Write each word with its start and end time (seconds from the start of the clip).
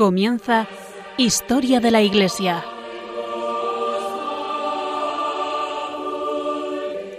Comienza 0.00 0.66
Historia 1.18 1.78
de 1.78 1.90
la 1.90 2.00
Iglesia. 2.00 2.64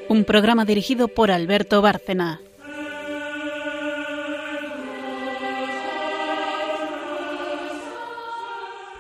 Un 0.10 0.24
programa 0.24 0.66
dirigido 0.66 1.08
por 1.08 1.30
Alberto 1.30 1.84
Bárcena. 1.84 2.42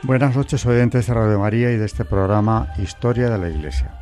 Buenas 0.03 0.35
noches, 0.35 0.63
oyentes 0.67 1.07
de 1.07 1.13
Radio 1.15 1.39
María 1.39 1.71
y 1.71 1.77
de 1.77 1.85
este 1.85 2.05
programa 2.05 2.71
Historia 2.77 3.31
de 3.31 3.37
la 3.39 3.49
Iglesia. 3.49 3.99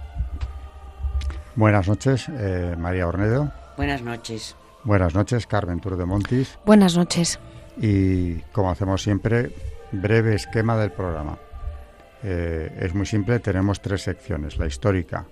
Buenas 1.56 1.88
noches, 1.88 2.28
eh, 2.28 2.76
María 2.78 3.08
Ornedo. 3.08 3.50
Buenas 3.78 4.02
noches. 4.02 4.58
Buenas 4.84 5.16
noches, 5.16 5.48
Carmen 5.48 5.80
Tour 5.80 5.96
de 5.96 6.04
Montis. 6.04 6.60
Buenas 6.66 6.98
noches. 6.98 7.40
Y 7.82 8.40
como 8.52 8.72
hacemos 8.72 9.02
siempre, 9.02 9.54
breve 9.92 10.36
esquema 10.36 10.78
del 10.78 10.92
programa. 10.92 11.38
Eh, 12.24 12.78
es 12.82 12.94
muy 12.94 13.06
simple, 13.06 13.40
tenemos 13.40 13.82
tres 13.82 14.04
secciones. 14.04 14.58
La 14.58 14.68
histórica, 14.68 15.26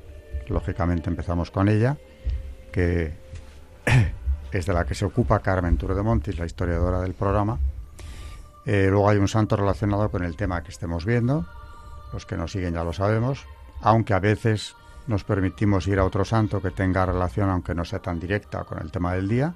lógicamente 0.48 1.10
empezamos 1.10 1.52
con 1.52 1.68
ella, 1.70 1.98
que 2.72 3.14
es 4.52 4.66
de 4.66 4.74
la 4.74 4.86
que 4.86 4.96
se 4.96 5.06
ocupa 5.06 5.40
Carmen 5.40 5.78
Tour 5.78 5.96
de 5.96 6.04
Montis, 6.04 6.38
la 6.38 6.46
historiadora 6.46 7.02
del 7.02 7.14
programa. 7.14 7.60
Eh, 8.66 8.88
luego 8.90 9.10
hay 9.10 9.18
un 9.18 9.28
santo 9.28 9.56
relacionado 9.56 10.10
con 10.10 10.24
el 10.24 10.36
tema 10.36 10.62
que 10.64 10.72
estemos 10.72 11.06
viendo. 11.06 11.46
Los 12.14 12.26
que 12.26 12.38
nos 12.38 12.52
siguen 12.52 12.74
ya 12.74 12.84
lo 12.84 12.94
sabemos, 12.94 13.46
aunque 13.82 14.14
a 14.14 14.20
veces 14.20 14.76
nos 15.08 15.24
permitimos 15.24 15.88
ir 15.88 16.00
a 16.00 16.06
otro 16.06 16.26
santo 16.26 16.62
que 16.62 16.72
tenga 16.72 17.06
relación, 17.06 17.50
aunque 17.50 17.74
no 17.74 17.86
sea 17.86 18.00
tan 18.00 18.20
directa, 18.20 18.64
con 18.64 18.80
el 18.80 18.92
tema 18.92 19.14
del 19.14 19.28
día. 19.28 19.54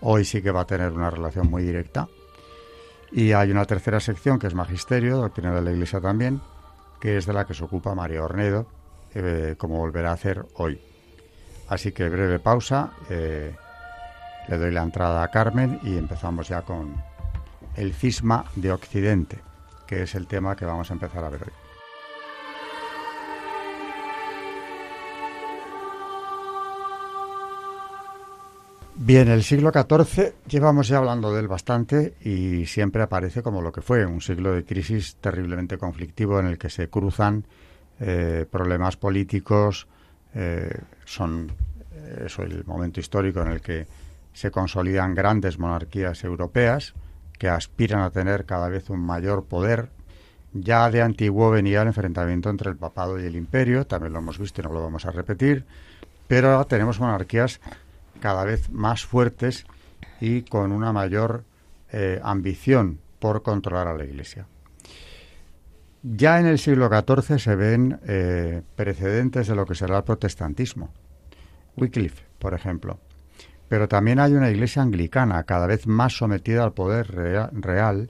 Hoy 0.00 0.24
sí 0.24 0.42
que 0.42 0.50
va 0.50 0.62
a 0.62 0.66
tener 0.66 0.92
una 0.92 1.10
relación 1.10 1.50
muy 1.50 1.62
directa. 1.62 2.08
Y 3.16 3.30
hay 3.30 3.52
una 3.52 3.64
tercera 3.64 4.00
sección 4.00 4.40
que 4.40 4.48
es 4.48 4.54
Magisterio, 4.54 5.18
Doctrina 5.18 5.54
de 5.54 5.62
la 5.62 5.70
Iglesia 5.70 6.00
también, 6.00 6.40
que 7.00 7.16
es 7.16 7.26
de 7.26 7.32
la 7.32 7.46
que 7.46 7.54
se 7.54 7.62
ocupa 7.62 7.94
María 7.94 8.24
Ornedo, 8.24 8.66
eh, 9.14 9.54
como 9.56 9.78
volverá 9.78 10.10
a 10.10 10.14
hacer 10.14 10.44
hoy. 10.54 10.80
Así 11.68 11.92
que 11.92 12.08
breve 12.08 12.40
pausa, 12.40 12.90
eh, 13.08 13.54
le 14.48 14.58
doy 14.58 14.72
la 14.72 14.82
entrada 14.82 15.22
a 15.22 15.30
Carmen 15.30 15.78
y 15.84 15.96
empezamos 15.96 16.48
ya 16.48 16.62
con 16.62 16.92
el 17.76 17.94
cisma 17.94 18.46
de 18.56 18.72
Occidente, 18.72 19.38
que 19.86 20.02
es 20.02 20.16
el 20.16 20.26
tema 20.26 20.56
que 20.56 20.64
vamos 20.64 20.90
a 20.90 20.94
empezar 20.94 21.22
a 21.22 21.28
ver 21.28 21.44
hoy. 21.44 21.63
Bien, 29.06 29.28
el 29.28 29.42
siglo 29.42 29.70
XIV 29.70 30.32
llevamos 30.48 30.88
ya 30.88 30.96
hablando 30.96 31.30
de 31.30 31.40
él 31.40 31.46
bastante 31.46 32.14
y 32.22 32.64
siempre 32.64 33.02
aparece 33.02 33.42
como 33.42 33.60
lo 33.60 33.70
que 33.70 33.82
fue, 33.82 34.06
un 34.06 34.22
siglo 34.22 34.54
de 34.54 34.64
crisis 34.64 35.16
terriblemente 35.16 35.76
conflictivo 35.76 36.40
en 36.40 36.46
el 36.46 36.56
que 36.56 36.70
se 36.70 36.88
cruzan 36.88 37.44
eh, 38.00 38.46
problemas 38.50 38.96
políticos, 38.96 39.88
eh, 40.34 40.74
son 41.04 41.52
eh, 41.92 42.28
el 42.38 42.64
momento 42.64 42.98
histórico 42.98 43.42
en 43.42 43.48
el 43.48 43.60
que 43.60 43.86
se 44.32 44.50
consolidan 44.50 45.14
grandes 45.14 45.58
monarquías 45.58 46.24
europeas 46.24 46.94
que 47.38 47.50
aspiran 47.50 48.00
a 48.00 48.08
tener 48.08 48.46
cada 48.46 48.70
vez 48.70 48.88
un 48.88 49.00
mayor 49.00 49.44
poder. 49.44 49.90
Ya 50.54 50.88
de 50.88 51.02
antiguo 51.02 51.50
venía 51.50 51.82
el 51.82 51.88
enfrentamiento 51.88 52.48
entre 52.48 52.70
el 52.70 52.76
papado 52.78 53.20
y 53.20 53.26
el 53.26 53.36
imperio, 53.36 53.86
también 53.86 54.14
lo 54.14 54.20
hemos 54.20 54.38
visto 54.38 54.62
y 54.62 54.64
no 54.64 54.72
lo 54.72 54.82
vamos 54.82 55.04
a 55.04 55.10
repetir, 55.10 55.66
pero 56.26 56.52
ahora 56.52 56.64
tenemos 56.64 57.00
monarquías 57.00 57.60
cada 58.24 58.44
vez 58.46 58.70
más 58.70 59.04
fuertes 59.04 59.66
y 60.18 60.44
con 60.44 60.72
una 60.72 60.94
mayor 60.94 61.44
eh, 61.92 62.18
ambición 62.22 62.98
por 63.18 63.42
controlar 63.42 63.86
a 63.86 63.92
la 63.92 64.04
Iglesia. 64.04 64.46
Ya 66.02 66.40
en 66.40 66.46
el 66.46 66.58
siglo 66.58 66.88
XIV 66.88 67.38
se 67.38 67.54
ven 67.54 68.00
eh, 68.06 68.62
precedentes 68.76 69.46
de 69.46 69.54
lo 69.54 69.66
que 69.66 69.74
será 69.74 69.98
el 69.98 70.04
protestantismo. 70.04 70.88
Wycliffe, 71.76 72.24
por 72.38 72.54
ejemplo. 72.54 72.98
Pero 73.68 73.88
también 73.88 74.18
hay 74.18 74.32
una 74.32 74.48
iglesia 74.48 74.80
anglicana 74.80 75.42
cada 75.44 75.66
vez 75.66 75.86
más 75.86 76.16
sometida 76.16 76.64
al 76.64 76.72
poder 76.72 77.08
real 77.52 78.08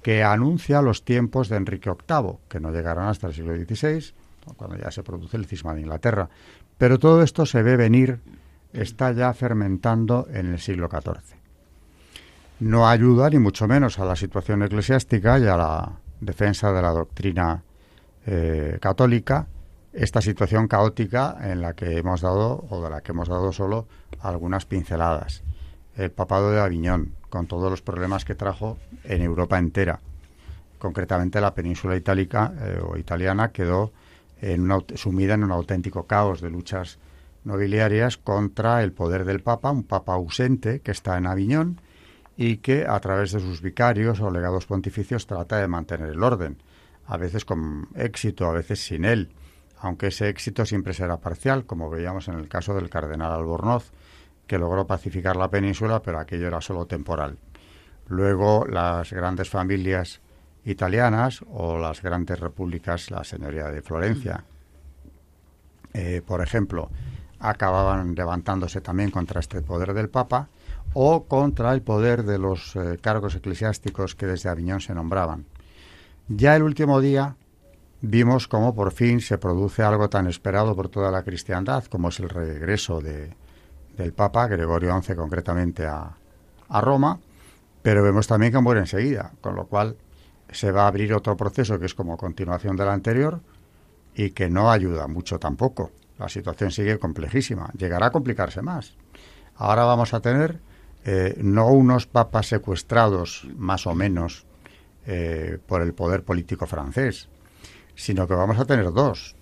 que 0.00 0.24
anuncia 0.24 0.80
los 0.80 1.04
tiempos 1.04 1.50
de 1.50 1.56
Enrique 1.56 1.90
VIII, 1.90 2.38
que 2.48 2.60
no 2.60 2.72
llegarán 2.72 3.08
hasta 3.08 3.26
el 3.26 3.34
siglo 3.34 3.54
XVI, 3.54 4.14
cuando 4.56 4.78
ya 4.78 4.90
se 4.90 5.02
produce 5.02 5.36
el 5.36 5.44
cisma 5.44 5.74
de 5.74 5.82
Inglaterra. 5.82 6.30
Pero 6.78 6.98
todo 6.98 7.22
esto 7.22 7.44
se 7.44 7.62
ve 7.62 7.76
venir 7.76 8.20
está 8.72 9.12
ya 9.12 9.32
fermentando 9.32 10.28
en 10.32 10.46
el 10.52 10.58
siglo 10.58 10.88
XIV. 10.88 11.36
No 12.60 12.86
ayuda 12.88 13.30
ni 13.30 13.38
mucho 13.38 13.66
menos 13.66 13.98
a 13.98 14.04
la 14.04 14.16
situación 14.16 14.62
eclesiástica 14.62 15.38
y 15.38 15.46
a 15.46 15.56
la 15.56 15.92
defensa 16.20 16.72
de 16.72 16.82
la 16.82 16.90
doctrina 16.90 17.62
eh, 18.26 18.78
católica 18.80 19.46
esta 19.92 20.20
situación 20.20 20.68
caótica 20.68 21.36
en 21.42 21.62
la 21.62 21.74
que 21.74 21.98
hemos 21.98 22.20
dado 22.20 22.64
o 22.70 22.82
de 22.82 22.90
la 22.90 23.00
que 23.00 23.12
hemos 23.12 23.28
dado 23.28 23.52
solo 23.52 23.86
algunas 24.20 24.64
pinceladas. 24.64 25.42
El 25.96 26.12
papado 26.12 26.52
de 26.52 26.60
Aviñón, 26.60 27.14
con 27.28 27.46
todos 27.46 27.70
los 27.70 27.82
problemas 27.82 28.24
que 28.24 28.34
trajo 28.34 28.78
en 29.04 29.22
Europa 29.22 29.58
entera. 29.58 29.98
Concretamente 30.78 31.40
la 31.40 31.54
península 31.54 31.96
itálica 31.96 32.52
eh, 32.60 32.80
o 32.82 32.96
italiana 32.96 33.50
quedó 33.50 33.92
sumida 34.94 35.34
en 35.34 35.44
un 35.44 35.52
auténtico 35.52 36.04
caos 36.04 36.40
de 36.40 36.48
luchas 36.48 36.98
nobiliarias 37.44 38.16
contra 38.16 38.82
el 38.82 38.92
poder 38.92 39.24
del 39.24 39.40
Papa, 39.40 39.70
un 39.70 39.84
Papa 39.84 40.14
ausente 40.14 40.80
que 40.80 40.90
está 40.90 41.16
en 41.16 41.26
Aviñón 41.26 41.80
y 42.36 42.58
que 42.58 42.86
a 42.86 42.98
través 43.00 43.32
de 43.32 43.40
sus 43.40 43.60
vicarios 43.62 44.20
o 44.20 44.30
legados 44.30 44.66
pontificios 44.66 45.26
trata 45.26 45.58
de 45.58 45.68
mantener 45.68 46.08
el 46.08 46.22
orden, 46.22 46.62
a 47.06 47.16
veces 47.16 47.44
con 47.44 47.88
éxito, 47.94 48.46
a 48.46 48.52
veces 48.52 48.84
sin 48.84 49.04
él, 49.04 49.30
aunque 49.78 50.08
ese 50.08 50.28
éxito 50.28 50.64
siempre 50.66 50.94
será 50.94 51.18
parcial, 51.18 51.64
como 51.64 51.90
veíamos 51.90 52.28
en 52.28 52.34
el 52.34 52.48
caso 52.48 52.74
del 52.74 52.90
cardenal 52.90 53.32
Albornoz, 53.32 53.92
que 54.46 54.58
logró 54.58 54.86
pacificar 54.86 55.36
la 55.36 55.50
península, 55.50 56.02
pero 56.02 56.18
aquello 56.18 56.46
era 56.46 56.60
solo 56.60 56.86
temporal. 56.86 57.38
Luego 58.08 58.66
las 58.66 59.12
grandes 59.12 59.48
familias 59.48 60.20
italianas 60.64 61.44
o 61.48 61.78
las 61.78 62.02
grandes 62.02 62.40
repúblicas, 62.40 63.10
la 63.10 63.24
señoría 63.24 63.68
de 63.68 63.82
Florencia, 63.82 64.44
eh, 65.92 66.22
por 66.24 66.42
ejemplo, 66.42 66.90
acababan 67.40 68.14
levantándose 68.14 68.80
también 68.80 69.10
contra 69.10 69.40
este 69.40 69.62
poder 69.62 69.94
del 69.94 70.08
Papa 70.08 70.48
o 70.92 71.24
contra 71.24 71.72
el 71.72 71.82
poder 71.82 72.24
de 72.24 72.38
los 72.38 72.76
eh, 72.76 72.98
cargos 73.00 73.34
eclesiásticos 73.34 74.14
que 74.14 74.26
desde 74.26 74.48
Aviñón 74.48 74.80
se 74.80 74.94
nombraban. 74.94 75.46
Ya 76.28 76.54
el 76.54 76.62
último 76.62 77.00
día 77.00 77.36
vimos 78.02 78.46
cómo 78.46 78.74
por 78.74 78.92
fin 78.92 79.20
se 79.20 79.38
produce 79.38 79.82
algo 79.82 80.08
tan 80.08 80.26
esperado 80.26 80.76
por 80.76 80.88
toda 80.88 81.10
la 81.10 81.22
cristiandad 81.22 81.84
como 81.84 82.08
es 82.08 82.20
el 82.20 82.28
regreso 82.28 83.00
de, 83.00 83.34
del 83.96 84.12
Papa, 84.12 84.46
Gregorio 84.46 85.00
XI 85.00 85.14
concretamente, 85.14 85.86
a, 85.86 86.12
a 86.68 86.80
Roma, 86.80 87.18
pero 87.82 88.02
vemos 88.02 88.26
también 88.26 88.52
que 88.52 88.60
muere 88.60 88.80
enseguida, 88.80 89.32
con 89.40 89.54
lo 89.56 89.66
cual 89.66 89.96
se 90.50 90.72
va 90.72 90.84
a 90.84 90.88
abrir 90.88 91.14
otro 91.14 91.36
proceso 91.36 91.78
que 91.78 91.86
es 91.86 91.94
como 91.94 92.16
continuación 92.16 92.76
del 92.76 92.88
anterior 92.88 93.40
y 94.14 94.30
que 94.30 94.50
no 94.50 94.70
ayuda 94.70 95.06
mucho 95.06 95.38
tampoco. 95.38 95.90
La 96.20 96.28
situación 96.28 96.70
sigue 96.70 96.98
complejísima, 96.98 97.70
llegará 97.72 98.08
a 98.08 98.12
complicarse 98.12 98.60
más. 98.60 98.94
Ahora 99.56 99.84
vamos 99.84 100.12
a 100.12 100.20
tener 100.20 100.60
eh, 101.02 101.34
no 101.38 101.68
unos 101.68 102.06
papas 102.06 102.46
secuestrados, 102.46 103.48
más 103.56 103.86
o 103.86 103.94
menos, 103.94 104.44
eh, 105.06 105.56
por 105.66 105.80
el 105.80 105.94
poder 105.94 106.22
político 106.22 106.66
francés, 106.66 107.30
sino 107.94 108.28
que 108.28 108.34
vamos 108.34 108.58
a 108.58 108.66
tener 108.66 108.92
dos, 108.92 109.34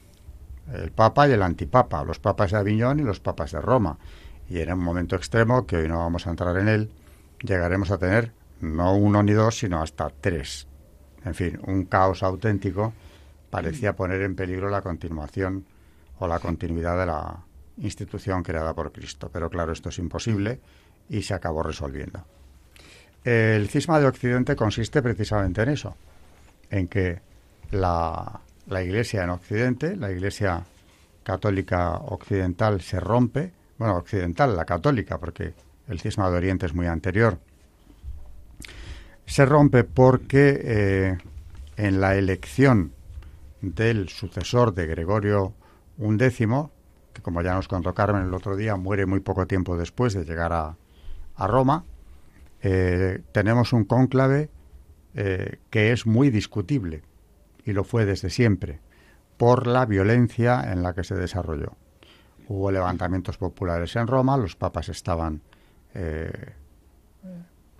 el 0.72 0.92
papa 0.92 1.28
y 1.28 1.32
el 1.32 1.42
antipapa, 1.42 2.04
los 2.04 2.20
papas 2.20 2.52
de 2.52 2.58
Aviñón 2.58 3.00
y 3.00 3.02
los 3.02 3.18
papas 3.18 3.50
de 3.50 3.60
Roma. 3.60 3.98
Y 4.48 4.60
en 4.60 4.72
un 4.72 4.78
momento 4.78 5.16
extremo, 5.16 5.66
que 5.66 5.78
hoy 5.78 5.88
no 5.88 5.98
vamos 5.98 6.28
a 6.28 6.30
entrar 6.30 6.56
en 6.58 6.68
él, 6.68 6.92
llegaremos 7.42 7.90
a 7.90 7.98
tener 7.98 8.32
no 8.60 8.94
uno 8.94 9.24
ni 9.24 9.32
dos, 9.32 9.58
sino 9.58 9.82
hasta 9.82 10.10
tres. 10.10 10.68
En 11.24 11.34
fin, 11.34 11.58
un 11.66 11.86
caos 11.86 12.22
auténtico 12.22 12.92
parecía 13.50 13.96
poner 13.96 14.22
en 14.22 14.36
peligro 14.36 14.70
la 14.70 14.82
continuación 14.82 15.64
o 16.18 16.26
la 16.26 16.38
continuidad 16.38 16.98
de 16.98 17.06
la 17.06 17.44
institución 17.78 18.42
creada 18.42 18.74
por 18.74 18.92
Cristo. 18.92 19.30
Pero 19.32 19.48
claro, 19.48 19.72
esto 19.72 19.88
es 19.88 19.98
imposible 19.98 20.60
y 21.08 21.22
se 21.22 21.34
acabó 21.34 21.62
resolviendo. 21.62 22.24
El 23.24 23.68
cisma 23.68 24.00
de 24.00 24.06
Occidente 24.06 24.56
consiste 24.56 25.02
precisamente 25.02 25.62
en 25.62 25.68
eso, 25.70 25.96
en 26.70 26.88
que 26.88 27.20
la, 27.70 28.40
la 28.66 28.82
Iglesia 28.82 29.24
en 29.24 29.30
Occidente, 29.30 29.96
la 29.96 30.10
Iglesia 30.10 30.64
católica 31.22 31.96
occidental 31.96 32.80
se 32.80 33.00
rompe, 33.00 33.52
bueno, 33.76 33.96
occidental, 33.96 34.56
la 34.56 34.64
católica, 34.64 35.18
porque 35.18 35.52
el 35.88 36.00
cisma 36.00 36.30
de 36.30 36.36
Oriente 36.36 36.66
es 36.66 36.74
muy 36.74 36.86
anterior, 36.86 37.38
se 39.26 39.44
rompe 39.44 39.84
porque 39.84 40.60
eh, 40.62 41.18
en 41.76 42.00
la 42.00 42.16
elección 42.16 42.92
del 43.60 44.08
sucesor 44.08 44.74
de 44.74 44.86
Gregorio 44.86 45.52
un 45.98 46.16
décimo, 46.16 46.70
que 47.12 47.22
como 47.22 47.42
ya 47.42 47.54
nos 47.54 47.68
contó 47.68 47.94
Carmen 47.94 48.22
el 48.22 48.34
otro 48.34 48.56
día, 48.56 48.76
muere 48.76 49.06
muy 49.06 49.20
poco 49.20 49.46
tiempo 49.46 49.76
después 49.76 50.14
de 50.14 50.24
llegar 50.24 50.52
a, 50.52 50.76
Roma. 51.46 51.84
Eh, 52.62 53.22
tenemos 53.30 53.72
un 53.72 53.84
cónclave 53.84 54.50
eh, 55.14 55.58
que 55.70 55.92
es 55.92 56.06
muy 56.06 56.30
discutible, 56.30 57.02
y 57.64 57.72
lo 57.72 57.84
fue 57.84 58.04
desde 58.04 58.30
siempre, 58.30 58.80
por 59.36 59.68
la 59.68 59.86
violencia 59.86 60.72
en 60.72 60.82
la 60.82 60.94
que 60.94 61.04
se 61.04 61.14
desarrolló. 61.14 61.76
Hubo 62.48 62.72
levantamientos 62.72 63.38
populares 63.38 63.94
en 63.94 64.06
Roma, 64.06 64.36
los 64.36 64.56
papas 64.56 64.88
estaban 64.88 65.42
eh, 65.94 66.54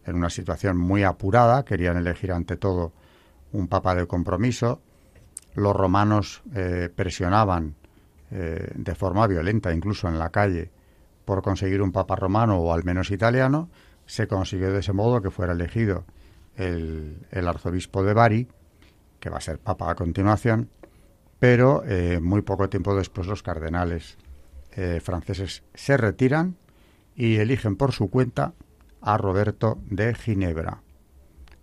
en 0.04 0.14
una 0.16 0.30
situación 0.30 0.76
muy 0.76 1.02
apurada, 1.02 1.64
querían 1.64 1.96
elegir 1.96 2.32
ante 2.32 2.56
todo 2.56 2.92
un 3.52 3.66
papa 3.66 3.94
de 3.94 4.06
compromiso, 4.06 4.80
los 5.54 5.74
romanos 5.74 6.42
eh, 8.30 8.72
de 8.74 8.94
forma 8.94 9.26
violenta, 9.26 9.72
incluso 9.72 10.06
en 10.06 10.18
la 10.18 10.28
calle, 10.30 10.70
por 11.24 11.42
conseguir 11.42 11.80
un 11.80 11.92
papa 11.92 12.14
romano 12.14 12.58
o 12.58 12.74
al 12.74 12.84
menos 12.84 13.10
italiano, 13.10 13.70
se 14.04 14.26
consiguió 14.26 14.70
de 14.70 14.80
ese 14.80 14.92
modo 14.92 15.22
que 15.22 15.30
fuera 15.30 15.52
elegido 15.54 16.04
el, 16.56 17.26
arzobispo 17.32 18.02
de 18.02 18.12
Bari, 18.12 18.48
que 19.18 19.30
va 19.30 19.38
a 19.38 19.40
ser 19.40 19.58
papa 19.58 19.90
a 19.90 19.94
continuación, 19.94 20.68
pero 21.38 21.82
eh, 21.86 22.20
muy 22.20 22.42
poco 22.42 22.68
tiempo 22.68 22.94
después 22.94 23.26
los 23.26 23.42
cardenales 23.42 24.18
eh, 24.72 25.00
franceses 25.02 25.62
se 25.72 25.96
retiran 25.96 26.56
y 27.14 27.36
eligen 27.36 27.76
por 27.76 27.92
su 27.92 28.10
cuenta 28.10 28.52
a 29.00 29.16
Roberto 29.16 29.78
de 29.86 30.14
Ginebra, 30.14 30.82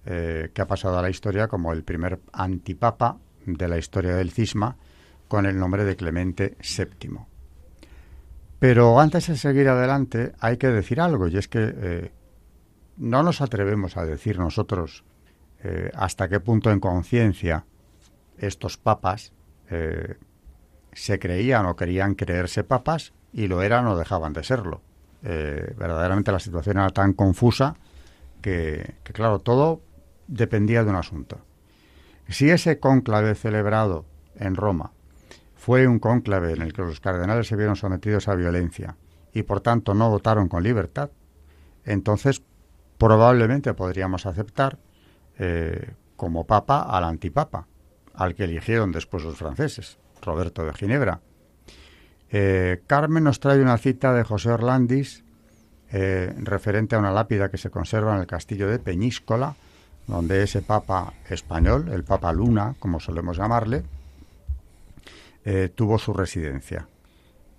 que 0.03 0.62
ha 0.62 0.67
pasado 0.67 1.00
a 1.00 1.01
la 1.01 1.09
historia 1.09 1.47
como 1.47 1.73
el 1.73 1.83
primer 1.83 2.19
antipapa 2.31 3.17
de 3.45 3.67
la 3.67 3.79
historia 3.79 4.15
del 4.15 4.31
cisma, 4.31 4.77
con 5.27 5.45
el 5.45 5.57
nombre 5.57 5.83
de 5.83 5.95
Clemente 5.95 6.57
VII. 6.62 7.19
Pero 8.60 9.00
antes 9.00 9.27
de 9.27 9.38
seguir 9.38 9.68
adelante 9.68 10.33
hay 10.39 10.57
que 10.57 10.68
decir 10.68 11.01
algo, 11.01 11.27
y 11.27 11.38
es 11.38 11.48
que 11.48 12.12
no 12.98 13.24
nos 13.24 13.42
atrevemos 13.42 13.98
a 13.98 14.06
decir 14.06 14.39
nosotros 14.39 15.04
eh, 15.63 15.92
hasta 15.95 16.30
qué 16.30 16.39
punto 16.39 16.72
en 16.72 16.80
conciencia 16.80 17.66
estos 18.38 18.77
papas 18.77 19.33
eh, 19.69 20.16
se 20.94 21.19
creían 21.19 21.66
o 21.66 21.75
querían 21.75 22.16
creerse 22.16 22.63
papas 22.63 23.13
y 23.33 23.48
lo 23.48 23.62
eran 23.62 23.88
o 23.88 23.98
dejaban 23.98 24.33
de 24.33 24.44
serlo. 24.44 24.81
Eh, 25.24 25.74
verdaderamente 25.77 26.31
la 26.31 26.39
situación 26.39 26.77
era 26.77 26.89
tan 26.89 27.13
confusa 27.13 27.75
que, 28.42 28.95
claro, 29.04 29.39
todo 29.39 29.81
dependía 30.27 30.83
de 30.83 30.92
un 30.92 30.98
asunto. 30.98 31.39
Si 32.30 32.50
ese 32.50 32.80
cónclave 32.80 33.36
celebrado 33.36 34.06
en 34.36 34.56
Roma 34.56 34.92
fue 35.65 35.88
un 35.88 35.97
cónclave 35.97 36.53
en 36.53 36.62
el 36.62 36.73
que 36.73 36.83
los 36.83 37.00
cardenales 37.00 37.47
se 37.47 37.56
vieron 37.56 37.75
sometidos 37.75 38.27
a 38.27 38.35
violencia 38.35 38.97
y 39.33 39.41
por 39.41 39.62
tanto 39.62 39.95
no 39.95 40.12
votaron 40.12 40.47
con 40.47 40.62
libertad, 40.62 41.09
entonces 41.85 42.44
probablemente 43.00 43.73
podríamos 43.73 44.27
aceptar 44.27 44.77
eh, 45.39 45.95
como 46.15 46.45
papa 46.45 46.83
al 46.83 47.03
antipapa, 47.06 47.65
al 48.13 48.35
que 48.35 48.44
eligieron 48.44 48.91
después 48.91 49.23
los 49.23 49.38
franceses, 49.38 49.97
Roberto 50.21 50.63
de 50.63 50.73
Ginebra. 50.75 51.21
Eh, 52.29 52.83
Carmen 52.85 53.23
nos 53.23 53.39
trae 53.39 53.59
una 53.59 53.79
cita 53.79 54.13
de 54.13 54.23
José 54.23 54.51
Orlandis 54.51 55.23
eh, 55.91 56.31
referente 56.44 56.95
a 56.95 57.00
una 57.00 57.12
lápida 57.12 57.50
que 57.50 57.57
se 57.57 57.71
conserva 57.71 58.13
en 58.13 58.21
el 58.21 58.27
castillo 58.27 58.69
de 58.69 58.77
Peñíscola, 58.77 59.56
donde 60.06 60.44
ese 60.44 60.62
papa 60.62 61.13
español, 61.27 61.89
el 61.91 62.03
papa 62.03 62.31
Luna, 62.33 62.75
como 62.77 63.00
solemos 63.00 63.38
llamarle, 63.38 63.83
tuvo 65.75 66.00
su 66.00 66.12
residencia. 66.12 66.88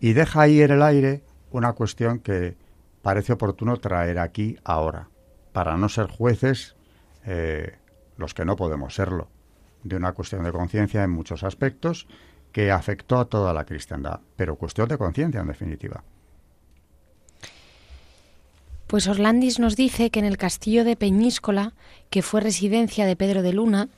Y 0.01 0.13
deja 0.13 0.43
ahí 0.43 0.61
en 0.61 0.73
el 0.73 0.83
aire 0.83 1.23
una 1.51 1.73
cuestión 1.73 2.19
que 2.19 2.57
parece 3.03 3.33
oportuno 3.33 3.77
traer 3.77 4.19
aquí 4.19 4.57
ahora 4.65 5.09
para 5.53 5.77
no 5.77 5.89
ser 5.89 6.09
jueces 6.09 6.77
eh, 7.25 7.77
los 8.17 8.35
que 8.35 8.45
no 8.45 8.57
podemos 8.57 8.95
serlo, 8.95 9.29
de 9.85 9.97
una 9.97 10.13
cuestión 10.13 10.45
de 10.45 10.53
conciencia 10.53 11.03
en 11.03 11.11
muchos 11.11 11.45
aspectos 11.45 12.07
que 12.53 12.71
afectó 12.71 13.19
a 13.19 13.27
toda 13.27 13.53
la 13.53 13.65
cristiandad, 13.65 14.21
pero 14.37 14.57
cuestión 14.57 14.89
de 14.89 14.99
conciencia 14.99 15.41
en 15.41 15.47
definitiva. 15.47 16.03
Pues 18.87 19.09
Orlandis 19.09 19.59
nos 19.59 19.77
dice 19.77 20.11
que 20.11 20.19
en 20.19 20.25
el 20.25 20.39
castillo 20.39 20.85
de 20.85 20.97
Peñíscola, 20.97 21.75
que 22.11 22.23
fue 22.23 22.41
residencia 22.41 23.07
de 23.07 23.17
Pedro 23.17 23.43
de 23.43 23.53
Luna, 23.53 23.89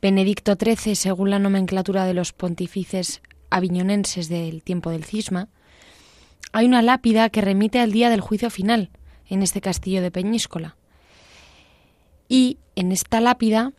Benedicto 0.00 0.56
XIII, 0.56 0.96
según 0.96 1.30
la 1.30 1.38
nomenclatura 1.38 2.04
de 2.04 2.14
los 2.14 2.32
pontífices 2.32 3.22
aviñonenses 3.52 4.28
del 4.28 4.62
tiempo 4.62 4.90
del 4.90 5.04
cisma, 5.04 5.48
hay 6.52 6.66
una 6.66 6.82
lápida 6.82 7.30
que 7.30 7.40
remite 7.40 7.80
al 7.80 7.92
día 7.92 8.10
del 8.10 8.20
juicio 8.20 8.50
final 8.50 8.90
en 9.28 9.42
este 9.42 9.60
castillo 9.60 10.02
de 10.02 10.10
Peñíscola. 10.10 10.76
Y 12.28 12.58
en 12.76 12.92
esta 12.92 13.20
lápida 13.20 13.72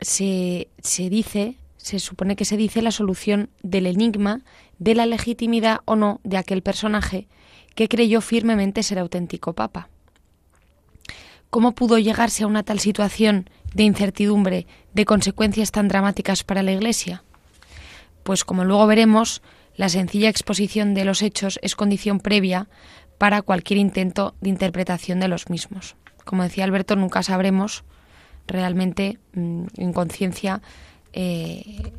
se, 0.00 0.68
se 0.82 1.08
dice, 1.10 1.56
se 1.76 2.00
supone 2.00 2.36
que 2.36 2.44
se 2.44 2.56
dice 2.56 2.82
la 2.82 2.90
solución 2.90 3.50
del 3.62 3.86
enigma 3.86 4.42
de 4.78 4.94
la 4.94 5.06
legitimidad 5.06 5.80
o 5.84 5.96
no 5.96 6.20
de 6.24 6.36
aquel 6.36 6.62
personaje 6.62 7.28
que 7.74 7.88
creyó 7.88 8.20
firmemente 8.20 8.82
ser 8.82 8.98
auténtico 8.98 9.52
papa. 9.52 9.88
¿Cómo 11.50 11.74
pudo 11.74 11.98
llegarse 11.98 12.44
a 12.44 12.46
una 12.46 12.62
tal 12.62 12.78
situación 12.78 13.48
de 13.72 13.84
incertidumbre, 13.84 14.66
de 14.92 15.04
consecuencias 15.04 15.70
tan 15.70 15.88
dramáticas 15.88 16.44
para 16.44 16.62
la 16.62 16.72
Iglesia? 16.72 17.24
Pues 18.28 18.44
como 18.44 18.66
luego 18.66 18.86
veremos, 18.86 19.40
la 19.74 19.88
sencilla 19.88 20.28
exposición 20.28 20.92
de 20.92 21.06
los 21.06 21.22
hechos 21.22 21.58
es 21.62 21.74
condición 21.74 22.20
previa 22.20 22.68
para 23.16 23.40
cualquier 23.40 23.78
intento 23.78 24.34
de 24.42 24.50
interpretación 24.50 25.18
de 25.18 25.28
los 25.28 25.48
mismos. 25.48 25.96
Como 26.26 26.42
decía 26.42 26.64
Alberto, 26.64 26.94
nunca 26.94 27.22
sabremos 27.22 27.84
realmente 28.46 29.18
mm, 29.32 29.64
en 29.78 29.92
conciencia 29.94 30.60
eh, 31.14 31.90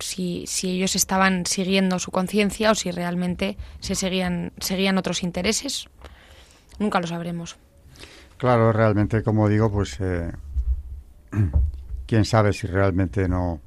si, 0.00 0.46
si, 0.48 0.70
ellos 0.70 0.96
estaban 0.96 1.46
siguiendo 1.46 2.00
su 2.00 2.10
conciencia 2.10 2.72
o 2.72 2.74
si 2.74 2.90
realmente 2.90 3.56
se 3.78 3.94
seguían, 3.94 4.50
seguían 4.58 4.98
otros 4.98 5.22
intereses. 5.22 5.88
Nunca 6.80 6.98
lo 6.98 7.06
sabremos. 7.06 7.56
Claro, 8.36 8.72
realmente, 8.72 9.22
como 9.22 9.48
digo, 9.48 9.70
pues 9.70 9.96
eh, 10.00 10.32
quién 12.08 12.24
sabe 12.24 12.52
si 12.52 12.66
realmente 12.66 13.28
no, 13.28 13.60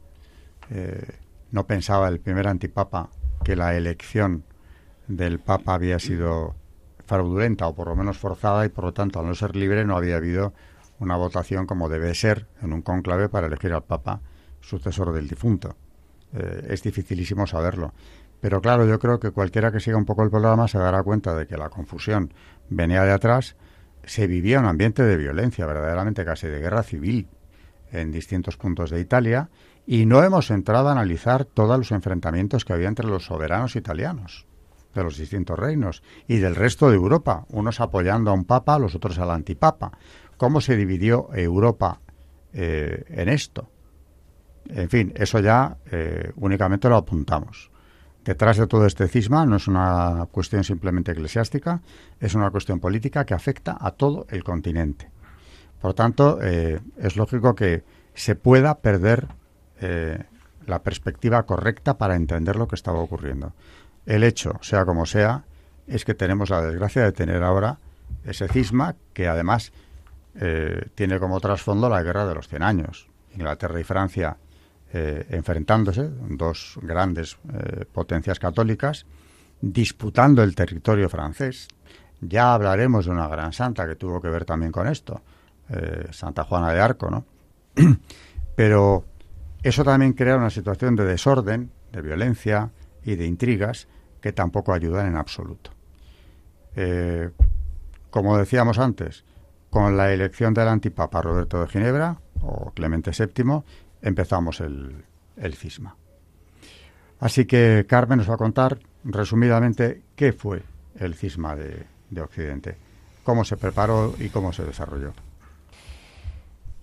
eh, 0.72 1.08
no 1.52 1.68
pensaba 1.68 2.08
el 2.08 2.20
primer 2.20 2.48
antipapa 2.48 3.10
que 3.44 3.56
la 3.56 3.76
elección 3.76 4.44
del 5.08 5.40
papa 5.40 5.74
había 5.76 6.00
sido 6.00 6.56
fraudulenta 7.06 7.68
o 7.68 7.76
por 7.76 7.88
lo 7.88 7.96
menos 7.96 8.18
forzada 8.18 8.66
y 8.66 8.70
por 8.70 8.84
lo 8.84 8.94
tanto 8.94 9.20
al 9.20 9.26
no 9.26 9.34
ser 9.34 9.56
libre 9.56 9.84
no 9.84 9.98
había 9.98 10.18
habido 10.18 10.54
una 11.00 11.16
votación 11.16 11.66
como 11.66 11.90
debe 11.90 12.14
ser 12.14 12.48
en 12.62 12.74
un 12.74 12.82
cónclave 12.82 13.30
para 13.30 13.48
elegir 13.48 13.74
al 13.74 13.84
Papa 13.84 14.22
sucesor 14.62 15.14
del 15.14 15.28
difunto. 15.28 15.76
Eh, 16.34 16.68
es 16.70 16.84
dificilísimo 16.84 17.48
saberlo. 17.48 17.94
Pero 18.42 18.62
claro, 18.62 18.86
yo 18.86 19.00
creo 19.00 19.20
que 19.20 19.32
cualquiera 19.32 19.72
que 19.72 19.80
siga 19.80 19.98
un 19.98 20.06
poco 20.06 20.24
el 20.24 20.30
programa 20.30 20.68
se 20.68 20.78
dará 20.78 21.02
cuenta 21.04 21.36
de 21.36 21.48
que 21.48 21.58
la 21.58 21.70
confusión 21.70 22.34
venía 22.70 23.04
de 23.04 23.12
atrás, 23.12 23.56
se 24.04 24.28
vivía 24.28 24.60
un 24.60 24.66
ambiente 24.66 25.04
de 25.04 25.18
violencia, 25.18 25.66
verdaderamente 25.66 26.24
casi 26.24 26.48
de 26.48 26.60
guerra 26.60 26.84
civil 26.84 27.28
en 27.92 28.12
distintos 28.12 28.56
puntos 28.56 28.92
de 28.92 29.00
Italia, 29.00 29.50
y 29.92 30.06
no 30.06 30.24
hemos 30.24 30.52
entrado 30.52 30.90
a 30.90 30.92
analizar 30.92 31.46
todos 31.46 31.76
los 31.76 31.92
enfrentamientos 31.92 32.64
que 32.64 32.74
había 32.74 32.90
entre 32.90 33.08
los 33.08 33.26
soberanos 33.26 33.76
italianos 33.76 34.46
de 34.94 35.04
los 35.04 35.18
distintos 35.18 35.58
reinos 35.58 36.04
y 36.28 36.38
del 36.38 36.56
resto 36.56 36.92
de 36.92 36.96
Europa, 36.96 37.48
unos 37.50 37.80
apoyando 37.80 38.30
a 38.30 38.36
un 38.36 38.46
papa, 38.46 38.78
los 38.78 38.94
otros 38.94 39.18
al 39.18 39.32
antipapa, 39.32 39.98
cómo 40.38 40.62
se 40.62 40.78
dividió 40.78 41.30
Europa 41.34 42.02
eh, 42.54 43.04
en 43.08 43.30
esto. 43.30 43.68
En 44.68 44.92
fin, 44.92 45.12
eso 45.16 45.40
ya 45.40 45.78
eh, 45.90 46.34
únicamente 46.36 46.88
lo 46.88 46.98
apuntamos. 46.98 47.72
Detrás 48.24 48.58
de 48.58 48.68
todo 48.68 48.86
este 48.86 49.08
cisma 49.08 49.48
no 49.48 49.56
es 49.56 49.68
una 49.68 50.28
cuestión 50.32 50.64
simplemente 50.64 51.14
eclesiástica, 51.14 51.82
es 52.20 52.36
una 52.36 52.52
cuestión 52.52 52.80
política 52.80 53.26
que 53.26 53.34
afecta 53.34 53.76
a 53.82 53.90
todo 53.90 54.28
el 54.30 54.44
continente. 54.44 55.10
Por 55.82 55.96
tanto, 55.96 56.38
eh, 56.44 56.80
es 56.98 57.16
lógico 57.16 57.56
que 57.56 57.84
se 58.14 58.36
pueda 58.36 58.82
perder 58.82 59.39
la 59.80 60.84
perspectiva 60.84 61.44
correcta 61.44 61.98
para 61.98 62.16
entender 62.16 62.56
lo 62.56 62.68
que 62.68 62.76
estaba 62.76 63.00
ocurriendo. 63.00 63.54
El 64.06 64.24
hecho, 64.24 64.54
sea 64.62 64.86
como 64.86 65.06
sea, 65.06 65.44
es 65.88 66.06
que 66.06 66.14
tenemos 66.14 66.50
la 66.50 66.62
desgracia 66.62 67.04
de 67.04 67.12
tener 67.12 67.44
ahora 67.44 67.80
ese 68.24 68.48
cisma 68.48 68.96
que 69.14 69.28
además 69.28 69.72
eh, 70.36 70.90
tiene 70.96 71.20
como 71.20 71.40
trasfondo 71.40 71.90
la 71.90 72.04
guerra 72.04 72.26
de 72.26 72.36
los 72.36 72.48
100 72.48 72.64
años. 72.64 73.08
Inglaterra 73.34 73.80
y 73.80 73.84
Francia 73.84 74.38
eh, 74.94 75.26
enfrentándose, 75.30 76.10
dos 76.30 76.80
grandes 76.82 77.38
eh, 77.54 77.86
potencias 77.92 78.40
católicas, 78.40 79.06
disputando 79.62 80.44
el 80.44 80.56
territorio 80.56 81.10
francés. 81.10 81.68
Ya 82.22 82.54
hablaremos 82.54 83.06
de 83.06 83.12
una 83.12 83.28
gran 83.28 83.54
santa 83.54 83.88
que 83.88 83.96
tuvo 83.96 84.22
que 84.22 84.30
ver 84.30 84.46
también 84.46 84.72
con 84.72 84.88
esto, 84.88 85.22
Santa 86.12 86.44
Juana 86.44 86.74
de 86.74 86.82
Arco, 86.82 87.10
¿no? 87.10 87.24
Pero 88.56 89.06
eso 89.64 89.84
también 89.84 90.14
crea 90.14 90.38
una 90.38 90.50
situación 90.50 90.96
de 90.96 91.06
desorden, 91.06 91.72
de 91.92 92.02
violencia 92.02 92.72
y 93.04 93.16
de 93.16 93.26
intrigas 93.26 93.88
que 94.22 94.34
tampoco 94.34 94.74
ayudan 94.74 95.08
en 95.08 95.16
absoluto. 95.16 95.72
como 98.10 98.38
decíamos 98.38 98.80
antes, 98.80 99.26
con 99.70 99.98
la 99.98 100.14
elección 100.14 100.54
del 100.54 100.68
antipapa 100.68 101.22
Roberto 101.22 101.60
de 101.62 101.68
Ginebra, 101.68 102.18
o 102.42 102.72
Clemente 102.72 103.12
VII, 103.12 103.62
empezamos 104.02 104.62
el, 104.62 105.04
el 105.38 105.54
cisma. 105.56 105.96
Así 107.20 107.46
que 107.46 107.86
Carmen 107.88 108.20
nos 108.20 108.30
va 108.30 108.36
a 108.36 108.38
contar 108.38 108.80
resumidamente 109.04 110.04
qué 110.16 110.32
fue 110.32 110.64
el 110.96 111.16
cisma 111.16 111.56
de, 111.56 111.86
de 112.10 112.22
Occidente, 112.22 112.78
cómo 113.24 113.44
se 113.44 113.58
preparó 113.58 114.16
y 114.20 114.30
cómo 114.30 114.54
se 114.54 114.64
desarrolló. 114.64 115.14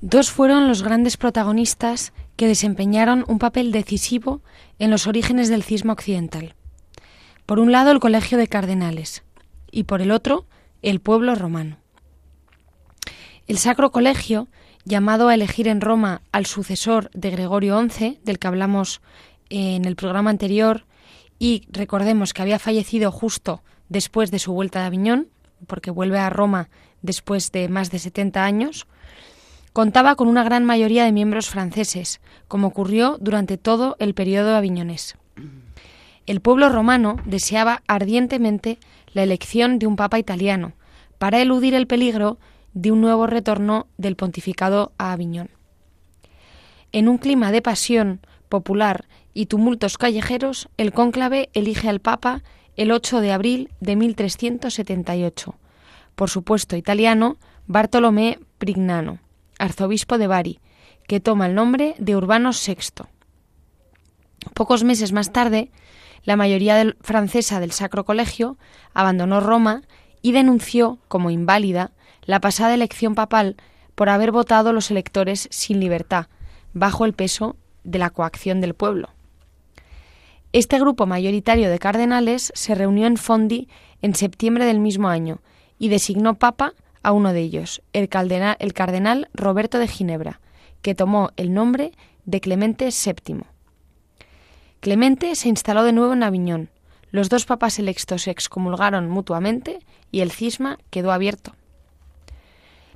Dos 0.09 0.31
fueron 0.31 0.69
los 0.69 0.85
grandes 0.85 1.17
protagonistas 1.17 2.13
que 2.37 2.47
desempeñaron 2.47 3.25
un 3.27 3.41
papel 3.41 3.73
decisivo 3.73 4.41
en 4.79 4.93
los 4.93 5.09
orígenes 5.09 5.49
del 5.49 5.65
cisma 5.65 5.95
occidental. 5.95 6.55
Por 7.45 7.59
un 7.59 7.73
lado, 7.73 7.91
el 7.91 7.99
Colegio 7.99 8.39
de 8.39 8.47
Cardenales 8.47 9.25
y 9.73 9.83
por 9.83 10.03
el 10.03 10.13
otro, 10.13 10.47
el 10.81 11.01
pueblo 11.01 11.35
romano. 11.35 11.79
El 13.49 13.59
Sacro 13.59 13.91
Colegio, 13.91 14.47
llamado 14.85 15.27
a 15.27 15.35
elegir 15.35 15.67
en 15.67 15.81
Roma 15.81 16.23
al 16.31 16.47
sucesor 16.47 17.11
de 17.13 17.33
Gregorio 17.33 17.77
XI, 17.91 18.21
del 18.23 18.39
que 18.39 18.47
hablamos 18.47 19.01
en 19.51 19.87
el 19.87 19.97
programa 19.97 20.31
anterior, 20.31 20.87
y 21.41 21.67
recordemos 21.69 22.33
que 22.33 22.43
había 22.43 22.61
fallecido 22.61 23.11
justo 23.11 23.65
después 23.89 24.31
de 24.31 24.39
su 24.39 24.53
vuelta 24.53 24.83
de 24.83 24.87
Aviñón, 24.87 25.27
porque 25.67 25.91
vuelve 25.91 26.21
a 26.21 26.31
Roma 26.31 26.69
después 27.03 27.51
de 27.51 27.69
más 27.69 27.91
de 27.91 27.99
70 27.99 28.45
años, 28.45 28.87
contaba 29.77 30.15
con 30.15 30.29
una 30.29 30.43
gran 30.43 30.65
mayoría 30.65 31.05
de 31.05 31.13
miembros 31.13 31.51
franceses, 31.51 32.23
como 32.49 32.69
ocurrió 32.69 33.19
durante 33.21 33.59
todo 33.59 33.95
el 33.99 34.15
periodo 34.15 34.57
aviñonés. 34.57 35.19
El 36.25 36.41
pueblo 36.41 36.71
romano 36.71 37.17
deseaba 37.27 37.83
ardientemente 37.87 38.79
la 39.13 39.23
elección 39.23 39.79
de 39.79 39.87
un 39.87 39.97
papa 39.97 40.19
italiano, 40.19 40.73
para 41.19 41.43
eludir 41.43 41.75
el 41.75 41.87
peligro 41.87 42.39
de 42.73 42.91
un 42.91 43.03
nuevo 43.03 43.27
retorno 43.27 43.87
del 43.99 44.17
pontificado 44.17 44.93
a 44.97 45.13
Aviñón. 45.13 45.51
En 46.93 47.07
un 47.07 47.19
clima 47.19 47.53
de 47.53 47.61
pasión 47.61 48.21
popular 48.49 49.05
y 49.35 49.45
tumultos 49.45 49.99
callejeros, 49.99 50.71
el 50.79 50.95
cónclave 50.95 51.51
elige 51.53 51.91
al 51.91 52.01
papa 52.01 52.43
el 52.77 52.93
8 52.93 53.21
de 53.21 53.31
abril 53.31 53.69
de 53.81 53.95
1378, 53.95 55.55
por 56.15 56.31
supuesto 56.31 56.77
italiano, 56.77 57.37
Bartolomé 57.67 58.39
Prignano 58.57 59.26
arzobispo 59.59 60.19
de 60.19 60.27
Bari, 60.27 60.61
que 61.07 61.21
toma 61.21 61.47
el 61.47 61.55
nombre 61.55 61.95
de 61.99 62.17
Urbano 62.17 62.51
VI. 62.51 63.05
Pocos 64.55 64.85
meses 64.85 65.13
más 65.13 65.33
tarde, 65.33 65.71
la 66.25 66.37
mayoría 66.37 66.95
francesa 67.01 67.61
del 67.61 67.73
Sacro 67.73 68.05
Colegio 68.05 68.59
abandonó 68.95 69.41
Roma 69.41 69.83
y 70.23 70.33
denunció 70.33 70.99
como 71.09 71.31
inválida 71.31 71.93
la 72.23 72.41
pasada 72.41 72.75
elección 72.75 73.15
papal 73.15 73.57
por 73.95 74.09
haber 74.09 74.33
votado 74.33 74.73
los 74.73 74.91
electores 74.91 75.49
sin 75.51 75.81
libertad, 75.81 76.27
bajo 76.73 77.05
el 77.05 77.13
peso 77.13 77.57
de 77.85 77.99
la 77.99 78.11
coacción 78.11 78.61
del 78.61 78.75
pueblo. 78.75 79.11
Este 80.53 80.79
grupo 80.79 81.07
mayoritario 81.07 81.71
de 81.71 81.79
cardenales 81.79 82.53
se 82.55 82.75
reunió 82.75 83.07
en 83.07 83.17
Fondi 83.17 83.69
en 84.03 84.15
septiembre 84.15 84.65
del 84.65 84.81
mismo 84.81 85.09
año 85.09 85.41
y 85.79 85.89
designó 85.89 86.35
papa 86.35 86.75
a 87.07 87.13
uno 87.13 87.33
de 87.33 87.41
ellos, 87.41 87.83
el 87.93 88.09
cardenal, 88.09 88.57
el 88.59 88.73
cardenal 88.73 89.29
Roberto 89.33 89.79
de 89.79 89.87
Ginebra, 89.87 90.41
que 90.83 90.97
tomó 90.97 91.31
el 91.37 91.55
nombre 91.55 91.93
de 92.25 92.41
Clemente 92.41 92.89
VII. 92.89 93.43
Clemente 94.81 95.33
se 95.37 95.49
instaló 95.49 95.85
de 95.85 95.93
nuevo 95.93 96.15
en 96.15 96.25
Aviñón. 96.25 96.69
Los 97.13 97.29
dos 97.29 97.47
papas 97.47 97.79
electos 97.79 98.23
se 98.23 98.33
excomulgaron 98.33 99.09
mutuamente 99.09 99.79
y 100.11 100.21
el 100.21 100.33
cisma 100.33 100.81
quedó 100.91 101.13
abierto. 101.13 101.55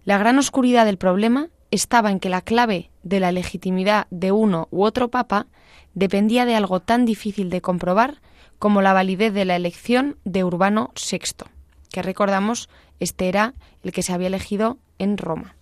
La 0.04 0.18
gran 0.18 0.40
oscuridad 0.40 0.86
del 0.86 0.98
problema 0.98 1.46
estaba 1.70 2.10
en 2.10 2.18
que 2.18 2.30
la 2.30 2.42
clave 2.42 2.90
de 3.04 3.20
la 3.20 3.30
legitimidad 3.30 4.08
de 4.10 4.32
uno 4.32 4.66
u 4.72 4.82
otro 4.82 5.08
papa 5.12 5.46
dependía 5.94 6.46
de 6.46 6.56
algo 6.56 6.80
tan 6.80 7.04
difícil 7.04 7.48
de 7.48 7.60
comprobar 7.60 8.20
como 8.58 8.82
la 8.82 8.92
validez 8.92 9.32
de 9.32 9.44
la 9.44 9.54
elección 9.54 10.16
de 10.24 10.42
Urbano 10.42 10.90
VI, 10.96 11.46
que 11.90 12.02
recordamos 12.02 12.68
este 12.98 13.28
era 13.28 13.54
el 13.82 13.92
que 13.92 14.02
se 14.02 14.12
había 14.12 14.28
elegido 14.28 14.78
en 14.98 15.16
Roma. 15.18 15.56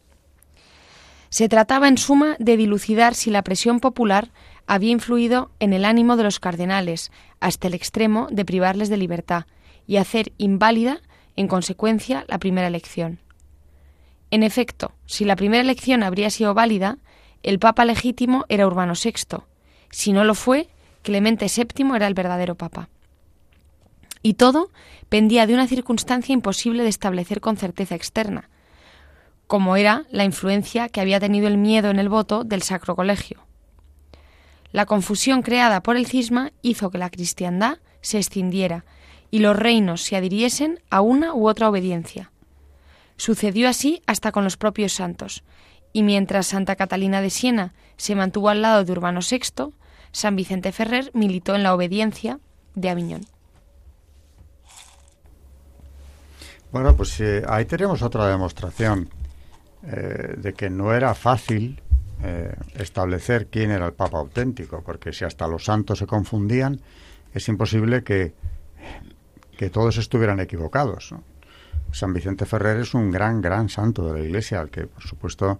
Se 1.31 1.49
trataba, 1.49 1.89
en 1.89 1.99
suma, 1.99 2.37
de 2.39 2.57
dilucidar 2.57 3.15
si 3.15 3.31
la 3.31 3.43
presión 3.43 3.81
popular 3.81 4.31
había 4.67 4.91
influido 4.91 5.51
en 5.61 5.73
el 5.73 5.85
ánimo 5.85 6.17
de 6.17 6.23
los 6.23 6.41
cardenales 6.41 7.11
hasta 7.41 7.69
el 7.69 7.75
extremo 7.75 8.29
de 8.31 8.45
privarles 8.45 8.89
de 8.89 8.97
libertad 8.97 9.45
y 9.87 9.97
hacer 9.97 10.33
inválida, 10.39 11.01
en 11.37 11.49
consecuencia, 11.49 12.25
la 12.29 12.39
primera 12.39 12.67
elección. 12.67 13.21
En 14.31 14.43
efecto, 14.43 14.93
si 15.07 15.25
la 15.25 15.37
primera 15.37 15.63
elección 15.63 16.03
habría 16.03 16.31
sido 16.31 16.55
válida, 16.55 16.99
el 17.43 17.59
Papa 17.59 17.85
legítimo 17.85 18.45
era 18.49 18.67
Urbano 18.67 18.93
VI. 18.93 19.39
Si 19.91 20.13
no 20.13 20.25
lo 20.25 20.35
fue, 20.35 20.69
Clemente 21.03 21.47
VII 21.47 21.97
era 21.97 22.07
el 22.07 22.15
verdadero 22.15 22.55
Papa. 22.55 22.89
Y 24.23 24.35
todo 24.35 24.71
pendía 25.09 25.47
de 25.47 25.55
una 25.55 25.67
circunstancia 25.67 26.33
imposible 26.33 26.83
de 26.83 26.89
establecer 26.89 27.41
con 27.41 27.57
certeza 27.57 27.95
externa, 27.95 28.49
como 29.47 29.77
era 29.77 30.05
la 30.11 30.25
influencia 30.25 30.89
que 30.89 31.01
había 31.01 31.21
tenido 31.21 31.49
el 31.49 31.57
miedo 31.57 31.91
en 31.91 31.99
el 31.99 32.09
voto 32.09 32.45
del 32.45 32.63
Sacro 32.63 32.95
Colegio. 32.95 33.47
La 34.71 34.85
confusión 34.85 35.43
creada 35.43 35.83
por 35.83 35.97
el 35.97 36.07
cisma 36.07 36.53
hizo 36.61 36.91
que 36.91 36.99
la 36.99 37.11
cristiandad 37.11 37.79
se 38.03 38.19
extindiera 38.19 38.85
y 39.31 39.39
los 39.39 39.57
reinos 39.57 40.03
se 40.03 40.17
adhiriesen 40.17 40.81
a 40.91 41.01
una 41.01 41.35
u 41.35 41.49
otra 41.49 41.69
obediencia. 41.69 42.31
Sucedió 43.17 43.69
así 43.69 44.03
hasta 44.07 44.31
con 44.31 44.45
los 44.45 44.57
propios 44.57 44.93
santos, 44.93 45.43
y 45.93 46.03
mientras 46.03 46.47
Santa 46.47 46.77
Catalina 46.77 47.21
de 47.23 47.31
Siena 47.31 47.75
se 47.97 48.15
mantuvo 48.15 48.51
al 48.51 48.63
lado 48.63 48.85
de 48.85 48.93
Urbano 48.93 49.21
VI, 49.29 49.73
San 50.13 50.37
Vicente 50.37 50.73
Ferrer 50.73 51.11
militó 51.15 51.55
en 51.55 51.63
la 51.63 51.75
obediencia 51.75 52.39
de 52.75 52.91
Aviñón. 52.91 53.27
Bueno, 56.71 56.95
pues 56.95 57.19
eh, 57.21 57.43
ahí 57.49 57.65
tenemos 57.65 58.03
otra 58.03 58.29
demostración 58.29 59.09
eh, 59.85 60.35
de 60.37 60.53
que 60.53 60.69
no 60.69 60.93
era 60.93 61.15
fácil 61.15 61.81
eh, 62.23 62.55
establecer 62.75 63.47
quién 63.47 63.71
era 63.71 63.87
el 63.87 63.95
Papa 63.95 64.19
auténtico, 64.19 64.83
porque 64.85 65.15
si 65.15 65.25
hasta 65.25 65.49
los 65.49 65.65
santos 65.65 65.99
se 65.99 66.07
confundían, 66.07 66.79
es 67.33 67.49
imposible 67.49 68.05
que, 68.05 68.35
que 69.57 69.71
todos 69.71 69.97
estuvieran 69.97 70.41
equivocados. 70.41 71.15
San 71.91 72.13
Vicente 72.13 72.45
Ferrer 72.45 72.81
es 72.81 72.93
un 72.93 73.11
gran, 73.11 73.41
gran 73.41 73.71
santo 73.71 74.07
de 74.07 74.19
la 74.19 74.25
Iglesia, 74.25 74.61
al 74.61 74.69
que, 74.69 74.87
por 74.87 75.03
supuesto, 75.03 75.59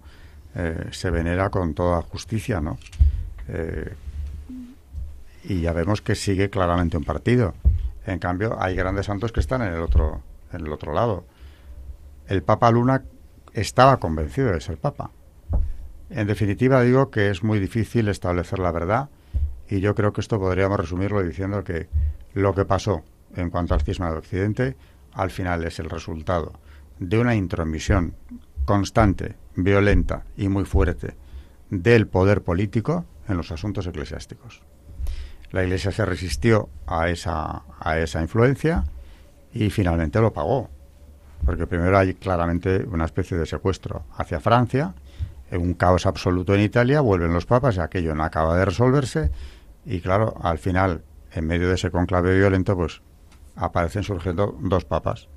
se 0.91 1.09
venera 1.09 1.49
con 1.49 1.73
toda 1.73 2.01
justicia, 2.01 2.59
¿no? 2.59 2.77
y 5.43 5.61
ya 5.61 5.73
vemos 5.73 6.01
que 6.01 6.15
sigue 6.15 6.49
claramente 6.49 6.97
un 6.97 7.03
partido. 7.03 7.55
En 8.05 8.19
cambio, 8.19 8.61
hay 8.61 8.75
grandes 8.75 9.07
santos 9.07 9.31
que 9.31 9.39
están 9.39 9.61
en 9.61 9.73
el 9.73 9.81
otro 9.81 10.21
en 10.51 10.65
el 10.65 10.71
otro 10.71 10.93
lado. 10.93 11.25
El 12.27 12.43
Papa 12.43 12.71
Luna 12.71 13.03
estaba 13.53 13.97
convencido 13.97 14.51
de 14.51 14.61
ser 14.61 14.77
Papa. 14.77 15.11
En 16.09 16.27
definitiva, 16.27 16.81
digo 16.81 17.09
que 17.11 17.29
es 17.29 17.43
muy 17.43 17.59
difícil 17.59 18.07
establecer 18.07 18.59
la 18.59 18.71
verdad 18.71 19.09
y 19.67 19.79
yo 19.79 19.93
creo 19.93 20.13
que 20.13 20.21
esto 20.21 20.39
podríamos 20.39 20.79
resumirlo 20.79 21.21
diciendo 21.23 21.63
que 21.63 21.87
lo 22.33 22.53
que 22.55 22.65
pasó 22.65 23.03
en 23.35 23.49
cuanto 23.49 23.73
al 23.73 23.81
cisma 23.81 24.11
de 24.11 24.17
Occidente 24.17 24.77
al 25.13 25.29
final 25.29 25.63
es 25.65 25.79
el 25.79 25.89
resultado 25.89 26.53
de 26.99 27.19
una 27.19 27.35
intromisión 27.35 28.15
constante, 28.65 29.35
violenta 29.55 30.25
y 30.37 30.49
muy 30.49 30.65
fuerte 30.65 31.15
del 31.69 32.07
poder 32.07 32.41
político 32.41 33.05
en 33.27 33.37
los 33.37 33.51
asuntos 33.51 33.85
eclesiásticos. 33.87 34.61
La 35.51 35.63
Iglesia 35.63 35.91
se 35.91 36.05
resistió 36.05 36.69
a 36.85 37.09
esa, 37.09 37.63
a 37.79 37.99
esa 37.99 38.21
influencia 38.21 38.83
y 39.53 39.69
finalmente 39.69 40.19
lo 40.21 40.33
pagó. 40.33 40.69
Porque 41.45 41.67
primero 41.67 41.97
hay 41.97 42.15
claramente 42.15 42.83
una 42.83 43.05
especie 43.05 43.37
de 43.37 43.45
secuestro 43.45 44.03
hacia 44.17 44.39
Francia, 44.39 44.93
en 45.51 45.61
un 45.61 45.73
caos 45.73 46.05
absoluto 46.05 46.53
en 46.53 46.61
Italia, 46.61 47.01
vuelven 47.01 47.33
los 47.33 47.45
papas 47.45 47.77
y 47.77 47.79
aquello 47.79 48.13
no 48.13 48.23
acaba 48.23 48.57
de 48.57 48.65
resolverse 48.65 49.31
y 49.85 50.01
claro, 50.01 50.35
al 50.41 50.59
final, 50.59 51.03
en 51.31 51.47
medio 51.47 51.67
de 51.67 51.75
ese 51.75 51.91
conclave 51.91 52.37
violento, 52.37 52.75
pues 52.75 53.01
aparecen 53.55 54.03
surgiendo 54.03 54.57
dos 54.59 54.85
papas, 54.85 55.29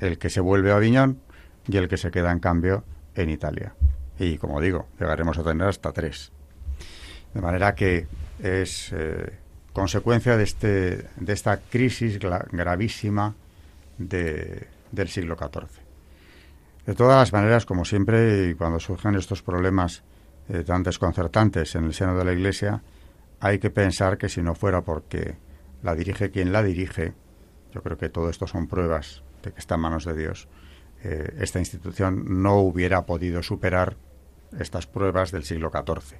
el 0.00 0.18
que 0.18 0.30
se 0.30 0.40
vuelve 0.40 0.72
a 0.72 0.76
Aviñón 0.76 1.20
y 1.66 1.76
el 1.76 1.88
que 1.88 1.96
se 1.96 2.10
queda 2.10 2.30
en 2.32 2.38
cambio 2.38 2.84
en 3.14 3.30
Italia. 3.30 3.74
Y 4.18 4.38
como 4.38 4.60
digo, 4.60 4.88
llegaremos 4.98 5.38
a 5.38 5.44
tener 5.44 5.68
hasta 5.68 5.92
tres. 5.92 6.32
De 7.34 7.40
manera 7.40 7.74
que 7.74 8.06
es 8.42 8.92
eh, 8.92 9.38
consecuencia 9.78 10.36
de, 10.36 10.42
este, 10.42 11.08
de 11.16 11.32
esta 11.32 11.60
crisis 11.60 12.18
gravísima 12.18 13.36
del 13.96 15.08
siglo 15.08 15.36
XIV. 15.36 15.68
De 16.84 16.94
todas 16.94 17.16
las 17.16 17.32
maneras, 17.32 17.64
como 17.64 17.84
siempre, 17.84 18.48
y 18.48 18.54
cuando 18.54 18.80
surgen 18.80 19.14
estos 19.14 19.40
problemas 19.40 20.02
eh, 20.48 20.64
tan 20.64 20.82
desconcertantes 20.82 21.76
en 21.76 21.84
el 21.84 21.94
seno 21.94 22.16
de 22.16 22.24
la 22.24 22.32
Iglesia, 22.32 22.82
hay 23.38 23.60
que 23.60 23.70
pensar 23.70 24.18
que 24.18 24.28
si 24.28 24.42
no 24.42 24.56
fuera 24.56 24.82
porque 24.82 25.36
la 25.84 25.94
dirige 25.94 26.32
quien 26.32 26.50
la 26.50 26.64
dirige, 26.64 27.12
yo 27.72 27.80
creo 27.80 27.96
que 27.96 28.08
todo 28.08 28.30
esto 28.30 28.48
son 28.48 28.66
pruebas 28.66 29.22
de 29.44 29.52
que 29.52 29.60
está 29.60 29.76
en 29.76 29.82
manos 29.82 30.04
de 30.04 30.16
Dios, 30.16 30.48
eh, 31.04 31.36
esta 31.38 31.60
institución 31.60 32.42
no 32.42 32.56
hubiera 32.56 33.06
podido 33.06 33.44
superar 33.44 33.96
estas 34.58 34.88
pruebas 34.88 35.30
del 35.30 35.44
siglo 35.44 35.70
XIV. 35.70 36.18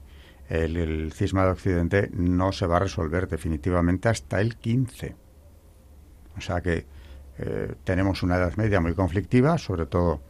El, 0.49 1.12
cisma 1.12 1.45
de 1.45 1.50
Occidente 1.50 2.11
no 2.12 2.52
se 2.52 2.67
va 2.67 2.76
a 2.76 2.81
resolver 2.81 3.28
definitivamente 3.28 4.09
hasta 4.09 4.40
el 4.40 4.52
XV. 4.52 5.14
O 6.37 6.40
sea 6.40 6.61
que 6.61 6.87
eh, 7.38 7.75
tenemos 7.85 8.23
una 8.23 8.37
Edad 8.37 8.57
Media 8.57 8.81
muy 8.81 8.95
conflictiva, 8.95 9.59
sobre 9.59 9.87
todo 9.87 10.21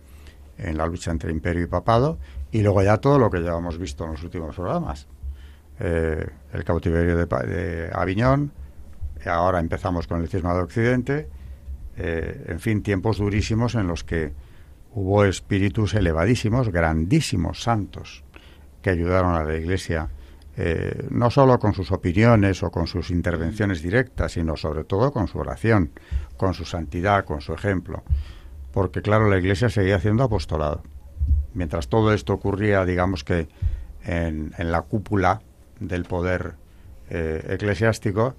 en 0.56 0.76
la 0.76 0.86
lucha 0.86 1.10
entre 1.12 1.30
imperio 1.30 1.64
y 1.64 1.66
papado, 1.66 2.18
y 2.50 2.62
luego 2.62 2.82
ya 2.82 2.96
todo 2.96 3.18
lo 3.18 3.30
que 3.30 3.42
ya 3.42 3.56
hemos 3.56 3.78
visto 3.78 4.04
en 4.04 4.12
los 4.12 4.24
últimos 4.24 4.56
programas. 4.56 5.06
Eh, 5.78 6.26
el 6.52 6.64
cautiverio 6.64 7.16
de, 7.16 7.26
de 7.26 7.90
Aviñón, 7.92 8.50
ahora 9.24 9.60
empezamos 9.60 10.08
con 10.08 10.20
el 10.20 10.28
cisma 10.28 10.54
de 10.54 10.60
Occidente, 10.60 11.28
eh, 11.98 12.44
en 12.46 12.60
fin, 12.60 12.82
tiempos 12.82 13.18
durísimos 13.18 13.74
en 13.74 13.88
los 13.88 14.04
que 14.04 14.32
hubo 14.94 15.24
espíritus 15.24 15.94
elevadísimos, 15.94 16.70
grandísimos 16.70 17.62
santos, 17.62 18.24
que 18.82 18.90
ayudaron 18.90 19.34
a 19.34 19.44
la 19.44 19.56
Iglesia, 19.56 20.08
eh, 20.56 21.06
no 21.10 21.30
solo 21.30 21.58
con 21.58 21.72
sus 21.72 21.92
opiniones 21.92 22.62
o 22.62 22.70
con 22.70 22.86
sus 22.86 23.10
intervenciones 23.10 23.82
directas, 23.82 24.32
sino 24.32 24.56
sobre 24.56 24.84
todo 24.84 25.12
con 25.12 25.28
su 25.28 25.38
oración, 25.38 25.92
con 26.36 26.54
su 26.54 26.64
santidad, 26.64 27.24
con 27.24 27.40
su 27.40 27.52
ejemplo. 27.52 28.02
Porque 28.72 29.02
claro, 29.02 29.28
la 29.28 29.38
Iglesia 29.38 29.68
seguía 29.68 29.96
haciendo 29.96 30.24
apostolado. 30.24 30.82
Mientras 31.54 31.88
todo 31.88 32.12
esto 32.12 32.32
ocurría, 32.32 32.84
digamos 32.84 33.24
que 33.24 33.48
en, 34.04 34.52
la 34.58 34.82
cúpula 34.82 35.40
del 35.80 36.04
poder 36.04 36.54
eh, 37.10 37.44
eclesiástico, 37.50 38.34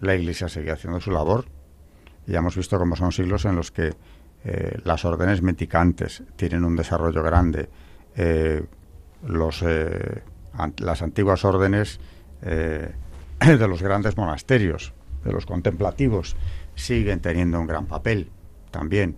la 0.00 0.14
Iglesia 0.14 0.48
seguía 0.48 0.74
haciendo 0.74 1.00
su 1.00 1.10
labor. 1.10 1.46
Ya 2.26 2.38
hemos 2.38 2.56
visto 2.56 2.78
cómo 2.78 2.96
son 2.96 3.12
siglos 3.12 3.44
en 3.44 3.56
los 3.56 3.70
que 3.70 3.94
eh, 4.44 4.78
las 4.84 5.04
órdenes 5.04 5.42
meticantes 5.42 6.22
tienen 6.36 6.64
un 6.64 6.76
desarrollo 6.76 7.22
grande. 7.22 7.68
Los, 9.26 9.62
eh, 9.62 10.22
las 10.78 11.02
antiguas 11.02 11.44
órdenes 11.44 12.00
de 12.42 13.68
los 13.68 13.82
grandes 13.82 14.16
monasterios, 14.16 14.92
de 15.24 15.32
los 15.32 15.46
contemplativos, 15.46 16.36
siguen 16.74 17.20
teniendo 17.20 17.58
un 17.60 17.66
gran 17.66 17.86
papel 17.86 18.30
también. 18.70 19.16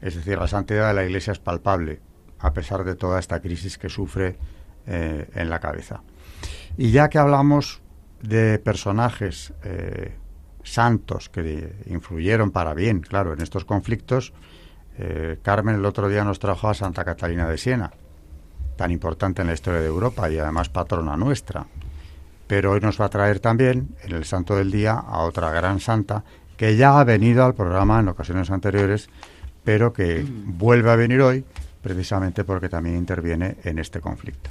Es 0.00 0.14
decir, 0.14 0.38
la 0.38 0.48
santidad 0.48 0.88
de 0.88 0.94
la 0.94 1.04
Iglesia 1.04 1.32
es 1.32 1.38
palpable, 1.38 2.00
a 2.38 2.52
pesar 2.52 2.84
de 2.84 2.94
toda 2.94 3.18
esta 3.20 3.40
crisis 3.40 3.78
que 3.78 3.88
sufre 3.88 4.36
en 4.86 5.50
la 5.50 5.60
cabeza. 5.60 6.02
Y 6.76 6.90
ya 6.90 7.08
que 7.08 7.18
hablamos 7.18 7.82
de 8.22 8.58
personajes 8.58 9.52
santos 10.62 11.28
que 11.28 11.74
influyeron 11.86 12.50
para 12.50 12.74
bien, 12.74 13.00
claro, 13.00 13.32
en 13.32 13.40
estos 13.40 13.64
conflictos, 13.64 14.32
eh, 14.98 15.38
Carmen 15.42 15.76
el 15.76 15.84
otro 15.84 16.08
día 16.08 16.24
nos 16.24 16.38
trajo 16.38 16.68
a 16.68 16.74
Santa 16.74 17.04
Catalina 17.04 17.48
de 17.48 17.58
Siena, 17.58 17.92
tan 18.76 18.90
importante 18.90 19.42
en 19.42 19.48
la 19.48 19.54
historia 19.54 19.80
de 19.80 19.86
Europa 19.86 20.30
y 20.30 20.38
además 20.38 20.68
patrona 20.68 21.16
nuestra. 21.16 21.66
Pero 22.46 22.72
hoy 22.72 22.80
nos 22.80 23.00
va 23.00 23.06
a 23.06 23.10
traer 23.10 23.40
también, 23.40 23.96
en 24.02 24.12
el 24.12 24.24
Santo 24.24 24.56
del 24.56 24.70
Día, 24.70 24.94
a 24.94 25.20
otra 25.20 25.50
gran 25.50 25.80
santa 25.80 26.24
que 26.56 26.76
ya 26.76 27.00
ha 27.00 27.04
venido 27.04 27.44
al 27.44 27.54
programa 27.54 28.00
en 28.00 28.08
ocasiones 28.08 28.50
anteriores, 28.50 29.08
pero 29.64 29.92
que 29.92 30.24
vuelve 30.28 30.90
a 30.90 30.96
venir 30.96 31.20
hoy 31.20 31.44
precisamente 31.80 32.44
porque 32.44 32.68
también 32.68 32.96
interviene 32.96 33.56
en 33.64 33.78
este 33.78 34.00
conflicto. 34.00 34.50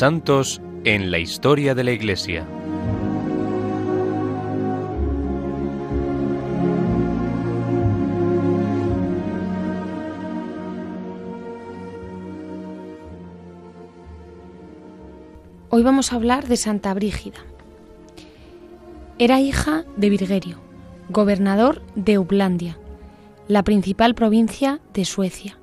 Santos 0.00 0.62
en 0.84 1.10
la 1.10 1.18
historia 1.18 1.74
de 1.74 1.84
la 1.84 1.90
Iglesia. 1.92 2.46
Hoy 15.68 15.82
vamos 15.82 16.14
a 16.14 16.16
hablar 16.16 16.48
de 16.48 16.56
Santa 16.56 16.94
Brígida. 16.94 17.40
Era 19.18 19.38
hija 19.38 19.84
de 19.98 20.08
Virgerio, 20.08 20.60
gobernador 21.10 21.82
de 21.94 22.16
Uplandia, 22.16 22.78
la 23.48 23.62
principal 23.64 24.14
provincia 24.14 24.80
de 24.94 25.04
Suecia. 25.04 25.58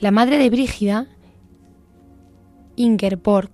La 0.00 0.10
madre 0.10 0.38
de 0.38 0.50
Brígida 0.50 1.06
Ingerborg 2.76 3.50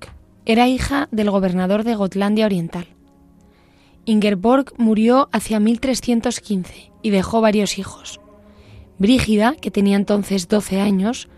era 0.47 0.69
hija 0.69 1.09
del 1.11 1.31
gobernador 1.31 1.83
de 1.83 1.97
Gotlandia 1.97 2.47
Oriental. 2.47 2.87
Ingerborg 4.05 4.73
murió 4.79 5.29
hacia 5.33 5.61
1315 5.61 6.93
y 7.03 7.11
dejó 7.11 7.41
varios 7.41 7.79
hijos. 7.79 8.21
Brígida, 8.99 9.55
que 9.61 9.71
tenía 9.71 9.97
entonces 9.97 10.49
12 10.49 10.81
años, 10.81 11.29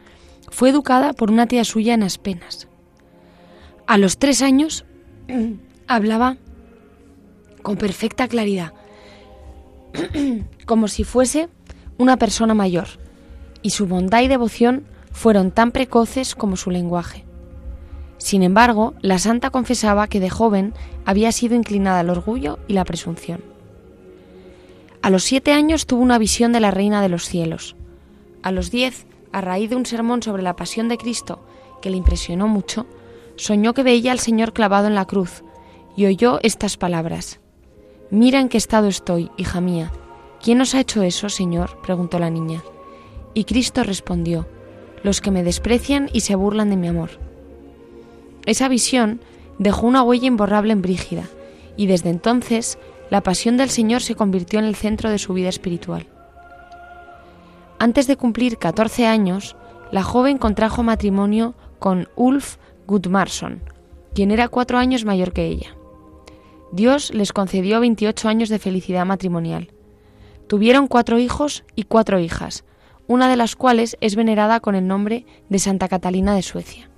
fue 0.50 0.68
educada 0.68 1.12
por 1.14 1.30
una 1.30 1.46
tía 1.46 1.64
suya 1.64 1.94
en 1.94 2.02
Aspenas. 2.02 2.68
A 3.86 3.98
los 3.98 4.18
tres 4.18 4.42
años 4.42 4.84
hablaba 5.86 6.36
con 7.62 7.76
perfecta 7.76 8.28
claridad, 8.28 8.72
como 10.66 10.86
si 10.86 11.04
fuese 11.04 11.48
una 11.98 12.18
persona 12.18 12.54
mayor, 12.54 12.88
y 13.62 13.70
su 13.70 13.86
bondad 13.86 14.22
y 14.22 14.28
devoción 14.28 14.84
fueron 15.12 15.50
tan 15.50 15.72
precoces 15.72 16.34
como 16.34 16.56
su 16.56 16.70
lenguaje. 16.70 17.24
Sin 18.20 18.42
embargo, 18.42 18.92
la 19.00 19.18
santa 19.18 19.48
confesaba 19.48 20.06
que 20.06 20.20
de 20.20 20.28
joven 20.28 20.74
había 21.06 21.32
sido 21.32 21.54
inclinada 21.54 22.00
al 22.00 22.10
orgullo 22.10 22.58
y 22.68 22.74
la 22.74 22.84
presunción. 22.84 23.42
A 25.00 25.08
los 25.08 25.24
siete 25.24 25.52
años 25.52 25.86
tuvo 25.86 26.02
una 26.02 26.18
visión 26.18 26.52
de 26.52 26.60
la 26.60 26.70
Reina 26.70 27.00
de 27.00 27.08
los 27.08 27.24
Cielos. 27.24 27.76
A 28.42 28.52
los 28.52 28.70
diez, 28.70 29.06
a 29.32 29.40
raíz 29.40 29.70
de 29.70 29.76
un 29.76 29.86
sermón 29.86 30.22
sobre 30.22 30.42
la 30.42 30.54
pasión 30.54 30.90
de 30.90 30.98
Cristo 30.98 31.40
que 31.80 31.88
le 31.88 31.96
impresionó 31.96 32.46
mucho, 32.46 32.84
soñó 33.36 33.72
que 33.72 33.82
veía 33.82 34.12
al 34.12 34.18
Señor 34.18 34.52
clavado 34.52 34.86
en 34.86 34.94
la 34.94 35.06
cruz 35.06 35.42
y 35.96 36.04
oyó 36.04 36.40
estas 36.42 36.76
palabras. 36.76 37.40
Mira 38.10 38.38
en 38.38 38.50
qué 38.50 38.58
estado 38.58 38.88
estoy, 38.88 39.30
hija 39.38 39.62
mía. 39.62 39.92
¿Quién 40.42 40.60
os 40.60 40.74
ha 40.74 40.80
hecho 40.80 41.02
eso, 41.02 41.30
Señor? 41.30 41.80
preguntó 41.80 42.18
la 42.18 42.28
niña. 42.28 42.62
Y 43.32 43.44
Cristo 43.44 43.82
respondió, 43.82 44.46
los 45.02 45.22
que 45.22 45.30
me 45.30 45.42
desprecian 45.42 46.10
y 46.12 46.20
se 46.20 46.34
burlan 46.34 46.68
de 46.68 46.76
mi 46.76 46.88
amor. 46.88 47.29
Esa 48.46 48.68
visión 48.68 49.20
dejó 49.58 49.86
una 49.86 50.02
huella 50.02 50.26
imborrable 50.26 50.72
en 50.72 50.82
Brígida, 50.82 51.24
y 51.76 51.86
desde 51.86 52.10
entonces 52.10 52.78
la 53.10 53.22
pasión 53.22 53.56
del 53.56 53.70
Señor 53.70 54.02
se 54.02 54.14
convirtió 54.14 54.58
en 54.58 54.64
el 54.64 54.76
centro 54.76 55.10
de 55.10 55.18
su 55.18 55.34
vida 55.34 55.48
espiritual. 55.48 56.06
Antes 57.78 58.06
de 58.06 58.16
cumplir 58.16 58.58
14 58.58 59.06
años, 59.06 59.56
la 59.90 60.02
joven 60.02 60.38
contrajo 60.38 60.82
matrimonio 60.82 61.54
con 61.78 62.08
Ulf 62.14 62.56
Gudmarsson, 62.86 63.62
quien 64.14 64.30
era 64.30 64.48
cuatro 64.48 64.78
años 64.78 65.04
mayor 65.04 65.32
que 65.32 65.46
ella. 65.46 65.74
Dios 66.72 67.12
les 67.12 67.32
concedió 67.32 67.80
28 67.80 68.28
años 68.28 68.48
de 68.48 68.58
felicidad 68.58 69.06
matrimonial. 69.06 69.72
Tuvieron 70.46 70.86
cuatro 70.86 71.18
hijos 71.18 71.64
y 71.74 71.84
cuatro 71.84 72.20
hijas, 72.20 72.64
una 73.06 73.28
de 73.28 73.36
las 73.36 73.56
cuales 73.56 73.96
es 74.00 74.14
venerada 74.14 74.60
con 74.60 74.74
el 74.74 74.86
nombre 74.86 75.26
de 75.48 75.58
Santa 75.58 75.88
Catalina 75.88 76.34
de 76.34 76.42
Suecia. 76.42 76.89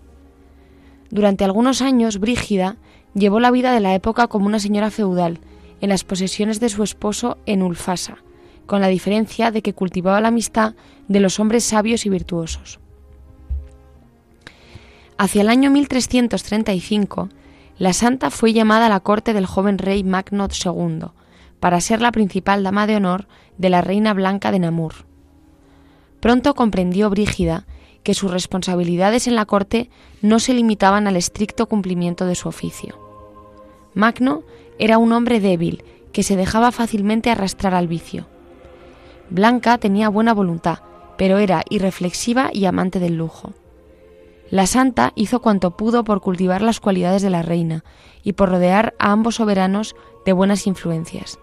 Durante 1.12 1.44
algunos 1.44 1.82
años, 1.82 2.18
Brígida 2.18 2.78
llevó 3.14 3.38
la 3.38 3.50
vida 3.50 3.72
de 3.72 3.80
la 3.80 3.94
época 3.94 4.28
como 4.28 4.46
una 4.46 4.58
señora 4.58 4.90
feudal, 4.90 5.40
en 5.82 5.90
las 5.90 6.04
posesiones 6.04 6.58
de 6.58 6.70
su 6.70 6.82
esposo 6.82 7.36
en 7.44 7.62
Ulfasa, 7.62 8.16
con 8.64 8.80
la 8.80 8.88
diferencia 8.88 9.50
de 9.50 9.60
que 9.60 9.74
cultivaba 9.74 10.22
la 10.22 10.28
amistad 10.28 10.74
de 11.08 11.20
los 11.20 11.38
hombres 11.38 11.64
sabios 11.64 12.06
y 12.06 12.08
virtuosos. 12.08 12.80
Hacia 15.18 15.42
el 15.42 15.50
año 15.50 15.70
1335, 15.70 17.28
la 17.76 17.92
santa 17.92 18.30
fue 18.30 18.54
llamada 18.54 18.86
a 18.86 18.88
la 18.88 19.00
corte 19.00 19.34
del 19.34 19.44
joven 19.44 19.76
rey 19.76 20.04
Magnod 20.04 20.52
II 20.64 21.08
para 21.60 21.82
ser 21.82 22.00
la 22.00 22.10
principal 22.10 22.62
dama 22.62 22.86
de 22.86 22.96
honor 22.96 23.28
de 23.58 23.68
la 23.68 23.82
reina 23.82 24.14
blanca 24.14 24.50
de 24.50 24.60
Namur. 24.60 24.94
Pronto 26.20 26.54
comprendió 26.54 27.10
Brígida 27.10 27.66
que 28.02 28.14
sus 28.14 28.30
responsabilidades 28.30 29.26
en 29.26 29.34
la 29.34 29.46
corte 29.46 29.90
no 30.20 30.38
se 30.38 30.54
limitaban 30.54 31.06
al 31.06 31.16
estricto 31.16 31.66
cumplimiento 31.66 32.26
de 32.26 32.34
su 32.34 32.48
oficio. 32.48 32.98
Magno 33.94 34.42
era 34.78 34.98
un 34.98 35.12
hombre 35.12 35.40
débil 35.40 35.84
que 36.12 36.22
se 36.22 36.36
dejaba 36.36 36.72
fácilmente 36.72 37.30
arrastrar 37.30 37.74
al 37.74 37.88
vicio. 37.88 38.26
Blanca 39.30 39.78
tenía 39.78 40.08
buena 40.08 40.34
voluntad, 40.34 40.80
pero 41.16 41.38
era 41.38 41.62
irreflexiva 41.70 42.50
y 42.52 42.64
amante 42.64 42.98
del 42.98 43.16
lujo. 43.16 43.52
La 44.50 44.66
santa 44.66 45.12
hizo 45.14 45.40
cuanto 45.40 45.76
pudo 45.76 46.04
por 46.04 46.20
cultivar 46.20 46.60
las 46.60 46.80
cualidades 46.80 47.22
de 47.22 47.30
la 47.30 47.42
reina 47.42 47.84
y 48.22 48.34
por 48.34 48.50
rodear 48.50 48.94
a 48.98 49.12
ambos 49.12 49.36
soberanos 49.36 49.96
de 50.26 50.34
buenas 50.34 50.66
influencias. 50.66 51.38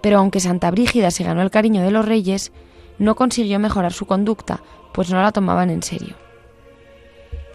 Pero 0.00 0.18
aunque 0.18 0.40
Santa 0.40 0.70
Brígida 0.70 1.10
se 1.10 1.24
ganó 1.24 1.42
el 1.42 1.50
cariño 1.50 1.82
de 1.82 1.90
los 1.90 2.06
reyes, 2.06 2.52
no 2.98 3.14
consiguió 3.14 3.58
mejorar 3.58 3.92
su 3.92 4.06
conducta, 4.06 4.60
pues 4.92 5.10
no 5.10 5.22
la 5.22 5.32
tomaban 5.32 5.70
en 5.70 5.82
serio. 5.82 6.16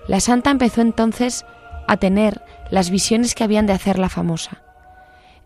La 0.07 0.19
santa 0.19 0.51
empezó 0.51 0.81
entonces 0.81 1.45
a 1.87 1.97
tener 1.97 2.41
las 2.71 2.89
visiones 2.89 3.35
que 3.35 3.43
habían 3.43 3.65
de 3.65 3.73
hacerla 3.73 4.09
famosa. 4.09 4.63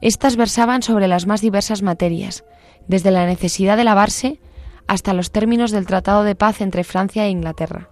Estas 0.02 0.36
versaban 0.36 0.84
sobre 0.84 1.08
las 1.08 1.26
más 1.26 1.42
diversas 1.42 1.82
materias, 1.82 2.44
desde 2.88 3.12
la 3.12 3.26
necesidad 3.26 3.78
de 3.78 3.84
lavarse 3.84 4.40
hasta 4.88 5.14
los 5.14 5.32
términos 5.32 5.72
del 5.72 5.86
Tratado 5.86 6.24
de 6.24 6.36
Paz 6.36 6.62
entre 6.62 6.84
Francia 6.84 7.26
e 7.26 7.30
Inglaterra. 7.30 7.90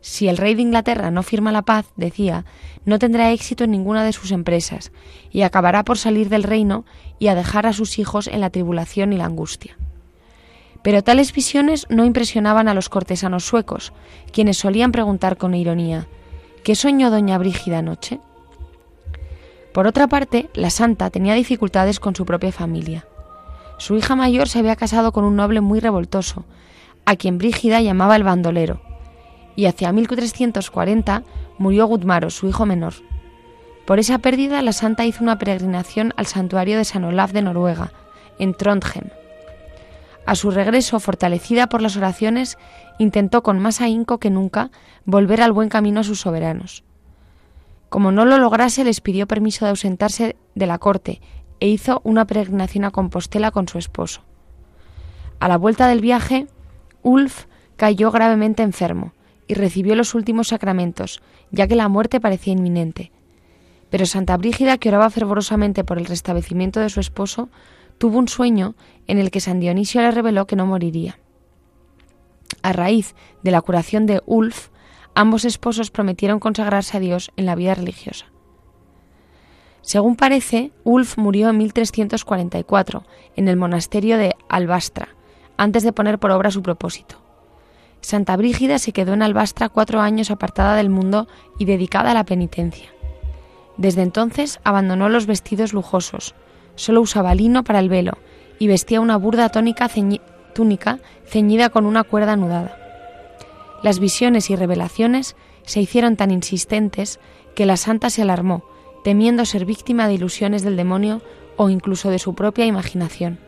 Si 0.00 0.28
el 0.28 0.38
rey 0.38 0.54
de 0.54 0.62
Inglaterra 0.62 1.10
no 1.10 1.22
firma 1.22 1.52
la 1.52 1.62
paz, 1.62 1.86
decía, 1.96 2.44
no 2.84 2.98
tendrá 2.98 3.32
éxito 3.32 3.64
en 3.64 3.70
ninguna 3.70 4.02
de 4.02 4.12
sus 4.12 4.32
empresas, 4.32 4.92
y 5.30 5.42
acabará 5.42 5.84
por 5.84 5.98
salir 5.98 6.28
del 6.28 6.42
reino 6.42 6.84
y 7.18 7.28
a 7.28 7.34
dejar 7.34 7.66
a 7.66 7.72
sus 7.72 7.98
hijos 7.98 8.26
en 8.26 8.40
la 8.40 8.50
tribulación 8.50 9.12
y 9.12 9.18
la 9.18 9.26
angustia. 9.26 9.76
Pero 10.82 11.02
tales 11.02 11.32
visiones 11.32 11.86
no 11.90 12.04
impresionaban 12.04 12.68
a 12.68 12.74
los 12.74 12.88
cortesanos 12.88 13.44
suecos, 13.44 13.92
quienes 14.32 14.58
solían 14.58 14.92
preguntar 14.92 15.36
con 15.36 15.54
ironía 15.54 16.06
¿Qué 16.64 16.74
soñó 16.74 17.10
doña 17.10 17.38
Brígida 17.38 17.78
anoche? 17.78 18.20
Por 19.72 19.86
otra 19.86 20.08
parte, 20.08 20.50
la 20.52 20.68
santa 20.68 21.08
tenía 21.08 21.34
dificultades 21.34 22.00
con 22.00 22.14
su 22.14 22.26
propia 22.26 22.52
familia. 22.52 23.06
Su 23.78 23.96
hija 23.96 24.14
mayor 24.14 24.48
se 24.48 24.58
había 24.58 24.76
casado 24.76 25.12
con 25.12 25.24
un 25.24 25.36
noble 25.36 25.62
muy 25.62 25.80
revoltoso, 25.80 26.44
a 27.06 27.16
quien 27.16 27.38
Brígida 27.38 27.80
llamaba 27.80 28.16
el 28.16 28.24
bandolero, 28.24 28.82
y 29.56 29.66
hacia 29.66 29.90
1340 29.90 31.22
murió 31.56 31.86
Gudmaro, 31.86 32.28
su 32.28 32.46
hijo 32.46 32.66
menor. 32.66 32.92
Por 33.86 33.98
esa 33.98 34.18
pérdida, 34.18 34.60
la 34.60 34.72
santa 34.72 35.06
hizo 35.06 35.24
una 35.24 35.38
peregrinación 35.38 36.12
al 36.16 36.26
santuario 36.26 36.76
de 36.76 36.84
San 36.84 37.04
Olaf 37.04 37.32
de 37.32 37.42
Noruega, 37.42 37.92
en 38.38 38.52
Trondheim. 38.54 39.08
A 40.26 40.34
su 40.34 40.50
regreso, 40.50 41.00
fortalecida 41.00 41.68
por 41.68 41.82
las 41.82 41.96
oraciones, 41.96 42.58
intentó 42.98 43.42
con 43.42 43.58
más 43.58 43.80
ahínco 43.80 44.18
que 44.18 44.30
nunca 44.30 44.70
volver 45.04 45.42
al 45.42 45.52
buen 45.52 45.68
camino 45.68 46.00
a 46.00 46.04
sus 46.04 46.20
soberanos. 46.20 46.84
Como 47.88 48.12
no 48.12 48.24
lo 48.24 48.38
lograse, 48.38 48.84
les 48.84 49.00
pidió 49.00 49.26
permiso 49.26 49.64
de 49.64 49.70
ausentarse 49.70 50.36
de 50.54 50.66
la 50.66 50.78
corte 50.78 51.20
e 51.58 51.68
hizo 51.68 52.00
una 52.04 52.26
peregrinación 52.26 52.84
a 52.84 52.90
Compostela 52.90 53.50
con 53.50 53.66
su 53.68 53.78
esposo. 53.78 54.22
A 55.40 55.48
la 55.48 55.56
vuelta 55.56 55.88
del 55.88 56.00
viaje, 56.00 56.46
Ulf 57.02 57.46
cayó 57.76 58.10
gravemente 58.10 58.62
enfermo 58.62 59.12
y 59.48 59.54
recibió 59.54 59.96
los 59.96 60.14
últimos 60.14 60.48
sacramentos, 60.48 61.22
ya 61.50 61.66
que 61.66 61.74
la 61.74 61.88
muerte 61.88 62.20
parecía 62.20 62.52
inminente. 62.52 63.10
Pero 63.90 64.06
Santa 64.06 64.36
Brígida, 64.36 64.78
que 64.78 64.90
oraba 64.90 65.10
fervorosamente 65.10 65.82
por 65.82 65.98
el 65.98 66.06
restablecimiento 66.06 66.78
de 66.78 66.90
su 66.90 67.00
esposo, 67.00 67.48
tuvo 68.00 68.18
un 68.18 68.28
sueño 68.28 68.76
en 69.08 69.18
el 69.18 69.30
que 69.30 69.40
San 69.40 69.60
Dionisio 69.60 70.00
le 70.00 70.10
reveló 70.10 70.46
que 70.46 70.56
no 70.56 70.64
moriría. 70.64 71.18
A 72.62 72.72
raíz 72.72 73.14
de 73.42 73.50
la 73.50 73.60
curación 73.60 74.06
de 74.06 74.22
Ulf, 74.24 74.68
ambos 75.14 75.44
esposos 75.44 75.90
prometieron 75.90 76.40
consagrarse 76.40 76.96
a 76.96 77.00
Dios 77.00 77.30
en 77.36 77.44
la 77.44 77.54
vida 77.54 77.74
religiosa. 77.74 78.24
Según 79.82 80.16
parece, 80.16 80.72
Ulf 80.82 81.18
murió 81.18 81.50
en 81.50 81.58
1344 81.58 83.04
en 83.36 83.48
el 83.48 83.58
monasterio 83.58 84.16
de 84.16 84.34
Albastra, 84.48 85.10
antes 85.58 85.82
de 85.82 85.92
poner 85.92 86.18
por 86.18 86.30
obra 86.30 86.50
su 86.50 86.62
propósito. 86.62 87.16
Santa 88.00 88.34
Brígida 88.38 88.78
se 88.78 88.92
quedó 88.92 89.12
en 89.12 89.20
Albastra 89.20 89.68
cuatro 89.68 90.00
años 90.00 90.30
apartada 90.30 90.74
del 90.74 90.88
mundo 90.88 91.28
y 91.58 91.66
dedicada 91.66 92.12
a 92.12 92.14
la 92.14 92.24
penitencia. 92.24 92.88
Desde 93.76 94.00
entonces 94.00 94.58
abandonó 94.64 95.10
los 95.10 95.26
vestidos 95.26 95.74
lujosos, 95.74 96.34
solo 96.80 97.00
usaba 97.00 97.34
lino 97.34 97.64
para 97.64 97.78
el 97.78 97.88
velo 97.88 98.18
y 98.58 98.66
vestía 98.66 99.00
una 99.00 99.16
burda 99.16 99.48
túnica 99.50 99.88
ceñida 99.88 101.68
con 101.70 101.86
una 101.86 102.04
cuerda 102.04 102.32
anudada. 102.32 102.76
Las 103.82 103.98
visiones 103.98 104.50
y 104.50 104.56
revelaciones 104.56 105.36
se 105.64 105.80
hicieron 105.80 106.16
tan 106.16 106.30
insistentes 106.30 107.20
que 107.54 107.66
la 107.66 107.76
santa 107.76 108.10
se 108.10 108.22
alarmó, 108.22 108.64
temiendo 109.04 109.44
ser 109.44 109.64
víctima 109.64 110.08
de 110.08 110.14
ilusiones 110.14 110.62
del 110.62 110.76
demonio 110.76 111.22
o 111.56 111.70
incluso 111.70 112.10
de 112.10 112.18
su 112.18 112.34
propia 112.34 112.66
imaginación 112.66 113.38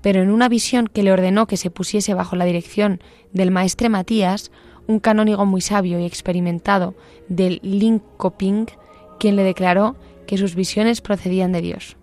pero 0.00 0.22
en 0.22 0.30
una 0.30 0.48
visión 0.48 0.86
que 0.86 1.02
le 1.02 1.12
ordenó 1.12 1.46
que 1.46 1.58
se 1.58 1.70
pusiese 1.70 2.14
bajo 2.14 2.34
la 2.34 2.46
dirección 2.46 3.02
del 3.34 3.50
maestre 3.50 3.90
Matías, 3.90 4.50
un 4.86 5.00
canónigo 5.00 5.44
muy 5.44 5.60
sabio 5.60 6.00
y 6.00 6.06
experimentado 6.06 6.94
del 7.28 7.60
Linkoping, 7.62 8.68
quien 9.18 9.36
le 9.36 9.42
declaró 9.42 9.96
que 10.26 10.38
sus 10.38 10.54
visiones 10.54 11.02
procedían 11.02 11.52
de 11.52 11.60
Dios. 11.60 11.97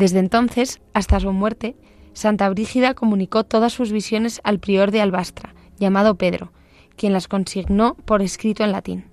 Desde 0.00 0.18
entonces 0.18 0.80
hasta 0.94 1.20
su 1.20 1.30
muerte, 1.30 1.76
Santa 2.14 2.48
Brígida 2.48 2.94
comunicó 2.94 3.44
todas 3.44 3.74
sus 3.74 3.92
visiones 3.92 4.40
al 4.44 4.58
prior 4.58 4.92
de 4.92 5.02
Albastra, 5.02 5.54
llamado 5.78 6.14
Pedro, 6.14 6.52
quien 6.96 7.12
las 7.12 7.28
consignó 7.28 7.96
por 8.06 8.22
escrito 8.22 8.64
en 8.64 8.72
latín. 8.72 9.04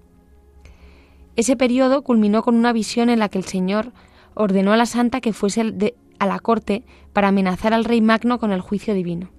Ese 1.36 1.58
periodo 1.58 2.04
culminó 2.04 2.42
con 2.42 2.56
una 2.56 2.72
visión 2.72 3.10
en 3.10 3.20
la 3.20 3.28
que 3.28 3.38
el 3.38 3.44
Señor 3.44 3.92
ordenó 4.34 4.72
a 4.72 4.78
la 4.78 4.86
santa 4.86 5.20
que 5.20 5.34
fuese 5.34 5.92
a 6.20 6.26
la 6.26 6.40
corte 6.40 6.86
para 7.12 7.28
amenazar 7.28 7.74
al 7.74 7.84
rey 7.84 8.00
Magno 8.00 8.40
con 8.40 8.54
el 8.54 8.62
juicio 8.62 8.94
divino. 8.94 9.30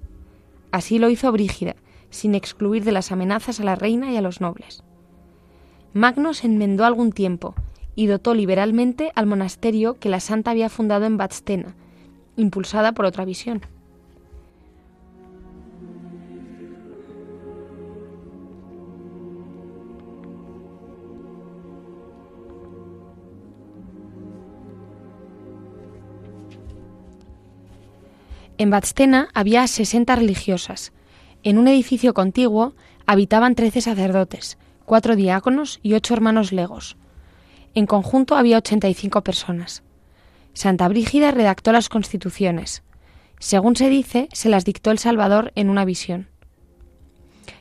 Así 0.71 0.99
lo 0.99 1.09
hizo 1.09 1.33
Brígida, 1.33 1.77
sin 2.11 2.35
excluir 2.35 2.85
de 2.85 2.93
las 2.93 3.11
amenazas 3.11 3.59
a 3.59 3.65
la 3.65 3.75
reina 3.75 4.13
y 4.13 4.19
a 4.19 4.23
los 4.23 4.43
nobles. 4.43 4.85
Magno 5.95 6.35
se 6.35 6.47
enmendó 6.47 6.85
algún 6.85 7.11
tiempo 7.11 7.55
y 7.99 8.07
dotó 8.07 8.33
liberalmente 8.33 9.11
al 9.17 9.27
monasterio 9.27 9.99
que 9.99 10.09
la 10.09 10.21
santa 10.21 10.53
había 10.53 10.69
fundado 10.69 11.05
en 11.05 11.17
Badstena, 11.17 11.75
impulsada 12.37 12.93
por 12.93 13.07
otra 13.07 13.25
visión. 13.25 13.63
En 28.59 28.71
Badstena 28.71 29.29
había 29.35 29.67
60 29.67 30.15
religiosas. 30.15 30.93
En 31.43 31.59
un 31.59 31.67
edificio 31.67 32.15
contiguo 32.15 32.75
habitaban 33.07 33.57
13 33.57 33.81
sacerdotes, 33.81 34.57
cuatro 34.85 35.17
diáconos 35.17 35.81
y 35.83 35.95
ocho 35.95 36.15
hermanos 36.15 36.53
legos. 36.53 36.97
En 37.79 37.87
conjunto 37.87 38.35
había 38.35 38.59
85 38.59 39.23
personas. 39.23 39.85
Santa 40.53 40.89
Brígida 40.89 41.31
redactó 41.31 41.71
las 41.71 41.89
constituciones. 41.89 42.83
Según 43.39 43.77
se 43.77 43.89
dice, 43.89 44.29
se 44.33 44.49
las 44.49 44.65
dictó 44.65 44.91
el 44.91 44.99
Salvador 44.99 45.53
en 45.55 45.71
una 45.71 45.85
visión. 45.85 46.27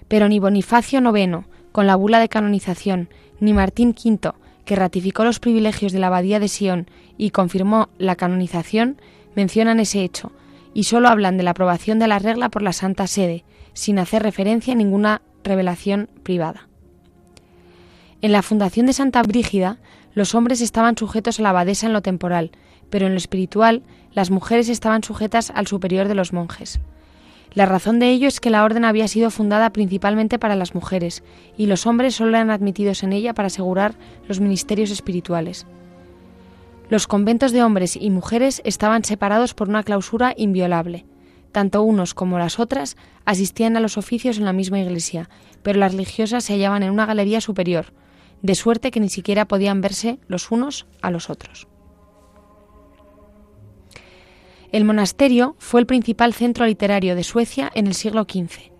Pero 0.07 0.27
ni 0.27 0.39
Bonifacio 0.39 1.01
IX, 1.01 1.45
con 1.71 1.85
la 1.85 1.95
bula 1.95 2.17
de 2.17 2.29
canonización, 2.29 3.09
ni 3.39 3.53
Martín 3.53 3.89
V, 3.89 4.31
que 4.65 4.75
ratificó 4.75 5.23
los 5.23 5.39
privilegios 5.39 5.91
de 5.91 5.99
la 5.99 6.07
abadía 6.07 6.39
de 6.39 6.47
Sion 6.47 6.89
y 7.15 7.29
confirmó 7.29 7.89
la 7.99 8.15
canonización, 8.15 8.99
mencionan 9.35 9.79
ese 9.79 10.01
hecho, 10.01 10.31
y 10.73 10.85
solo 10.85 11.09
hablan 11.09 11.37
de 11.37 11.43
la 11.43 11.51
aprobación 11.51 11.99
de 11.99 12.07
la 12.07 12.17
regla 12.17 12.49
por 12.49 12.63
la 12.63 12.73
Santa 12.73 13.05
Sede, 13.05 13.45
sin 13.73 13.99
hacer 13.99 14.23
referencia 14.23 14.73
a 14.73 14.77
ninguna 14.77 15.21
revelación 15.43 16.09
privada. 16.23 16.67
En 18.23 18.31
la 18.31 18.41
fundación 18.41 18.87
de 18.87 18.93
Santa 18.93 19.21
Brígida, 19.21 19.77
los 20.17 20.33
hombres 20.33 20.61
estaban 20.61 20.97
sujetos 20.97 21.37
a 21.37 21.43
la 21.43 21.51
abadesa 21.51 21.85
en 21.85 21.93
lo 21.93 22.01
temporal, 22.01 22.49
pero 22.89 23.05
en 23.05 23.11
lo 23.11 23.19
espiritual, 23.19 23.83
las 24.13 24.31
mujeres 24.31 24.67
estaban 24.67 25.03
sujetas 25.03 25.51
al 25.53 25.67
superior 25.67 26.07
de 26.07 26.15
los 26.15 26.33
monjes. 26.33 26.79
La 27.53 27.67
razón 27.67 27.99
de 27.99 28.09
ello 28.09 28.27
es 28.27 28.39
que 28.39 28.49
la 28.49 28.63
orden 28.63 28.83
había 28.83 29.07
sido 29.07 29.29
fundada 29.29 29.71
principalmente 29.73 30.39
para 30.39 30.55
las 30.55 30.73
mujeres, 30.73 31.21
y 31.55 31.67
los 31.67 31.85
hombres 31.85 32.15
solo 32.15 32.31
eran 32.31 32.49
admitidos 32.49 33.03
en 33.03 33.13
ella 33.13 33.35
para 33.35 33.45
asegurar 33.45 33.93
los 34.27 34.39
ministerios 34.39 34.89
espirituales. 34.89 35.67
Los 36.89 37.05
conventos 37.05 37.51
de 37.51 37.61
hombres 37.61 37.95
y 37.95 38.09
mujeres 38.09 38.63
estaban 38.65 39.03
separados 39.03 39.53
por 39.53 39.69
una 39.69 39.83
clausura 39.83 40.33
inviolable. 40.35 41.05
Tanto 41.51 41.83
unos 41.83 42.15
como 42.15 42.39
las 42.39 42.57
otras 42.57 42.97
asistían 43.25 43.77
a 43.77 43.81
los 43.81 43.99
oficios 43.99 44.39
en 44.39 44.45
la 44.45 44.53
misma 44.53 44.79
iglesia, 44.79 45.29
pero 45.61 45.77
las 45.77 45.91
religiosas 45.91 46.43
se 46.43 46.53
hallaban 46.53 46.81
en 46.81 46.89
una 46.89 47.05
galería 47.05 47.39
superior, 47.39 47.93
de 48.41 48.55
suerte 48.55 48.91
que 48.91 48.99
ni 48.99 49.09
siquiera 49.09 49.47
podían 49.47 49.81
verse 49.81 50.19
los 50.27 50.51
unos 50.51 50.87
a 51.01 51.11
los 51.11 51.29
otros. 51.29 51.67
El 54.71 54.83
monasterio 54.83 55.55
fue 55.59 55.79
el 55.79 55.85
principal 55.85 56.33
centro 56.33 56.65
literario 56.65 57.15
de 57.15 57.23
Suecia 57.23 57.71
en 57.73 57.87
el 57.87 57.93
siglo 57.93 58.23
XV. 58.23 58.71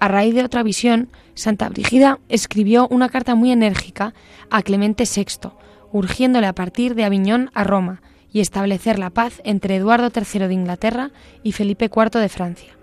A 0.00 0.06
raíz 0.06 0.34
de 0.34 0.44
otra 0.44 0.62
visión, 0.62 1.10
Santa 1.34 1.68
Brígida 1.68 2.20
escribió 2.28 2.86
una 2.88 3.08
carta 3.08 3.34
muy 3.34 3.50
enérgica 3.50 4.14
a 4.48 4.62
Clemente 4.62 5.04
VI, 5.04 5.50
urgiéndole 5.92 6.46
a 6.46 6.54
partir 6.54 6.94
de 6.94 7.04
Aviñón 7.04 7.50
a 7.52 7.64
Roma 7.64 8.00
y 8.32 8.40
establecer 8.40 8.98
la 8.98 9.10
paz 9.10 9.40
entre 9.44 9.76
Eduardo 9.76 10.10
III 10.14 10.46
de 10.46 10.54
Inglaterra 10.54 11.10
y 11.42 11.52
Felipe 11.52 11.86
IV 11.86 12.20
de 12.20 12.28
Francia. 12.28 12.78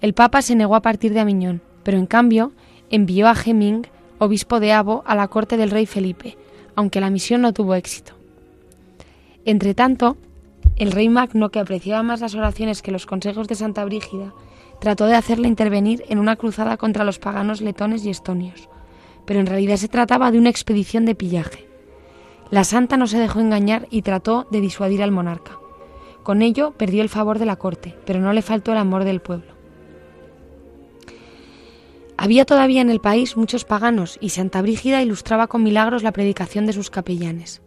El 0.00 0.12
Papa 0.14 0.42
se 0.42 0.56
negó 0.56 0.74
a 0.74 0.82
partir 0.82 1.12
de 1.14 1.20
Aviñón, 1.20 1.62
pero 1.84 1.98
en 1.98 2.06
cambio 2.06 2.52
envió 2.90 3.28
a 3.28 3.34
Heming, 3.34 3.86
obispo 4.24 4.60
de 4.60 4.72
Abo, 4.72 5.02
a 5.06 5.14
la 5.14 5.28
corte 5.28 5.56
del 5.56 5.70
rey 5.70 5.86
Felipe, 5.86 6.36
aunque 6.74 7.00
la 7.00 7.10
misión 7.10 7.42
no 7.42 7.52
tuvo 7.52 7.74
éxito. 7.74 8.12
Entretanto, 9.44 10.16
el 10.76 10.92
rey 10.92 11.08
Magno, 11.08 11.50
que 11.50 11.60
apreciaba 11.60 12.02
más 12.02 12.20
las 12.20 12.34
oraciones 12.34 12.82
que 12.82 12.90
los 12.90 13.06
consejos 13.06 13.46
de 13.46 13.54
Santa 13.54 13.84
Brígida, 13.84 14.32
trató 14.80 15.06
de 15.06 15.14
hacerle 15.14 15.48
intervenir 15.48 16.04
en 16.08 16.18
una 16.18 16.36
cruzada 16.36 16.76
contra 16.76 17.04
los 17.04 17.18
paganos 17.18 17.60
letones 17.60 18.04
y 18.04 18.10
estonios, 18.10 18.68
pero 19.24 19.40
en 19.40 19.46
realidad 19.46 19.76
se 19.76 19.88
trataba 19.88 20.30
de 20.30 20.38
una 20.38 20.50
expedición 20.50 21.04
de 21.04 21.14
pillaje. 21.14 21.68
La 22.50 22.64
santa 22.64 22.96
no 22.96 23.06
se 23.06 23.18
dejó 23.18 23.40
engañar 23.40 23.86
y 23.90 24.02
trató 24.02 24.46
de 24.50 24.60
disuadir 24.60 25.02
al 25.02 25.10
monarca. 25.10 25.58
Con 26.22 26.42
ello 26.42 26.72
perdió 26.72 27.02
el 27.02 27.08
favor 27.08 27.38
de 27.38 27.46
la 27.46 27.56
corte, 27.56 27.94
pero 28.04 28.20
no 28.20 28.32
le 28.32 28.42
faltó 28.42 28.72
el 28.72 28.78
amor 28.78 29.04
del 29.04 29.20
pueblo. 29.20 29.53
Había 32.16 32.44
todavía 32.44 32.80
en 32.80 32.90
el 32.90 33.00
país 33.00 33.36
muchos 33.36 33.64
paganos 33.64 34.18
y 34.20 34.30
Santa 34.30 34.62
Brígida 34.62 35.02
ilustraba 35.02 35.48
con 35.48 35.62
milagros 35.62 36.02
la 36.02 36.12
predicación 36.12 36.64
de 36.66 36.72
sus 36.72 36.90
capellanes. 36.90 37.60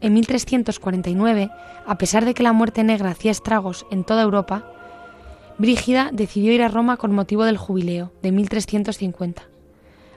En 0.00 0.14
1349, 0.14 1.50
a 1.86 1.98
pesar 1.98 2.24
de 2.24 2.34
que 2.34 2.42
la 2.42 2.52
muerte 2.52 2.84
negra 2.84 3.10
hacía 3.10 3.30
estragos 3.30 3.86
en 3.90 4.04
toda 4.04 4.22
Europa, 4.22 4.70
Brígida 5.58 6.10
decidió 6.12 6.52
ir 6.52 6.62
a 6.62 6.68
Roma 6.68 6.96
con 6.96 7.12
motivo 7.12 7.44
del 7.44 7.56
jubileo 7.56 8.12
de 8.22 8.32
1350. 8.32 9.42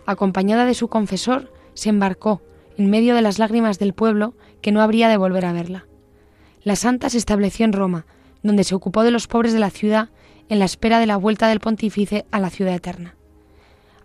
Acompañada 0.05 0.65
de 0.65 0.73
su 0.73 0.87
confesor, 0.87 1.51
se 1.73 1.89
embarcó, 1.89 2.41
en 2.77 2.89
medio 2.89 3.15
de 3.15 3.21
las 3.21 3.39
lágrimas 3.39 3.79
del 3.79 3.93
pueblo, 3.93 4.35
que 4.61 4.71
no 4.71 4.81
habría 4.81 5.07
de 5.07 5.17
volver 5.17 5.45
a 5.45 5.53
verla. 5.53 5.87
La 6.63 6.75
santa 6.75 7.09
se 7.09 7.17
estableció 7.17 7.65
en 7.65 7.73
Roma, 7.73 8.05
donde 8.43 8.63
se 8.63 8.75
ocupó 8.75 9.03
de 9.03 9.11
los 9.11 9.27
pobres 9.27 9.53
de 9.53 9.59
la 9.59 9.69
ciudad 9.69 10.09
en 10.49 10.59
la 10.59 10.65
espera 10.65 10.99
de 10.99 11.05
la 11.05 11.17
vuelta 11.17 11.47
del 11.47 11.59
pontífice 11.59 12.25
a 12.31 12.39
la 12.39 12.49
ciudad 12.49 12.75
eterna. 12.75 13.15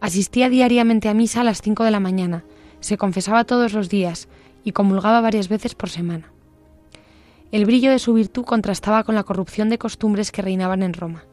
Asistía 0.07 0.49
diariamente 0.49 1.09
a 1.09 1.15
misa 1.15 1.41
a 1.41 1.43
las 1.43 1.61
cinco 1.61 1.83
de 1.83 1.91
la 1.91 1.99
mañana, 1.99 2.45
se 2.79 2.97
confesaba 2.97 3.43
todos 3.43 3.73
los 3.73 3.89
días 3.89 4.29
y 4.63 4.71
comulgaba 4.71 5.21
varias 5.21 5.49
veces 5.49 5.75
por 5.75 5.91
semana. 5.91 6.31
El 7.51 7.65
brillo 7.67 7.91
de 7.91 7.99
su 7.99 8.15
virtud 8.15 8.45
contrastaba 8.45 9.03
con 9.03 9.17
la 9.17 9.25
corrupción 9.25 9.69
de 9.69 9.79
costumbres 9.79 10.31
que 10.31 10.43
reinaban 10.43 10.85
en 10.85 10.93
Roma. 10.93 11.25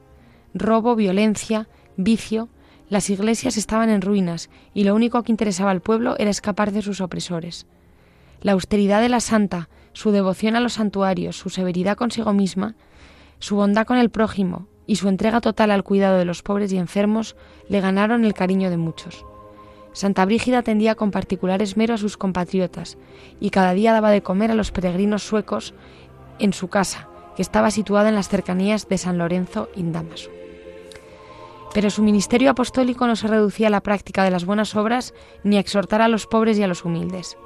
Robo, 0.56 0.96
violencia, 0.96 1.68
vicio, 1.98 2.50
las 2.90 3.12
iglesias 3.12 3.58
estaban 3.58 3.92
en 3.92 4.02
ruinas 4.02 4.50
y 4.74 4.86
lo 4.86 4.96
único 4.96 5.22
que 5.22 5.32
interesaba 5.32 5.70
al 5.70 5.82
pueblo 5.82 6.16
era 6.18 6.32
escapar 6.32 6.72
de 6.72 6.82
sus 6.82 7.00
opresores. 7.00 7.68
La 8.42 8.54
austeridad 8.54 9.02
de 9.02 9.10
la 9.10 9.20
santa, 9.20 9.70
su 9.92 10.10
devoción 10.10 10.56
a 10.56 10.60
los 10.60 10.74
santuarios, 10.74 11.38
su 11.38 11.52
severidad 11.52 11.96
consigo 11.96 12.34
misma, 12.34 12.74
su 13.38 13.56
bondad 13.56 13.86
con 13.86 14.00
el 14.00 14.10
prójimo 14.10 14.68
y 14.86 14.98
su 14.98 15.10
entrega 15.10 15.42
total 15.42 15.72
al 15.72 15.84
cuidado 15.84 16.18
de 16.18 16.26
los 16.26 16.42
pobres 16.42 16.72
y 16.74 16.78
enfermos 16.78 17.36
le 17.70 17.82
ganaron 17.82 18.26
el 18.26 18.34
cariño 18.34 18.70
de 18.70 18.78
muchos. 18.78 19.26
Santa 19.94 20.26
Brígida 20.26 20.60
atendía 20.60 20.96
con 20.96 21.12
particular 21.12 21.62
esmero 21.62 21.94
a 21.94 22.00
sus 22.00 22.18
compatriotas 22.18 22.98
y 23.40 23.52
cada 23.52 23.74
día 23.74 23.94
daba 23.94 24.10
de 24.10 24.24
comer 24.24 24.52
a 24.52 24.56
los 24.56 24.72
peregrinos 24.72 25.24
suecos 25.24 25.74
en 26.40 26.52
su 26.52 26.68
casa, 26.68 27.08
que 27.36 27.44
estaba 27.44 27.72
situada 27.72 28.10
en 28.10 28.16
las 28.16 28.28
cercanías 28.28 28.88
de 28.90 28.98
San 28.98 29.18
Lorenzo 29.18 29.70
in 29.76 29.92
Damaso. 29.92 30.32
Pero 31.74 31.90
su 31.90 32.04
ministerio 32.04 32.52
apostólico 32.52 33.08
no 33.08 33.16
se 33.16 33.28
reducía 33.28 33.68
a 33.68 33.72
la 33.72 33.82
práctica 33.82 34.24
de 34.24 34.32
las 34.32 34.46
buenas 34.46 34.76
obras 34.76 35.14
ni 35.44 35.58
a 35.58 35.60
exhortar 35.60 36.02
a 36.02 36.08
los 36.08 36.28
pobres 36.28 36.58
y 36.58 36.64
a 36.64 36.68
los 36.68 36.86
humildes. 36.86 37.38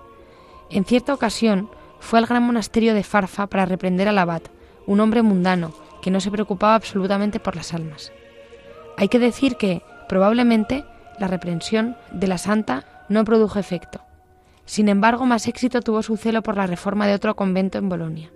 En 0.69 0.85
cierta 0.85 1.13
ocasión 1.13 1.69
fue 1.99 2.19
al 2.19 2.25
gran 2.25 2.43
monasterio 2.43 2.93
de 2.93 3.03
Farfa 3.03 3.47
para 3.47 3.65
reprender 3.65 4.07
al 4.07 4.17
abad, 4.17 4.41
un 4.85 4.99
hombre 4.99 5.21
mundano 5.21 5.73
que 6.01 6.11
no 6.11 6.19
se 6.19 6.31
preocupaba 6.31 6.75
absolutamente 6.75 7.39
por 7.39 7.55
las 7.55 7.73
almas. 7.73 8.11
Hay 8.97 9.07
que 9.07 9.19
decir 9.19 9.57
que, 9.57 9.83
probablemente, 10.09 10.85
la 11.19 11.27
reprensión 11.27 11.97
de 12.11 12.27
la 12.27 12.37
santa 12.37 13.05
no 13.09 13.23
produjo 13.23 13.59
efecto. 13.59 14.01
Sin 14.65 14.89
embargo, 14.89 15.25
más 15.25 15.47
éxito 15.47 15.81
tuvo 15.81 16.03
su 16.03 16.17
celo 16.17 16.43
por 16.43 16.57
la 16.57 16.67
reforma 16.67 17.07
de 17.07 17.13
otro 17.13 17.35
convento 17.35 17.77
en 17.77 17.89
Bolonia. 17.89 18.31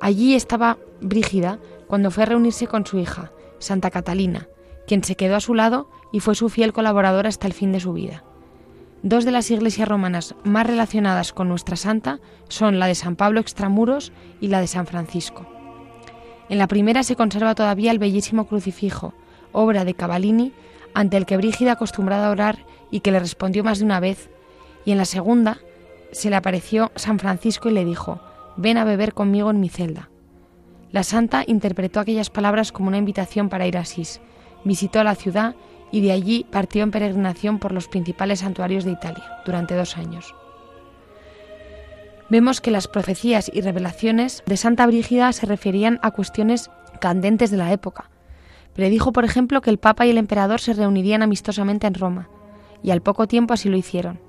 Allí 0.00 0.34
estaba 0.34 0.78
Brígida 1.00 1.58
cuando 1.86 2.10
fue 2.10 2.24
a 2.24 2.26
reunirse 2.26 2.66
con 2.66 2.86
su 2.86 2.98
hija, 2.98 3.32
Santa 3.58 3.90
Catalina, 3.90 4.48
quien 4.86 5.04
se 5.04 5.16
quedó 5.16 5.36
a 5.36 5.40
su 5.40 5.54
lado 5.54 5.90
y 6.12 6.20
fue 6.20 6.34
su 6.34 6.48
fiel 6.48 6.72
colaboradora 6.72 7.28
hasta 7.28 7.46
el 7.46 7.52
fin 7.52 7.72
de 7.72 7.80
su 7.80 7.92
vida. 7.92 8.24
Dos 9.02 9.24
de 9.24 9.30
las 9.30 9.50
iglesias 9.50 9.88
romanas 9.88 10.34
más 10.44 10.66
relacionadas 10.66 11.32
con 11.32 11.48
nuestra 11.48 11.76
santa 11.76 12.20
son 12.48 12.78
la 12.78 12.86
de 12.86 12.94
San 12.94 13.16
Pablo 13.16 13.40
Extramuros 13.40 14.12
y 14.40 14.48
la 14.48 14.60
de 14.60 14.66
San 14.66 14.86
Francisco. 14.86 15.46
En 16.50 16.58
la 16.58 16.66
primera 16.66 17.04
se 17.04 17.14
conserva 17.14 17.54
todavía 17.54 17.92
el 17.92 18.00
bellísimo 18.00 18.46
crucifijo, 18.46 19.14
obra 19.52 19.84
de 19.84 19.94
Cavallini, 19.94 20.52
ante 20.94 21.16
el 21.16 21.24
que 21.24 21.36
Brígida 21.36 21.72
acostumbrada 21.72 22.26
a 22.26 22.30
orar 22.30 22.66
y 22.90 23.00
que 23.00 23.12
le 23.12 23.20
respondió 23.20 23.62
más 23.62 23.78
de 23.78 23.84
una 23.84 24.00
vez, 24.00 24.30
y 24.84 24.90
en 24.90 24.98
la 24.98 25.04
segunda 25.04 25.58
se 26.10 26.28
le 26.28 26.34
apareció 26.34 26.90
San 26.96 27.20
Francisco 27.20 27.68
y 27.68 27.72
le 27.72 27.84
dijo, 27.84 28.20
ven 28.56 28.78
a 28.78 28.84
beber 28.84 29.14
conmigo 29.14 29.48
en 29.48 29.60
mi 29.60 29.68
celda. 29.68 30.10
La 30.90 31.04
santa 31.04 31.44
interpretó 31.46 32.00
aquellas 32.00 32.30
palabras 32.30 32.72
como 32.72 32.88
una 32.88 32.98
invitación 32.98 33.48
para 33.48 33.68
ir 33.68 33.76
a 33.76 33.82
Asís, 33.82 34.20
visitó 34.64 35.04
la 35.04 35.14
ciudad 35.14 35.54
y 35.92 36.00
de 36.00 36.10
allí 36.10 36.44
partió 36.50 36.82
en 36.82 36.90
peregrinación 36.90 37.60
por 37.60 37.70
los 37.70 37.86
principales 37.86 38.40
santuarios 38.40 38.82
de 38.82 38.90
Italia 38.90 39.24
durante 39.46 39.76
dos 39.76 39.96
años. 39.96 40.34
Vemos 42.30 42.60
que 42.60 42.70
las 42.70 42.88
profecías 42.88 43.50
y 43.52 43.60
revelaciones 43.60 44.42
de 44.46 44.56
Santa 44.56 44.86
Brígida 44.86 45.32
se 45.32 45.46
referían 45.46 45.98
a 46.02 46.12
cuestiones 46.12 46.70
candentes 47.00 47.50
de 47.50 47.56
la 47.56 47.72
época, 47.72 48.10
Predijo, 48.74 49.12
por 49.12 49.24
ejemplo, 49.24 49.60
que 49.60 49.70
el 49.70 49.78
Papa 49.78 50.06
y 50.06 50.10
el 50.10 50.18
Emperador 50.18 50.60
se 50.60 50.72
reunirían 50.72 51.22
amistosamente 51.22 51.86
en 51.86 51.94
Roma, 51.94 52.28
y 52.82 52.92
al 52.92 53.02
poco 53.02 53.26
tiempo 53.26 53.54
así 53.54 53.68
lo 53.68 53.76
hicieron. 53.76 54.20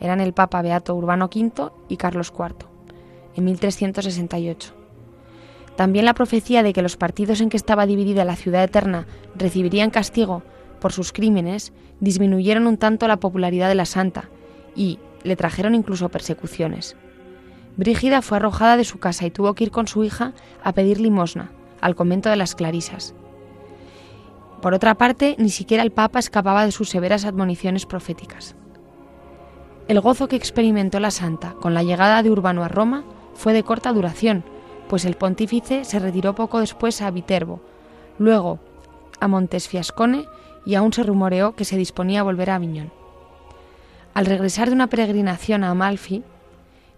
Eran 0.00 0.20
el 0.20 0.32
Papa 0.34 0.60
Beato 0.60 0.94
Urbano 0.94 1.30
V 1.34 1.70
y 1.88 1.96
Carlos 1.96 2.32
IV, 2.36 2.66
en 3.36 3.44
1368. 3.44 4.74
También 5.76 6.04
la 6.04 6.14
profecía 6.14 6.62
de 6.62 6.72
que 6.72 6.82
los 6.82 6.96
partidos 6.96 7.40
en 7.40 7.48
que 7.48 7.56
estaba 7.56 7.86
dividida 7.86 8.24
la 8.24 8.36
ciudad 8.36 8.64
eterna 8.64 9.06
recibirían 9.34 9.90
castigo 9.90 10.42
por 10.80 10.92
sus 10.92 11.12
crímenes 11.12 11.72
disminuyeron 12.00 12.66
un 12.66 12.78
tanto 12.78 13.08
la 13.08 13.18
popularidad 13.18 13.68
de 13.68 13.74
la 13.74 13.84
santa 13.84 14.28
y 14.74 14.98
le 15.22 15.36
trajeron 15.36 15.74
incluso 15.74 16.08
persecuciones. 16.08 16.96
Brígida 17.76 18.22
fue 18.22 18.38
arrojada 18.38 18.76
de 18.76 18.84
su 18.84 18.98
casa 18.98 19.26
y 19.26 19.30
tuvo 19.30 19.54
que 19.54 19.64
ir 19.64 19.70
con 19.70 19.86
su 19.86 20.04
hija 20.04 20.32
a 20.62 20.72
pedir 20.72 21.00
limosna 21.00 21.50
al 21.80 21.94
convento 21.94 22.30
de 22.30 22.36
las 22.36 22.54
Clarisas, 22.54 23.14
por 24.66 24.74
otra 24.74 24.94
parte, 24.94 25.36
ni 25.38 25.50
siquiera 25.50 25.82
el 25.82 25.92
Papa 25.92 26.18
escapaba 26.18 26.64
de 26.64 26.72
sus 26.72 26.88
severas 26.88 27.24
admoniciones 27.24 27.86
proféticas. 27.86 28.56
El 29.86 30.00
gozo 30.00 30.28
que 30.28 30.36
experimentó 30.36 30.98
la 30.98 31.10
santa 31.10 31.52
con 31.60 31.74
la 31.74 31.82
llegada 31.82 32.22
de 32.22 32.30
Urbano 32.30 32.64
a 32.64 32.68
Roma 32.68 33.04
fue 33.34 33.52
de 33.52 33.62
corta 33.62 33.92
duración, 33.92 34.42
pues 34.88 35.04
el 35.04 35.14
pontífice 35.14 35.84
se 35.84 35.98
retiró 35.98 36.34
poco 36.34 36.58
después 36.60 37.02
a 37.02 37.10
Viterbo. 37.10 37.60
Luego, 38.18 38.58
a 39.20 39.28
Montesfiascone 39.28 40.26
y 40.64 40.74
aún 40.74 40.92
se 40.92 41.02
rumoreó 41.02 41.54
que 41.54 41.64
se 41.64 41.76
disponía 41.76 42.20
a 42.20 42.24
volver 42.24 42.50
a 42.50 42.56
Aviñón. 42.56 42.90
Al 44.14 44.26
regresar 44.26 44.68
de 44.68 44.74
una 44.74 44.88
peregrinación 44.88 45.62
a 45.62 45.70
Amalfi, 45.70 46.24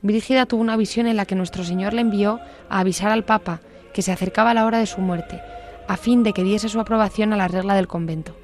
Brígida 0.02 0.46
tuvo 0.46 0.60
una 0.60 0.76
visión 0.76 1.06
en 1.06 1.16
la 1.16 1.26
que 1.26 1.34
nuestro 1.34 1.64
Señor 1.64 1.92
le 1.92 2.02
envió 2.02 2.40
a 2.68 2.80
avisar 2.80 3.10
al 3.10 3.24
Papa 3.24 3.60
que 3.92 4.02
se 4.02 4.12
acercaba 4.12 4.54
la 4.54 4.64
hora 4.64 4.78
de 4.78 4.86
su 4.86 5.00
muerte, 5.00 5.40
a 5.88 5.96
fin 5.96 6.22
de 6.22 6.32
que 6.32 6.44
diese 6.44 6.68
su 6.68 6.78
aprobación 6.78 7.32
a 7.32 7.36
la 7.36 7.48
regla 7.48 7.74
del 7.74 7.88
convento. 7.88 8.36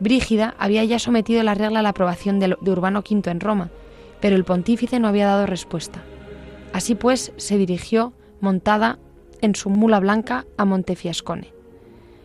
Brígida 0.00 0.54
había 0.58 0.82
ya 0.84 0.98
sometido 0.98 1.42
la 1.42 1.54
regla 1.54 1.78
a 1.78 1.82
la 1.82 1.90
aprobación 1.90 2.40
de, 2.40 2.56
Urbano 2.60 3.04
V 3.08 3.30
en 3.30 3.40
Roma, 3.40 3.70
pero 4.20 4.34
el 4.34 4.44
pontífice 4.44 4.98
no 4.98 5.06
había 5.06 5.26
dado 5.26 5.46
respuesta. 5.46 6.02
Así 6.72 6.96
pues, 6.96 7.32
se 7.36 7.56
dirigió, 7.56 8.12
montada 8.40 8.98
en 9.40 9.54
su 9.54 9.70
mula 9.70 10.00
blanca, 10.00 10.44
a 10.56 10.64
Montefiascone. 10.64 11.52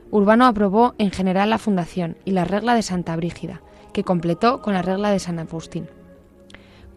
Urbano 0.10 0.48
aprobó 0.48 0.96
en 0.98 1.12
general 1.12 1.52
la 1.52 1.60
fundación 1.60 2.18
y 2.26 2.32
la 2.32 2.46
regla 2.46 2.74
de 2.74 2.82
Santa 2.82 3.16
Brígida, 3.16 3.62
que 3.94 4.04
completó 4.04 4.62
con 4.62 4.74
la 4.74 4.82
regla 4.82 5.12
de 5.12 5.20
San 5.20 5.38
Agustín. 5.38 5.88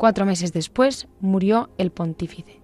Cuatro 0.03 0.27
meses 0.27 0.53
después 0.53 1.07
murió 1.21 1.71
el 1.79 1.93
pontífice. 1.93 2.61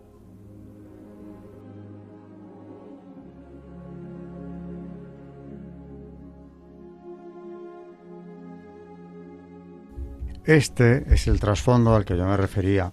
Este 10.44 11.14
es 11.14 11.29
el 11.29 11.38
trasfondo 11.38 11.94
al 11.94 12.05
que 12.05 12.16
yo 12.16 12.27
me 12.27 12.37
refería 12.37 12.92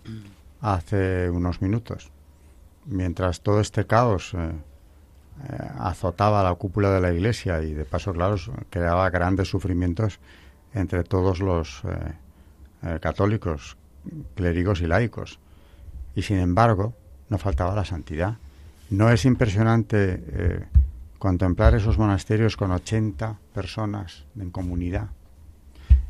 hace 0.61 1.27
unos 1.31 1.63
minutos. 1.63 2.11
Mientras 2.85 3.41
todo 3.41 3.59
este 3.59 3.87
caos 3.87 4.35
eh, 4.35 4.37
eh, 4.37 5.57
azotaba 5.79 6.43
la 6.43 6.53
cúpula 6.53 6.91
de 6.91 7.01
la 7.01 7.11
iglesia 7.11 7.63
y 7.63 7.73
de 7.73 7.85
paso, 7.85 8.13
claro, 8.13 8.35
creaba 8.69 9.09
grandes 9.09 9.47
sufrimientos 9.47 10.19
entre 10.75 11.03
todos 11.03 11.39
los 11.39 11.81
eh, 12.83 12.99
católicos, 12.99 13.75
clérigos 14.35 14.81
y 14.81 14.87
laicos. 14.87 15.39
Y 16.15 16.21
sin 16.21 16.37
embargo, 16.37 16.93
no 17.29 17.37
faltaba 17.37 17.75
la 17.75 17.85
santidad. 17.85 18.37
No 18.89 19.09
es 19.09 19.25
impresionante 19.25 20.67
contemplar 21.17 21.73
esos 21.75 21.97
monasterios 21.97 22.55
con 22.55 22.71
80 22.71 23.39
personas 23.53 24.25
en 24.39 24.51
comunidad 24.51 25.09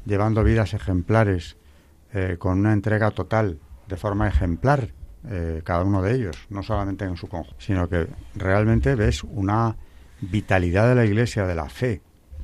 llevando 0.05 0.43
vidas 0.43 0.73
ejemplares, 0.73 1.58
eh, 2.13 2.38
con 2.39 2.60
una 2.60 2.73
entrega 2.73 3.12
total, 3.12 3.60
de 3.88 3.97
forma 3.97 4.27
ejemplar, 4.27 4.89
eh, 5.27 5.62
cada 5.63 5.84
uno 5.84 6.01
de 6.01 6.15
ellos, 6.15 6.38
no 6.49 6.63
solamente 6.63 7.05
en 7.05 7.17
su 7.17 7.27
conjunto, 7.27 7.60
sino 7.60 7.89
que 7.89 8.08
realmente 8.36 8.95
ves 8.95 9.23
una 9.23 9.75
vitalidad 10.21 10.88
de 10.88 10.95
la 10.95 11.05
Iglesia, 11.05 11.45
de 11.45 11.55
la 11.55 11.67
fe, 11.67 12.01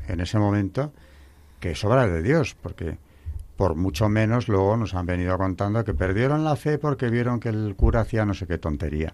en 0.08 0.20
ese 0.20 0.40
momento, 0.40 0.92
que 1.60 1.72
es 1.72 1.86
obra 1.86 2.08
de 2.08 2.22
Dios, 2.22 2.56
porque 2.60 2.98
por 3.62 3.76
mucho 3.76 4.10
menos 4.10 4.48
luego 4.48 4.76
nos 4.76 4.96
han 4.96 5.06
venido 5.06 5.38
contando 5.38 5.86
que 5.86 5.94
perdieron 5.94 6.44
la 6.44 6.56
fe 6.56 6.80
porque 6.80 7.12
vieron 7.12 7.40
que 7.40 7.50
el 7.50 7.76
cura 7.76 8.00
hacía 8.00 8.26
no 8.26 8.34
sé 8.34 8.48
qué 8.48 8.58
tontería. 8.58 9.14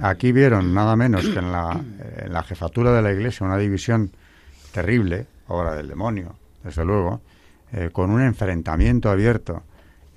Aquí 0.00 0.32
vieron 0.32 0.72
nada 0.72 0.96
menos 0.96 1.28
que 1.28 1.40
en 1.40 1.52
la, 1.52 1.78
en 2.16 2.32
la 2.32 2.42
jefatura 2.42 2.90
de 2.92 3.02
la 3.02 3.12
Iglesia 3.12 3.46
una 3.46 3.58
división 3.58 4.12
terrible, 4.72 5.26
obra 5.48 5.74
del 5.74 5.88
demonio, 5.88 6.36
desde 6.62 6.86
luego, 6.86 7.20
eh, 7.72 7.90
con 7.92 8.10
un 8.10 8.22
enfrentamiento 8.22 9.10
abierto 9.10 9.62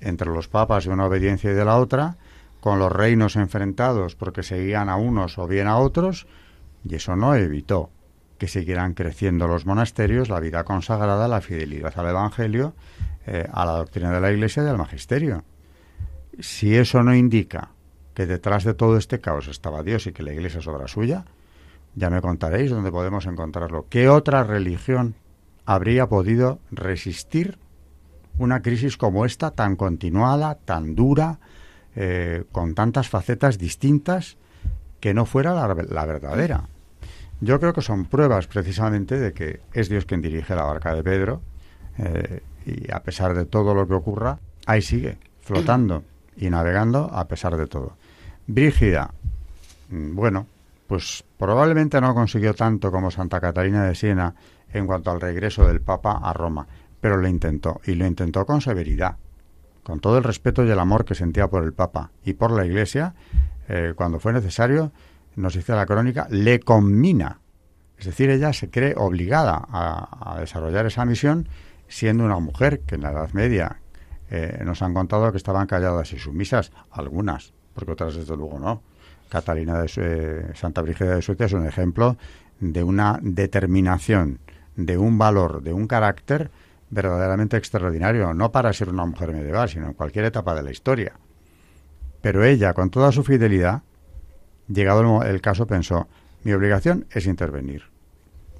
entre 0.00 0.30
los 0.30 0.48
papas 0.48 0.86
de 0.86 0.90
una 0.92 1.04
obediencia 1.04 1.50
y 1.50 1.54
de 1.54 1.66
la 1.66 1.76
otra, 1.76 2.16
con 2.60 2.78
los 2.78 2.90
reinos 2.90 3.36
enfrentados 3.36 4.14
porque 4.14 4.42
seguían 4.42 4.88
a 4.88 4.96
unos 4.96 5.36
o 5.36 5.46
bien 5.46 5.66
a 5.66 5.76
otros, 5.76 6.26
y 6.82 6.94
eso 6.94 7.14
no 7.14 7.34
evitó 7.34 7.90
que 8.38 8.48
siguieran 8.48 8.94
creciendo 8.94 9.48
los 9.48 9.66
monasterios, 9.66 10.28
la 10.28 10.40
vida 10.40 10.64
consagrada, 10.64 11.28
la 11.28 11.40
fidelidad 11.40 11.92
al 11.98 12.08
Evangelio, 12.08 12.72
eh, 13.28 13.46
a 13.52 13.64
la 13.64 13.72
doctrina 13.72 14.10
de 14.10 14.20
la 14.20 14.32
Iglesia 14.32 14.62
y 14.64 14.66
al 14.66 14.78
magisterio. 14.78 15.44
Si 16.40 16.74
eso 16.74 17.02
no 17.02 17.14
indica 17.14 17.70
que 18.14 18.26
detrás 18.26 18.64
de 18.64 18.74
todo 18.74 18.96
este 18.96 19.20
caos 19.20 19.48
estaba 19.48 19.82
Dios 19.82 20.06
y 20.06 20.12
que 20.12 20.22
la 20.22 20.32
Iglesia 20.32 20.60
es 20.60 20.66
obra 20.66 20.88
suya, 20.88 21.24
ya 21.94 22.10
me 22.10 22.20
contaréis 22.20 22.70
dónde 22.70 22.90
podemos 22.90 23.26
encontrarlo. 23.26 23.86
¿Qué 23.90 24.08
otra 24.08 24.44
religión 24.44 25.14
habría 25.66 26.08
podido 26.08 26.60
resistir 26.70 27.58
una 28.38 28.62
crisis 28.62 28.96
como 28.96 29.26
esta, 29.26 29.50
tan 29.50 29.76
continuada, 29.76 30.54
tan 30.54 30.94
dura, 30.94 31.40
eh, 31.94 32.44
con 32.52 32.74
tantas 32.74 33.08
facetas 33.08 33.58
distintas, 33.58 34.38
que 35.00 35.14
no 35.14 35.26
fuera 35.26 35.54
la, 35.54 36.06
verdadera. 36.06 36.68
Yo 37.40 37.60
creo 37.60 37.72
que 37.72 37.82
son 37.82 38.06
pruebas 38.06 38.46
precisamente 38.46 39.18
de 39.18 39.32
que 39.32 39.60
es 39.72 39.88
Dios 39.88 40.06
quien 40.06 40.22
dirige 40.22 40.56
la 40.56 40.64
barca 40.64 40.94
de 40.94 41.04
Pedro 41.04 41.40
eh, 41.98 42.40
y 42.68 42.92
a 42.92 43.02
pesar 43.02 43.34
de 43.34 43.44
todo 43.44 43.74
lo 43.74 43.86
que 43.86 43.94
ocurra, 43.94 44.38
ahí 44.66 44.82
sigue, 44.82 45.18
flotando 45.40 46.04
y 46.36 46.50
navegando 46.50 47.10
a 47.12 47.26
pesar 47.26 47.56
de 47.56 47.66
todo. 47.66 47.96
Brígida, 48.46 49.12
mm, 49.90 50.14
bueno, 50.14 50.46
pues 50.86 51.24
probablemente 51.36 52.00
no 52.00 52.14
consiguió 52.14 52.54
tanto 52.54 52.90
como 52.90 53.10
Santa 53.10 53.40
Catalina 53.40 53.84
de 53.84 53.94
Siena 53.94 54.34
en 54.72 54.86
cuanto 54.86 55.10
al 55.10 55.20
regreso 55.20 55.66
del 55.66 55.80
Papa 55.80 56.20
a 56.22 56.32
Roma, 56.32 56.66
pero 57.00 57.16
lo 57.16 57.28
intentó, 57.28 57.80
y 57.86 57.94
lo 57.94 58.06
intentó 58.06 58.44
con 58.44 58.60
severidad, 58.60 59.16
con 59.82 60.00
todo 60.00 60.18
el 60.18 60.24
respeto 60.24 60.64
y 60.64 60.70
el 60.70 60.78
amor 60.78 61.04
que 61.04 61.14
sentía 61.14 61.48
por 61.48 61.64
el 61.64 61.72
Papa 61.72 62.10
y 62.24 62.34
por 62.34 62.50
la 62.50 62.66
Iglesia, 62.66 63.14
eh, 63.68 63.92
cuando 63.96 64.18
fue 64.18 64.32
necesario, 64.32 64.92
nos 65.36 65.54
dice 65.54 65.72
la 65.74 65.86
crónica, 65.86 66.26
le 66.30 66.60
combina. 66.60 67.38
Es 67.98 68.06
decir, 68.06 68.30
ella 68.30 68.52
se 68.52 68.70
cree 68.70 68.94
obligada 68.96 69.66
a, 69.70 70.36
desarrollar 70.40 70.86
esa 70.86 71.04
misión 71.04 71.48
siendo 71.88 72.24
una 72.24 72.38
mujer 72.38 72.80
que 72.80 72.96
en 72.96 73.02
la 73.02 73.10
Edad 73.10 73.32
Media 73.32 73.80
eh, 74.30 74.62
nos 74.64 74.82
han 74.82 74.94
contado 74.94 75.30
que 75.30 75.38
estaban 75.38 75.66
calladas 75.66 76.12
y 76.12 76.18
sumisas, 76.18 76.72
algunas, 76.90 77.52
porque 77.74 77.92
otras 77.92 78.14
desde 78.14 78.36
luego 78.36 78.58
no. 78.58 78.82
Catalina 79.28 79.80
de 79.82 79.90
eh, 79.96 80.52
Santa 80.54 80.82
Brígida 80.82 81.16
de 81.16 81.22
Suecia 81.22 81.46
es 81.46 81.52
un 81.52 81.66
ejemplo 81.66 82.16
de 82.60 82.82
una 82.82 83.18
determinación 83.22 84.40
de 84.76 84.96
un 84.96 85.18
valor, 85.18 85.62
de 85.62 85.72
un 85.72 85.86
carácter 85.86 86.50
verdaderamente 86.90 87.56
extraordinario, 87.56 88.32
no 88.32 88.52
para 88.52 88.72
ser 88.72 88.88
una 88.88 89.04
mujer 89.04 89.32
medieval, 89.32 89.68
sino 89.68 89.86
en 89.86 89.94
cualquier 89.94 90.24
etapa 90.24 90.54
de 90.54 90.62
la 90.62 90.70
historia. 90.70 91.12
Pero 92.20 92.44
ella, 92.44 92.72
con 92.74 92.90
toda 92.90 93.12
su 93.12 93.22
fidelidad, 93.22 93.82
llegado 94.68 95.22
el, 95.22 95.40
caso, 95.40 95.66
pensó, 95.66 96.08
mi 96.44 96.52
obligación 96.52 97.06
es 97.10 97.26
intervenir. 97.26 97.84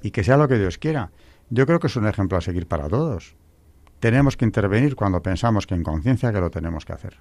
Y 0.01 0.11
que 0.11 0.23
sea 0.23 0.37
lo 0.37 0.47
que 0.47 0.57
Dios 0.57 0.77
quiera. 0.77 1.11
Yo 1.49 1.65
creo 1.65 1.79
que 1.79 1.87
es 1.87 1.95
un 1.95 2.07
ejemplo 2.07 2.37
a 2.37 2.41
seguir 2.41 2.67
para 2.67 2.87
todos. 2.87 3.35
Tenemos 3.99 4.37
que 4.37 4.45
intervenir 4.45 4.95
cuando 4.95 5.21
pensamos 5.21 5.65
que 5.65 5.75
en 5.75 5.83
conciencia 5.83 6.31
que 6.31 6.39
lo 6.39 6.51
tenemos 6.51 6.85
que 6.85 6.93
hacer. 6.93 7.17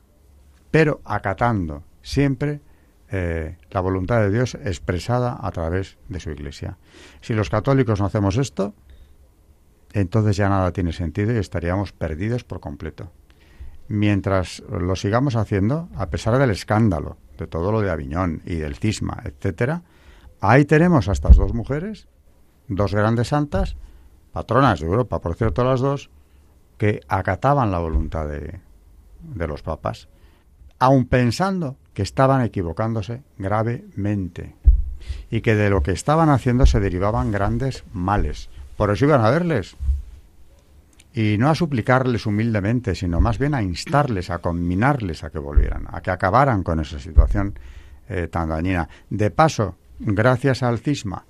Pero 0.70 1.00
acatando 1.04 1.82
siempre 2.02 2.60
eh, 3.10 3.56
la 3.70 3.80
voluntad 3.80 4.20
de 4.20 4.30
Dios 4.30 4.54
expresada 4.54 5.38
a 5.40 5.50
través 5.50 5.96
de 6.08 6.20
su 6.20 6.30
iglesia. 6.30 6.76
Si 7.20 7.32
los 7.32 7.48
católicos 7.48 8.00
no 8.00 8.06
hacemos 8.06 8.36
esto, 8.36 8.74
entonces 9.94 10.36
ya 10.36 10.50
nada 10.50 10.72
tiene 10.72 10.92
sentido 10.92 11.32
y 11.32 11.38
estaríamos 11.38 11.92
perdidos 11.92 12.44
por 12.44 12.60
completo. 12.60 13.10
Mientras 13.88 14.62
lo 14.68 14.94
sigamos 14.96 15.36
haciendo, 15.36 15.88
a 15.96 16.10
pesar 16.10 16.36
del 16.36 16.50
escándalo, 16.50 17.16
de 17.38 17.46
todo 17.46 17.72
lo 17.72 17.80
de 17.80 17.90
Aviñón 17.90 18.42
y 18.44 18.56
del 18.56 18.76
cisma, 18.76 19.22
etcétera, 19.24 19.82
ahí 20.40 20.66
tenemos 20.66 21.08
a 21.08 21.12
estas 21.12 21.36
dos 21.36 21.54
mujeres, 21.54 22.08
dos 22.68 22.94
grandes 22.94 23.28
santas, 23.28 23.76
patronas 24.38 24.78
de 24.78 24.86
Europa, 24.86 25.18
por 25.18 25.34
cierto, 25.34 25.64
las 25.64 25.80
dos, 25.80 26.10
que 26.76 27.00
acataban 27.08 27.72
la 27.72 27.80
voluntad 27.80 28.28
de, 28.28 28.60
de 29.20 29.46
los 29.48 29.62
papas, 29.62 30.06
aun 30.78 31.06
pensando 31.06 31.74
que 31.92 32.02
estaban 32.02 32.42
equivocándose 32.42 33.24
gravemente 33.36 34.54
y 35.28 35.40
que 35.40 35.56
de 35.56 35.70
lo 35.70 35.82
que 35.82 35.90
estaban 35.90 36.30
haciendo 36.30 36.66
se 36.66 36.78
derivaban 36.78 37.32
grandes 37.32 37.82
males, 37.92 38.48
por 38.76 38.92
eso 38.92 39.06
iban 39.06 39.24
a 39.24 39.30
verles. 39.30 39.74
Y 41.12 41.36
no 41.36 41.50
a 41.50 41.56
suplicarles 41.56 42.24
humildemente, 42.24 42.94
sino 42.94 43.20
más 43.20 43.38
bien 43.38 43.54
a 43.54 43.62
instarles, 43.62 44.30
a 44.30 44.38
combinarles 44.38 45.24
a 45.24 45.30
que 45.30 45.40
volvieran, 45.40 45.88
a 45.90 46.00
que 46.00 46.12
acabaran 46.12 46.62
con 46.62 46.78
esa 46.78 47.00
situación 47.00 47.58
eh, 48.08 48.28
tan 48.30 48.50
dañina. 48.50 48.88
De 49.10 49.32
paso, 49.32 49.74
gracias 49.98 50.62
al 50.62 50.78
cisma 50.78 51.24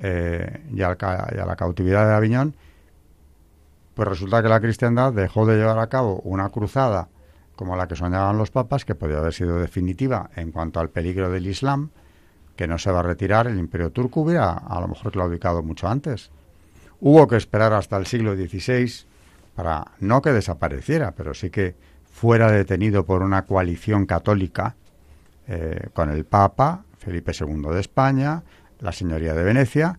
eh, 0.00 0.64
y, 0.72 0.82
a 0.82 0.96
la 1.46 1.56
cautividad 1.56 2.06
de 2.06 2.14
Aviñón, 2.14 2.54
pues 3.94 4.08
resulta 4.08 4.42
que 4.42 4.48
la 4.48 4.60
cristiandad 4.60 5.12
dejó 5.12 5.46
de 5.46 5.56
llevar 5.56 5.78
a 5.78 5.88
cabo 5.88 6.20
una 6.24 6.48
cruzada 6.50 7.08
como 7.56 7.76
la 7.76 7.88
que 7.88 7.96
soñaban 7.96 8.36
los 8.36 8.50
papas, 8.50 8.84
que 8.84 8.94
podía 8.94 9.18
haber 9.18 9.32
sido 9.32 9.58
definitiva 9.58 10.30
en 10.36 10.52
cuanto 10.52 10.78
al 10.78 10.90
peligro 10.90 11.30
del 11.30 11.46
Islam, 11.46 11.90
que 12.54 12.66
no 12.66 12.78
se 12.78 12.90
va 12.90 13.00
a 13.00 13.02
retirar, 13.02 13.46
el 13.46 13.58
imperio 13.58 13.90
turco 13.90 14.20
hubiera 14.20 14.52
a 14.52 14.80
lo 14.80 14.88
mejor 14.88 15.12
claudicado 15.12 15.62
mucho 15.62 15.88
antes. 15.88 16.30
Hubo 17.00 17.26
que 17.26 17.36
esperar 17.36 17.72
hasta 17.72 17.96
el 17.96 18.06
siglo 18.06 18.34
XVI 18.34 19.06
para 19.54 19.92
no 20.00 20.20
que 20.20 20.32
desapareciera, 20.32 21.12
pero 21.12 21.32
sí 21.32 21.50
que 21.50 21.74
fuera 22.04 22.50
detenido 22.50 23.04
por 23.04 23.22
una 23.22 23.46
coalición 23.46 24.06
católica 24.06 24.76
eh, 25.48 25.88
con 25.92 26.10
el 26.10 26.24
Papa, 26.24 26.84
Felipe 26.98 27.32
II 27.38 27.72
de 27.72 27.80
España, 27.80 28.42
la 28.80 28.92
Señoría 28.92 29.34
de 29.34 29.42
Venecia, 29.44 29.98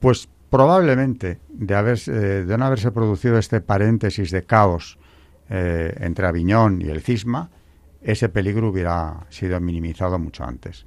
pues 0.00 0.28
probablemente 0.50 1.40
de, 1.48 1.74
haberse, 1.74 2.12
eh, 2.12 2.44
de 2.44 2.58
no 2.58 2.66
haberse 2.66 2.90
producido 2.92 3.38
este 3.38 3.60
paréntesis 3.60 4.30
de 4.30 4.44
caos 4.44 4.98
eh, 5.48 5.94
entre 6.00 6.26
Aviñón 6.26 6.80
y 6.82 6.88
el 6.88 7.02
cisma, 7.02 7.50
ese 8.02 8.28
peligro 8.28 8.68
hubiera 8.68 9.26
sido 9.30 9.60
minimizado 9.60 10.18
mucho 10.18 10.44
antes. 10.44 10.86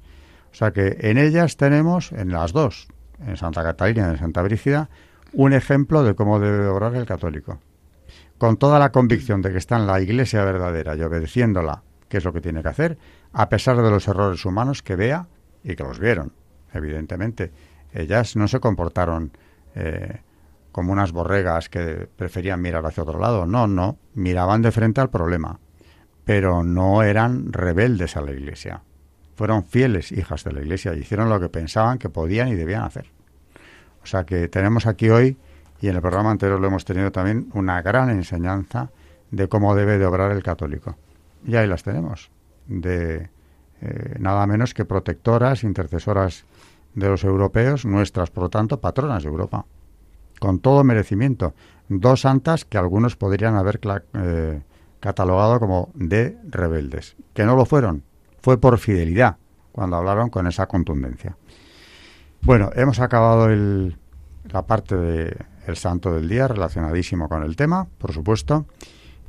O 0.52 0.54
sea 0.54 0.72
que 0.72 0.96
en 1.00 1.18
ellas 1.18 1.56
tenemos, 1.56 2.12
en 2.12 2.32
las 2.32 2.52
dos, 2.52 2.88
en 3.24 3.36
Santa 3.36 3.62
Catalina 3.62 4.08
y 4.08 4.10
en 4.12 4.18
Santa 4.18 4.42
Brígida, 4.42 4.88
un 5.32 5.52
ejemplo 5.52 6.02
de 6.02 6.14
cómo 6.14 6.40
debe 6.40 6.66
obrar 6.66 6.94
el 6.96 7.06
católico. 7.06 7.60
Con 8.38 8.56
toda 8.56 8.78
la 8.78 8.90
convicción 8.90 9.42
de 9.42 9.52
que 9.52 9.58
está 9.58 9.76
en 9.76 9.86
la 9.86 10.00
iglesia 10.00 10.44
verdadera 10.44 10.96
y 10.96 11.02
obedeciéndola, 11.02 11.82
que 12.08 12.16
es 12.16 12.24
lo 12.24 12.32
que 12.32 12.40
tiene 12.40 12.62
que 12.62 12.68
hacer, 12.68 12.98
a 13.32 13.48
pesar 13.48 13.80
de 13.80 13.90
los 13.90 14.08
errores 14.08 14.44
humanos 14.44 14.82
que 14.82 14.96
vea 14.96 15.28
y 15.62 15.76
que 15.76 15.84
los 15.84 16.00
vieron, 16.00 16.32
evidentemente. 16.72 17.52
Ellas 17.92 18.36
no 18.36 18.48
se 18.48 18.60
comportaron 18.60 19.32
eh, 19.74 20.20
como 20.72 20.92
unas 20.92 21.12
borregas 21.12 21.68
que 21.68 22.08
preferían 22.16 22.60
mirar 22.60 22.84
hacia 22.86 23.02
otro 23.02 23.18
lado. 23.18 23.46
No, 23.46 23.66
no, 23.66 23.98
miraban 24.14 24.62
de 24.62 24.72
frente 24.72 25.00
al 25.00 25.10
problema, 25.10 25.58
pero 26.24 26.62
no 26.62 27.02
eran 27.02 27.52
rebeldes 27.52 28.16
a 28.16 28.20
la 28.20 28.32
iglesia. 28.32 28.82
Fueron 29.34 29.64
fieles 29.64 30.12
hijas 30.12 30.44
de 30.44 30.52
la 30.52 30.60
iglesia 30.60 30.94
y 30.94 31.00
hicieron 31.00 31.28
lo 31.28 31.40
que 31.40 31.48
pensaban 31.48 31.98
que 31.98 32.10
podían 32.10 32.48
y 32.48 32.54
debían 32.54 32.82
hacer. 32.82 33.06
O 34.02 34.06
sea 34.06 34.24
que 34.24 34.48
tenemos 34.48 34.86
aquí 34.86 35.10
hoy, 35.10 35.36
y 35.80 35.88
en 35.88 35.96
el 35.96 36.02
programa 36.02 36.30
anterior 36.30 36.60
lo 36.60 36.66
hemos 36.66 36.84
tenido 36.84 37.10
también, 37.10 37.48
una 37.54 37.82
gran 37.82 38.10
enseñanza 38.10 38.90
de 39.30 39.48
cómo 39.48 39.74
debe 39.74 39.98
de 39.98 40.06
obrar 40.06 40.32
el 40.32 40.42
católico. 40.42 40.96
Y 41.46 41.56
ahí 41.56 41.66
las 41.66 41.82
tenemos, 41.82 42.30
de 42.66 43.30
eh, 43.80 44.16
nada 44.18 44.46
menos 44.46 44.74
que 44.74 44.84
protectoras, 44.84 45.64
intercesoras 45.64 46.44
de 46.94 47.08
los 47.08 47.24
europeos, 47.24 47.84
nuestras, 47.84 48.30
por 48.30 48.44
lo 48.44 48.50
tanto, 48.50 48.80
patronas 48.80 49.22
de 49.22 49.28
Europa, 49.28 49.64
con 50.38 50.58
todo 50.58 50.84
merecimiento. 50.84 51.54
Dos 51.88 52.22
santas 52.22 52.64
que 52.64 52.78
algunos 52.78 53.16
podrían 53.16 53.56
haber 53.56 53.80
eh, 54.14 54.62
catalogado 55.00 55.60
como 55.60 55.90
de 55.94 56.36
rebeldes, 56.48 57.16
que 57.34 57.44
no 57.44 57.56
lo 57.56 57.64
fueron, 57.64 58.02
fue 58.40 58.58
por 58.58 58.78
fidelidad 58.78 59.36
cuando 59.72 59.96
hablaron 59.96 60.30
con 60.30 60.46
esa 60.46 60.66
contundencia. 60.66 61.36
Bueno, 62.42 62.70
hemos 62.74 63.00
acabado 63.00 63.50
el, 63.50 63.96
la 64.50 64.66
parte 64.66 64.96
del 64.96 65.36
el 65.66 65.76
santo 65.76 66.12
del 66.12 66.28
día 66.28 66.48
relacionadísimo 66.48 67.28
con 67.28 67.42
el 67.42 67.56
tema, 67.56 67.86
por 67.98 68.12
supuesto, 68.12 68.66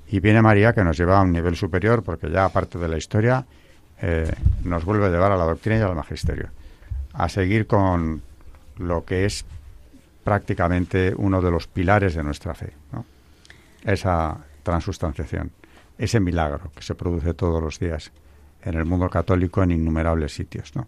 y 0.08 0.20
viene 0.20 0.42
María 0.42 0.74
que 0.74 0.84
nos 0.84 0.98
lleva 0.98 1.20
a 1.20 1.22
un 1.22 1.32
nivel 1.32 1.56
superior 1.56 2.04
porque 2.04 2.30
ya 2.30 2.46
aparte 2.46 2.78
de 2.78 2.88
la 2.88 2.98
historia 2.98 3.46
eh, 4.02 4.34
nos 4.64 4.84
vuelve 4.86 5.06
a 5.06 5.10
llevar 5.10 5.32
a 5.32 5.38
la 5.38 5.46
doctrina 5.46 5.80
y 5.80 5.82
al 5.82 5.96
magisterio, 5.96 6.50
a 7.14 7.30
seguir 7.30 7.68
con 7.68 8.22
lo 8.78 9.06
que 9.06 9.26
es 9.26 9.46
prácticamente 10.24 11.14
uno 11.16 11.42
de 11.42 11.52
los 11.52 11.68
pilares 11.68 12.16
de 12.16 12.24
nuestra 12.24 12.54
fe, 12.54 12.74
esa 13.84 14.38
transustanciación, 14.64 15.52
ese 15.98 16.20
milagro 16.20 16.72
que 16.76 16.84
se 16.84 16.96
produce 16.96 17.34
todos 17.34 17.62
los 17.62 17.80
días 17.80 18.12
en 18.64 18.76
el 18.76 18.86
mundo 18.86 19.10
católico 19.10 19.64
en 19.64 19.72
innumerables 19.72 20.34
sitios. 20.34 20.76
¿no? 20.76 20.88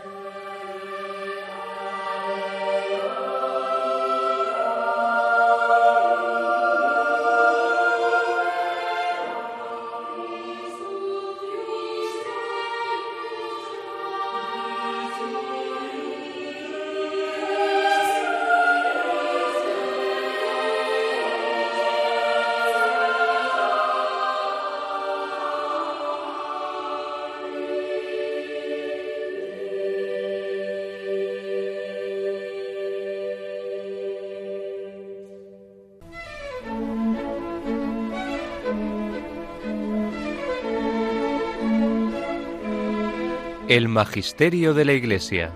El 43.71 43.87
Magisterio 43.87 44.73
de 44.73 44.83
la 44.83 44.91
Iglesia. 44.91 45.53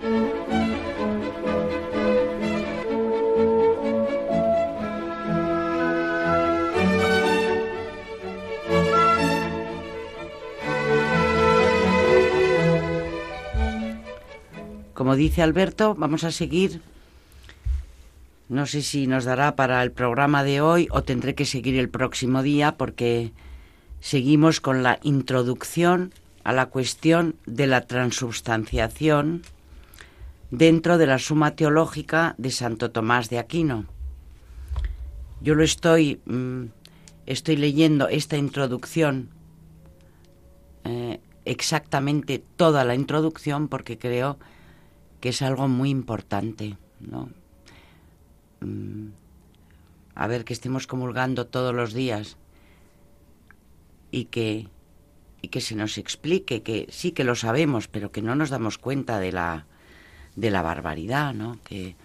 Como 14.93 15.17
dice 15.17 15.41
Alberto, 15.41 15.93
vamos 15.95 16.23
a 16.23 16.31
seguir. 16.31 16.79
No 18.47 18.65
sé 18.65 18.81
si 18.81 19.07
nos 19.07 19.25
dará 19.25 19.57
para 19.57 19.83
el 19.83 19.91
programa 19.91 20.45
de 20.45 20.61
hoy 20.61 20.87
o 20.89 21.03
tendré 21.03 21.35
que 21.35 21.43
seguir 21.43 21.77
el 21.77 21.89
próximo 21.89 22.43
día 22.43 22.77
porque 22.77 23.33
seguimos 23.99 24.61
con 24.61 24.83
la 24.83 24.99
introducción 25.03 26.13
a 26.45 26.53
la 26.53 26.67
cuestión 26.67 27.35
de 27.47 27.65
la 27.65 27.81
transubstanciación 27.87 29.41
dentro 30.51 30.99
de 30.99 31.07
la 31.07 31.17
Suma 31.17 31.55
Teológica 31.55 32.35
de 32.37 32.51
Santo 32.51 32.91
Tomás 32.91 33.31
de 33.31 33.39
Aquino. 33.39 33.85
Yo 35.41 35.55
lo 35.55 35.63
estoy, 35.63 36.21
mm, 36.25 36.65
estoy 37.25 37.57
leyendo 37.57 38.07
esta 38.09 38.37
introducción, 38.37 39.29
eh, 40.83 41.19
exactamente 41.45 42.43
toda 42.55 42.85
la 42.85 42.93
introducción, 42.93 43.67
porque 43.67 43.97
creo 43.97 44.37
que 45.21 45.29
es 45.29 45.41
algo 45.41 45.67
muy 45.67 45.89
importante, 45.89 46.77
¿no? 46.99 47.29
Mm, 48.59 49.07
a 50.13 50.27
ver, 50.27 50.45
que 50.45 50.53
estemos 50.53 50.85
comulgando 50.85 51.47
todos 51.47 51.73
los 51.73 51.93
días 51.93 52.37
y 54.11 54.25
que 54.25 54.69
y 55.45 55.47
que 55.47 55.61
se 55.61 55.75
nos 55.75 55.99
explique 55.99 56.63
que 56.63 56.87
sí 56.89 57.11
que 57.11 57.23
lo 57.23 57.35
sabemos, 57.35 57.87
pero 57.87 58.11
que 58.11 58.23
no 58.23 58.33
nos 58.33 58.49
damos 58.49 58.79
cuenta 58.79 59.19
de 59.19 59.31
la, 59.31 59.67
de 60.35 60.49
la 60.49 60.63
barbaridad, 60.63 61.35
¿no? 61.35 61.59
Que 61.63 61.95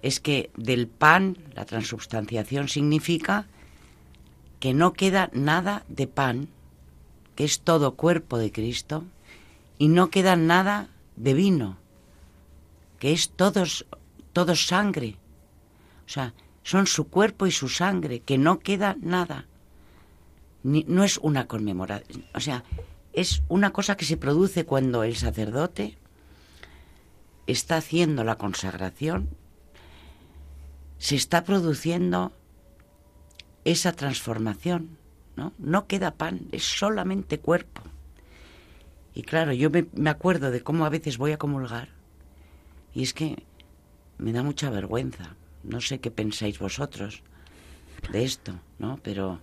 es 0.00 0.20
que 0.20 0.50
del 0.56 0.88
pan, 0.88 1.36
la 1.54 1.66
transubstanciación 1.66 2.68
significa 2.68 3.46
que 4.58 4.72
no 4.72 4.94
queda 4.94 5.28
nada 5.34 5.84
de 5.88 6.06
pan, 6.06 6.48
que 7.36 7.44
es 7.44 7.60
todo 7.60 7.94
cuerpo 7.94 8.38
de 8.38 8.50
Cristo, 8.50 9.04
y 9.76 9.88
no 9.88 10.08
queda 10.08 10.34
nada 10.34 10.88
de 11.16 11.34
vino, 11.34 11.76
que 13.00 13.12
es 13.12 13.28
todos, 13.28 13.84
todo 14.32 14.56
sangre. 14.56 15.18
O 16.06 16.08
sea, 16.08 16.32
son 16.62 16.86
su 16.86 17.04
cuerpo 17.08 17.46
y 17.46 17.50
su 17.50 17.68
sangre, 17.68 18.20
que 18.20 18.38
no 18.38 18.60
queda 18.60 18.96
nada 19.02 19.44
no 20.64 21.04
es 21.04 21.18
una 21.18 21.46
conmemoración, 21.46 22.24
o 22.34 22.40
sea, 22.40 22.64
es 23.12 23.42
una 23.48 23.72
cosa 23.72 23.96
que 23.96 24.04
se 24.04 24.16
produce 24.16 24.64
cuando 24.64 25.04
el 25.04 25.14
sacerdote 25.14 25.96
está 27.46 27.76
haciendo 27.76 28.24
la 28.24 28.36
consagración, 28.36 29.28
se 30.98 31.14
está 31.16 31.44
produciendo 31.44 32.32
esa 33.64 33.92
transformación, 33.92 34.96
¿no? 35.36 35.52
No 35.58 35.86
queda 35.86 36.14
pan, 36.14 36.48
es 36.50 36.64
solamente 36.64 37.38
cuerpo. 37.38 37.82
Y 39.14 39.22
claro, 39.22 39.52
yo 39.52 39.70
me, 39.70 39.86
me 39.92 40.10
acuerdo 40.10 40.50
de 40.50 40.62
cómo 40.62 40.86
a 40.86 40.90
veces 40.90 41.18
voy 41.18 41.32
a 41.32 41.38
comulgar 41.38 41.88
y 42.94 43.02
es 43.02 43.14
que 43.14 43.44
me 44.18 44.32
da 44.32 44.42
mucha 44.42 44.70
vergüenza. 44.70 45.36
No 45.62 45.80
sé 45.80 46.00
qué 46.00 46.10
pensáis 46.10 46.58
vosotros 46.58 47.22
de 48.10 48.24
esto, 48.24 48.58
¿no? 48.78 48.98
Pero 49.02 49.40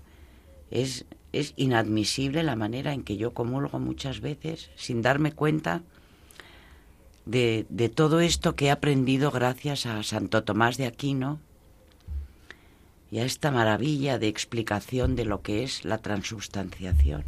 es, 0.71 1.05
es 1.33 1.53
inadmisible 1.57 2.43
la 2.43 2.55
manera 2.55 2.93
en 2.93 3.03
que 3.03 3.17
yo 3.17 3.33
comulgo 3.33 3.79
muchas 3.79 4.21
veces 4.21 4.71
sin 4.75 5.01
darme 5.01 5.33
cuenta 5.33 5.83
de, 7.25 7.65
de 7.69 7.89
todo 7.89 8.21
esto 8.21 8.55
que 8.55 8.65
he 8.65 8.71
aprendido 8.71 9.29
gracias 9.31 9.85
a 9.85 10.01
Santo 10.03 10.43
Tomás 10.43 10.77
de 10.77 10.87
Aquino 10.87 11.39
y 13.11 13.19
a 13.19 13.25
esta 13.25 13.51
maravilla 13.51 14.17
de 14.17 14.29
explicación 14.29 15.15
de 15.15 15.25
lo 15.25 15.41
que 15.41 15.63
es 15.63 15.85
la 15.85 15.97
transubstanciación. 15.97 17.23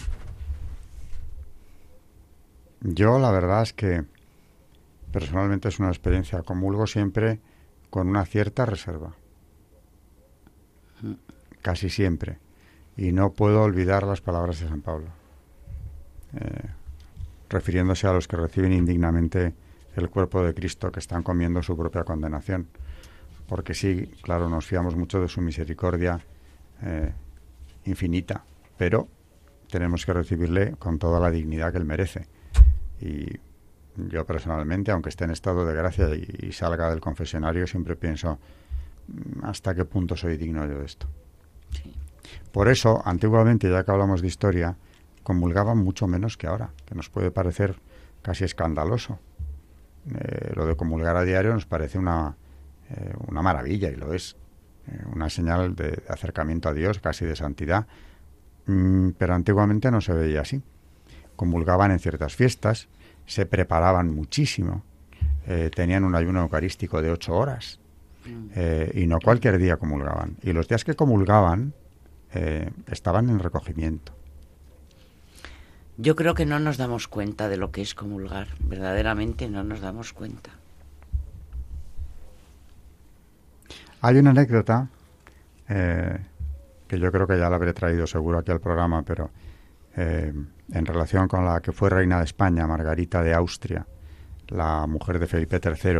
Yo 2.82 3.20
la 3.20 3.32
verdad 3.32 3.64
es 3.64 3.74
que 3.74 4.06
personalmente 5.12 5.68
es 5.70 5.80
una 5.80 5.89
experiencia, 5.89 6.41
comulgo 6.41 6.88
siempre 6.88 7.39
con 7.89 8.10
una 8.10 8.26
cierta 8.26 8.66
reserva. 8.66 9.16
Casi 11.62 11.89
siempre. 11.89 12.39
Y 12.98 13.12
no 13.12 13.32
puedo 13.32 13.64
olvidar 13.64 14.04
las 14.04 14.22
palabras 14.22 14.60
de 14.60 14.70
San 14.70 14.82
Pablo. 14.82 15.08
Eh, 16.36 16.70
refiriéndose 17.50 18.08
a 18.08 18.14
los 18.14 18.28
que 18.28 18.38
reciben 18.38 18.74
indignamente 18.74 19.54
el 19.96 20.10
cuerpo 20.10 20.44
de 20.44 20.54
Cristo, 20.54 20.91
que 20.91 21.00
están 21.00 21.24
comiendo 21.24 21.62
su 21.62 21.78
propia 21.78 22.04
condenación. 22.04 22.68
Porque 23.48 23.74
sí, 23.74 24.12
claro, 24.22 24.50
nos 24.50 24.66
fiamos 24.66 24.96
mucho 24.96 25.22
de 25.22 25.28
su 25.28 25.41
misericordia 25.41 26.20
eh, 26.82 27.14
infinita, 27.86 28.44
pero 28.78 29.08
tenemos 29.70 30.06
que 30.06 30.14
recibirle 30.14 30.74
con 30.78 30.98
toda 31.00 31.20
la 31.20 31.30
dignidad 31.30 31.72
que 31.72 31.78
él 31.78 31.86
merece. 31.86 32.28
Y 33.02 33.28
yo 33.98 34.26
personalmente, 34.26 34.91
aunque 34.91 35.10
esté 35.10 35.26
en 35.26 35.32
estado 35.32 35.66
de 35.66 35.74
gracia 35.74 36.10
y, 36.16 36.52
salga 36.52 36.89
del 36.89 37.00
confesionario, 37.00 37.68
siempre 37.68 37.96
pienso 37.96 38.39
mm, 39.08 39.46
hasta 39.46 39.76
qué 39.76 39.86
punto 39.86 40.16
soy 40.16 40.38
digno 40.38 40.66
yo 40.66 40.80
de 40.80 40.86
esto. 40.86 41.08
Por 42.54 42.70
eso, 42.70 43.01
antiguamente, 43.04 43.68
ya 43.68 43.84
que 43.84 43.91
hablamos 43.91 44.22
de 44.22 44.28
historia, 44.28 44.78
comulgaban 45.24 45.80
mucho 45.80 46.06
menos 46.08 46.38
que 46.38 46.45
ahora, 46.45 46.70
que 46.86 46.93
nos 46.93 47.10
puede 47.10 47.32
parecer 47.32 47.78
casi 48.22 48.43
escandaloso. 48.43 49.18
Eh, 50.14 50.51
lo 50.54 50.68
de 50.68 50.76
comulgar 50.76 51.18
a 51.18 51.24
diario 51.24 51.51
nos 51.51 51.66
parece 51.66 51.97
una, 51.97 52.36
eh, 52.91 53.12
una 53.28 53.41
maravilla 53.41 53.89
y 53.89 53.95
lo 53.95 54.14
es, 54.14 54.36
eh, 54.88 55.01
una 55.12 55.32
señal 55.32 55.76
de, 55.76 56.04
acercamiento 56.08 56.70
a 56.70 56.76
Dios, 56.76 56.99
casi 56.99 57.26
de 57.26 57.36
santidad, 57.36 57.88
mm, 58.68 59.10
pero 59.18 59.34
antiguamente 59.34 59.89
no 59.89 59.99
se 59.99 60.14
veía 60.14 60.41
así. 60.41 60.62
Comulgaban 61.36 61.89
en 61.89 61.97
ciertas 61.97 62.36
fiestas, 62.36 62.88
se 63.26 63.47
preparaban 63.47 64.14
muchísimo, 64.14 64.84
tenían 65.76 66.06
un 66.06 66.16
ayuno 66.16 66.41
eucarístico 66.41 67.01
de 67.01 67.12
ocho 67.12 67.36
horas 67.36 67.80
mm. 68.26 68.97
y 68.97 69.08
no 69.08 69.20
cualquier 69.20 69.58
día 69.58 69.78
comulgaban. 69.78 70.38
Y 70.41 70.54
los 70.54 70.68
días 70.68 70.86
que 70.86 70.93
comulgaban 70.93 71.74
estaban 72.88 73.29
en 73.29 73.39
recogimiento. 73.39 74.13
Yo 75.97 76.15
creo 76.15 76.34
que 76.34 76.45
no 76.45 76.59
nos 76.59 76.77
damos 76.77 77.07
cuenta 77.07 77.49
de 77.49 77.57
lo 77.57 77.71
que 77.71 77.81
es 77.81 77.93
comulgar, 77.93 78.47
verdaderamente 78.59 79.47
no 79.47 79.63
nos 79.63 79.79
damos 79.79 80.11
cuenta. 80.11 80.49
Hay 84.01 84.17
una 84.17 84.31
anécdota 84.31 84.89
eh, 85.69 86.19
que 86.88 86.99
yo 86.99 87.11
creo 87.11 87.27
que 87.27 87.38
ya 87.38 87.49
la 87.49 87.57
habré 87.57 87.73
traído 87.73 88.07
seguro 88.07 88.39
aquí 88.39 88.51
al 88.51 88.59
programa, 88.59 89.03
pero 89.03 89.29
eh, 89.95 90.34
en 90.71 90.86
relación 90.86 91.27
con 91.27 91.45
la 91.45 91.61
que 91.61 91.71
fue 91.71 91.91
reina 91.91 92.17
de 92.17 92.25
España, 92.25 92.65
Margarita 92.65 93.21
de 93.21 93.34
Austria, 93.34 93.86
la 94.47 94.88
mujer 94.88 95.19
de 95.19 95.27
Felipe 95.27 95.61
III, 95.63 95.99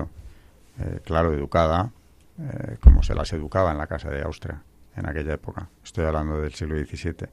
eh, 0.80 1.00
claro, 1.06 1.34
educada, 1.34 1.92
como 2.82 3.04
se 3.04 3.14
las 3.14 3.32
educaba 3.32 3.72
en 3.72 3.78
la 3.78 3.86
casa 3.86 4.10
de 4.10 4.24
Austria 4.24 4.60
en 4.96 5.08
aquella 5.08 5.34
época. 5.34 5.70
Estoy 5.84 6.06
hablando 6.06 6.40
del 6.40 6.54
siglo 6.54 6.78
XVII 6.78 7.28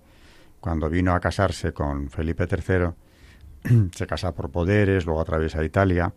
cuando 0.60 0.90
vino 0.90 1.14
a 1.14 1.20
casarse 1.20 1.72
con 1.72 2.10
Felipe 2.10 2.46
III, 2.46 3.88
se 3.92 4.06
casa 4.06 4.32
por 4.34 4.50
poderes, 4.50 5.06
luego 5.06 5.20
atraviesa 5.22 5.64
Italia, 5.64 6.12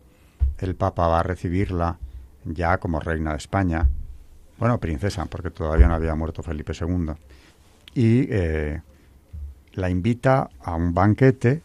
el 0.59 0.75
Papa 0.75 1.07
va 1.07 1.21
a 1.21 1.23
recibirla 1.23 1.97
ya 2.45 2.77
como 2.77 2.99
reina 2.99 3.31
de 3.31 3.37
España, 3.37 3.87
bueno, 4.59 4.79
princesa, 4.79 5.25
porque 5.25 5.49
todavía 5.49 5.87
no 5.87 5.95
había 5.95 6.13
muerto 6.15 6.43
Felipe 6.43 6.73
II, 6.79 7.13
y 7.95 8.27
eh, 8.29 8.81
la 9.73 9.89
invita 9.89 10.49
a 10.61 10.75
un 10.75 10.93
banquete 10.93 11.61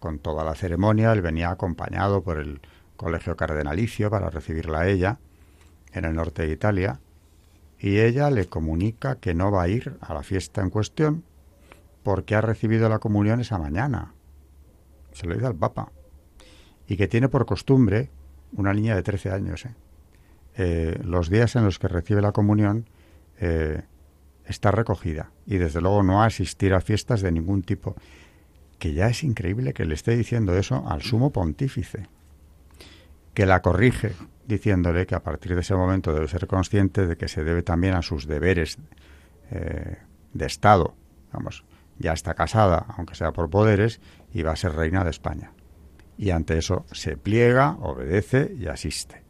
con 0.00 0.18
toda 0.18 0.44
la 0.44 0.54
ceremonia, 0.54 1.12
él 1.12 1.22
venía 1.22 1.50
acompañado 1.50 2.22
por 2.22 2.38
el 2.38 2.60
colegio 2.96 3.36
cardenalicio 3.36 4.10
para 4.10 4.30
recibirla 4.30 4.80
a 4.80 4.88
ella 4.88 5.18
en 5.92 6.04
el 6.04 6.14
norte 6.14 6.46
de 6.46 6.52
Italia, 6.52 6.98
y 7.80 7.98
ella 7.98 8.30
le 8.30 8.46
comunica 8.46 9.16
que 9.16 9.34
no 9.34 9.50
va 9.50 9.62
a 9.62 9.68
ir 9.68 9.96
a 10.00 10.12
la 10.12 10.22
fiesta 10.22 10.60
en 10.60 10.68
cuestión 10.68 11.24
porque 12.02 12.34
ha 12.34 12.42
recibido 12.42 12.88
la 12.88 12.98
comunión 12.98 13.40
esa 13.40 13.58
mañana. 13.58 14.14
Se 15.12 15.26
lo 15.26 15.34
dice 15.34 15.46
al 15.46 15.56
Papa. 15.56 15.90
Y 16.86 16.96
que 16.96 17.08
tiene 17.08 17.28
por 17.28 17.46
costumbre, 17.46 18.10
una 18.52 18.74
niña 18.74 18.94
de 18.94 19.02
13 19.02 19.30
años, 19.30 19.64
¿eh? 19.64 19.74
Eh, 20.56 21.00
los 21.04 21.30
días 21.30 21.56
en 21.56 21.64
los 21.64 21.78
que 21.78 21.88
recibe 21.88 22.20
la 22.20 22.32
comunión 22.32 22.86
eh, 23.38 23.82
está 24.44 24.72
recogida 24.72 25.30
y 25.46 25.58
desde 25.58 25.80
luego 25.80 26.02
no 26.02 26.22
asistir 26.22 26.74
a 26.74 26.80
fiestas 26.80 27.22
de 27.22 27.32
ningún 27.32 27.62
tipo. 27.62 27.94
Que 28.78 28.92
ya 28.92 29.08
es 29.08 29.22
increíble 29.22 29.72
que 29.72 29.84
le 29.84 29.94
esté 29.94 30.16
diciendo 30.16 30.56
eso 30.56 30.84
al 30.88 31.02
sumo 31.02 31.30
pontífice, 31.30 32.08
que 33.40 33.46
la 33.46 33.62
corrige 33.62 34.12
diciéndole 34.46 35.06
que 35.06 35.14
a 35.14 35.22
partir 35.22 35.54
de 35.54 35.62
ese 35.62 35.74
momento 35.74 36.12
debe 36.12 36.28
ser 36.28 36.46
consciente 36.46 37.06
de 37.06 37.16
que 37.16 37.26
se 37.26 37.42
debe 37.42 37.62
también 37.62 37.94
a 37.94 38.02
sus 38.02 38.26
deberes 38.26 38.76
de 39.50 40.44
Estado, 40.44 40.94
vamos, 41.32 41.64
ya 41.98 42.12
está 42.12 42.34
casada, 42.34 42.84
aunque 42.98 43.14
sea 43.14 43.32
por 43.32 43.48
poderes, 43.48 44.02
y 44.34 44.42
va 44.42 44.52
a 44.52 44.56
ser 44.56 44.74
reina 44.74 45.04
de 45.04 45.10
España. 45.10 45.52
Y 46.18 46.32
ante 46.32 46.58
eso 46.58 46.84
se 46.92 47.16
pliega, 47.16 47.78
obedece 47.80 48.54
y 48.58 48.66
asiste. 48.66 49.22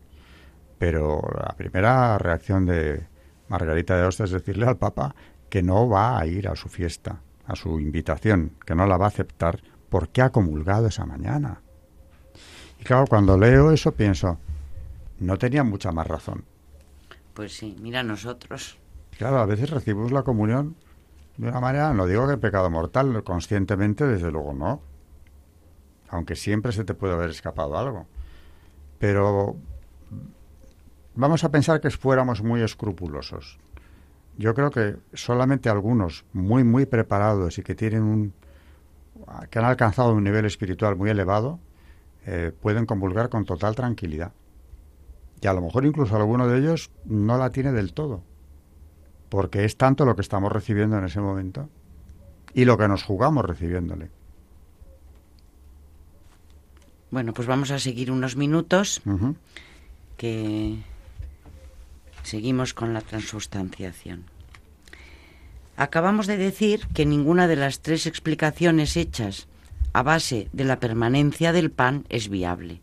Pero 0.77 1.23
la 1.33 1.55
primera 1.57 2.19
reacción 2.19 2.67
de 2.67 3.07
Margarita 3.47 3.97
de 3.97 4.07
Austria 4.07 4.25
es 4.25 4.33
decirle 4.33 4.67
al 4.67 4.77
Papa 4.77 5.15
que 5.49 5.63
no 5.63 5.89
va 5.89 6.19
a 6.19 6.27
ir 6.27 6.49
a 6.49 6.57
su 6.57 6.69
fiesta, 6.69 7.21
a 7.47 7.55
su 7.55 7.79
invitación, 7.79 8.57
que 8.67 8.75
no 8.75 8.89
la 8.89 8.97
va 8.97 9.05
a 9.05 9.11
aceptar 9.11 9.61
porque 9.89 10.21
ha 10.21 10.31
comulgado 10.31 10.89
esa 10.89 11.07
mañana. 11.07 11.63
Y 12.81 12.85
claro, 12.85 13.05
cuando 13.07 13.37
leo 13.37 13.71
eso 13.71 13.93
pienso, 13.93 14.39
no 15.19 15.37
tenía 15.37 15.63
mucha 15.63 15.93
más 15.93 16.07
razón. 16.07 16.45
Pues 17.35 17.57
sí, 17.57 17.77
mira 17.81 18.03
nosotros. 18.03 18.79
Claro, 19.19 19.39
a 19.39 19.47
veces 19.47 19.71
recibimos 19.71 20.13
la 20.13 20.23
comunión 20.23 20.77
de 21.37 21.49
una 21.49 21.61
manera, 21.61 21.93
no 21.93 22.07
digo 22.07 22.27
que 22.27 22.39
pecado 22.39 22.71
mortal, 22.71 23.23
conscientemente 23.23 24.07
desde 24.07 24.31
luego 24.31 24.55
no. 24.55 24.81
Aunque 26.09 26.37
siempre 26.37 26.73
se 26.73 26.85
te 26.85 26.95
puede 26.95 27.13
haber 27.13 27.31
escapado 27.31 27.79
algo. 27.79 28.07
Pero 28.99 29.57
vamos 31.15 31.45
a 31.45 31.51
pensar 31.51 31.81
que 31.81 31.91
fuéramos 31.91 32.43
muy 32.43 32.63
escrupulosos. 32.63 33.59
Yo 34.39 34.55
creo 34.55 34.71
que 34.71 34.97
solamente 35.13 35.69
algunos 35.69 36.25
muy, 36.33 36.65
muy 36.65 36.87
preparados 36.87 37.59
y 37.59 37.63
que 37.63 37.75
tienen 37.75 38.03
un 38.03 38.33
que 39.51 39.59
han 39.59 39.67
alcanzado 39.67 40.15
un 40.15 40.25
nivel 40.25 40.47
espiritual 40.47 40.97
muy 40.97 41.11
elevado, 41.11 41.61
eh, 42.27 42.53
pueden 42.61 42.87
convulgar 42.87 43.29
con 43.29 43.45
total 43.45 43.75
tranquilidad. 43.75 44.33
Y 45.41 45.47
a 45.47 45.53
lo 45.53 45.63
mejor 45.63 45.87
incluso 45.87 46.17
alguno 46.17 46.47
de 46.47 46.59
ellos 46.59 46.91
no 47.05 47.39
la 47.39 47.51
tiene 47.51 47.73
del 47.73 47.93
todo 47.93 48.23
porque 49.31 49.65
es 49.65 49.77
tanto 49.77 50.05
lo 50.05 50.15
que 50.15 50.21
estamos 50.21 50.53
recibiendo 50.53 50.99
en 50.99 51.05
ese 51.05 51.21
momento 51.21 51.71
y 52.53 52.67
lo 52.67 52.77
que 52.77 52.89
nos 52.89 53.05
jugamos 53.05 53.45
recibiéndole. 53.47 54.11
Bueno, 57.11 57.33
pues 57.33 57.49
vamos 57.49 57.71
a 57.71 57.79
seguir 57.79 58.11
unos 58.11 58.37
minutos 58.37 59.01
que 60.17 60.77
seguimos 62.25 62.75
con 62.75 62.93
la 62.93 63.01
transustanciación. 63.01 64.25
Acabamos 65.77 66.27
de 66.27 66.37
decir 66.37 66.87
que 66.93 67.07
ninguna 67.07 67.47
de 67.47 67.57
las 67.57 67.81
tres 67.81 68.07
explicaciones 68.07 68.97
hechas 68.97 69.49
a 69.93 70.03
base 70.03 70.49
de 70.53 70.65
la 70.65 70.81
permanencia 70.81 71.53
del 71.53 71.71
pan 71.71 72.05
es 72.09 72.29
viable. 72.29 72.81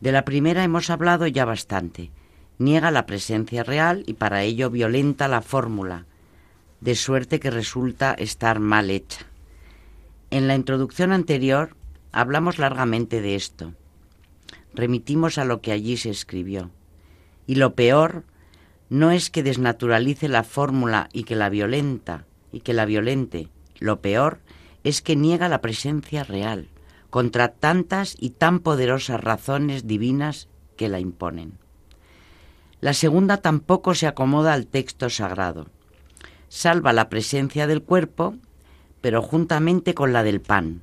De 0.00 0.12
la 0.12 0.24
primera 0.24 0.64
hemos 0.64 0.90
hablado 0.90 1.26
ya 1.26 1.44
bastante 1.44 2.10
niega 2.58 2.90
la 2.90 3.06
presencia 3.06 3.62
real 3.62 4.04
y 4.06 4.14
para 4.14 4.42
ello 4.42 4.70
violenta 4.70 5.28
la 5.28 5.42
fórmula, 5.42 6.06
de 6.80 6.94
suerte 6.94 7.40
que 7.40 7.50
resulta 7.50 8.12
estar 8.12 8.60
mal 8.60 8.90
hecha. 8.90 9.26
En 10.30 10.48
la 10.48 10.54
introducción 10.54 11.12
anterior 11.12 11.76
hablamos 12.12 12.58
largamente 12.58 13.20
de 13.20 13.34
esto. 13.34 13.74
Remitimos 14.74 15.38
a 15.38 15.44
lo 15.44 15.60
que 15.60 15.72
allí 15.72 15.96
se 15.96 16.10
escribió. 16.10 16.70
Y 17.46 17.56
lo 17.56 17.74
peor 17.74 18.24
no 18.88 19.10
es 19.10 19.30
que 19.30 19.42
desnaturalice 19.42 20.28
la 20.28 20.42
fórmula 20.42 21.08
y 21.12 21.24
que 21.24 21.36
la 21.36 21.48
violenta 21.48 22.24
y 22.52 22.60
que 22.60 22.72
la 22.72 22.84
violente. 22.84 23.48
Lo 23.78 24.00
peor 24.00 24.40
es 24.84 25.02
que 25.02 25.16
niega 25.16 25.48
la 25.48 25.60
presencia 25.60 26.22
real 26.22 26.68
contra 27.10 27.48
tantas 27.48 28.16
y 28.18 28.30
tan 28.30 28.60
poderosas 28.60 29.20
razones 29.20 29.86
divinas 29.86 30.48
que 30.76 30.88
la 30.88 31.00
imponen. 31.00 31.58
La 32.80 32.92
segunda 32.92 33.38
tampoco 33.38 33.94
se 33.94 34.06
acomoda 34.06 34.52
al 34.52 34.66
texto 34.66 35.08
sagrado. 35.08 35.68
Salva 36.48 36.92
la 36.92 37.08
presencia 37.08 37.66
del 37.66 37.82
cuerpo, 37.82 38.34
pero 39.00 39.22
juntamente 39.22 39.94
con 39.94 40.12
la 40.12 40.22
del 40.22 40.40
pan, 40.40 40.82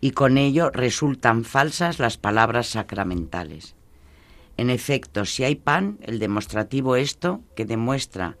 y 0.00 0.12
con 0.12 0.38
ello 0.38 0.70
resultan 0.70 1.44
falsas 1.44 1.98
las 1.98 2.16
palabras 2.16 2.68
sacramentales. 2.68 3.74
En 4.56 4.70
efecto, 4.70 5.24
si 5.24 5.44
hay 5.44 5.56
pan, 5.56 5.98
el 6.00 6.18
demostrativo 6.18 6.96
esto, 6.96 7.42
que 7.54 7.64
demuestra 7.64 8.38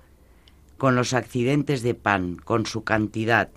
con 0.78 0.94
los 0.94 1.12
accidentes 1.12 1.82
de 1.82 1.94
pan, 1.94 2.36
con 2.36 2.66
su 2.66 2.84
cantidad, 2.84 3.50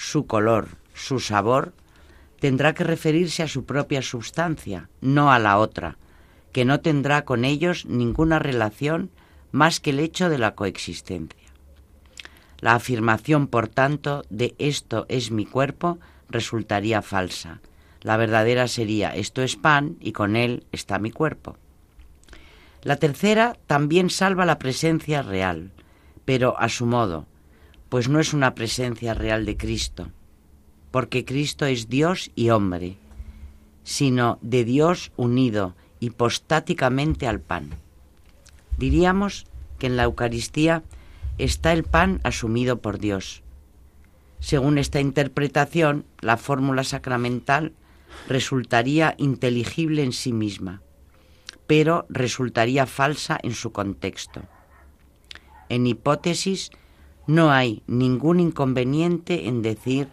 su 0.00 0.28
color, 0.28 0.68
su 0.94 1.18
sabor, 1.18 1.72
tendrá 2.38 2.72
que 2.72 2.84
referirse 2.84 3.42
a 3.42 3.48
su 3.48 3.64
propia 3.64 4.00
sustancia, 4.00 4.88
no 5.00 5.32
a 5.32 5.40
la 5.40 5.58
otra, 5.58 5.96
que 6.52 6.64
no 6.64 6.78
tendrá 6.78 7.24
con 7.24 7.44
ellos 7.44 7.84
ninguna 7.84 8.38
relación 8.38 9.10
más 9.50 9.80
que 9.80 9.90
el 9.90 9.98
hecho 9.98 10.28
de 10.28 10.38
la 10.38 10.54
coexistencia. 10.54 11.48
La 12.60 12.76
afirmación, 12.76 13.48
por 13.48 13.66
tanto, 13.66 14.22
de 14.30 14.54
esto 14.58 15.04
es 15.08 15.32
mi 15.32 15.44
cuerpo 15.44 15.98
resultaría 16.28 17.02
falsa. 17.02 17.60
La 18.00 18.16
verdadera 18.16 18.68
sería 18.68 19.16
esto 19.16 19.42
es 19.42 19.56
pan 19.56 19.96
y 19.98 20.12
con 20.12 20.36
él 20.36 20.64
está 20.70 21.00
mi 21.00 21.10
cuerpo. 21.10 21.56
La 22.84 22.96
tercera 22.96 23.56
también 23.66 24.10
salva 24.10 24.46
la 24.46 24.60
presencia 24.60 25.22
real, 25.22 25.72
pero 26.24 26.56
a 26.56 26.68
su 26.68 26.86
modo, 26.86 27.26
pues 27.88 28.08
no 28.08 28.20
es 28.20 28.32
una 28.34 28.54
presencia 28.54 29.14
real 29.14 29.44
de 29.46 29.56
Cristo, 29.56 30.10
porque 30.90 31.24
Cristo 31.24 31.66
es 31.66 31.88
Dios 31.88 32.30
y 32.34 32.50
hombre, 32.50 32.96
sino 33.84 34.38
de 34.42 34.64
Dios 34.64 35.12
unido 35.16 35.74
hipostáticamente 36.00 37.26
al 37.26 37.40
pan. 37.40 37.70
Diríamos 38.76 39.46
que 39.78 39.86
en 39.86 39.96
la 39.96 40.04
Eucaristía 40.04 40.82
está 41.38 41.72
el 41.72 41.84
pan 41.84 42.20
asumido 42.24 42.80
por 42.80 42.98
Dios. 42.98 43.42
Según 44.40 44.78
esta 44.78 45.00
interpretación, 45.00 46.04
la 46.20 46.36
fórmula 46.36 46.84
sacramental 46.84 47.72
resultaría 48.28 49.14
inteligible 49.18 50.02
en 50.02 50.12
sí 50.12 50.32
misma, 50.32 50.82
pero 51.66 52.06
resultaría 52.08 52.86
falsa 52.86 53.38
en 53.42 53.52
su 53.52 53.72
contexto. 53.72 54.42
En 55.68 55.86
hipótesis, 55.86 56.70
no 57.28 57.52
hay 57.52 57.82
ningún 57.86 58.40
inconveniente 58.40 59.48
en 59.48 59.60
decir 59.60 60.08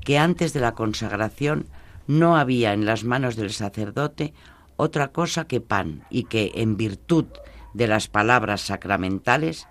que 0.00 0.18
antes 0.18 0.54
de 0.54 0.60
la 0.60 0.74
consagración 0.74 1.66
no 2.06 2.38
había 2.38 2.72
en 2.72 2.86
las 2.86 3.04
manos 3.04 3.36
del 3.36 3.52
sacerdote 3.52 4.32
otra 4.76 5.08
cosa 5.08 5.46
que 5.46 5.60
pan 5.60 6.04
y 6.08 6.24
que, 6.24 6.52
en 6.54 6.78
virtud 6.78 7.26
de 7.74 7.86
las 7.86 8.08
palabras 8.08 8.62
sacramentales, 8.62 9.68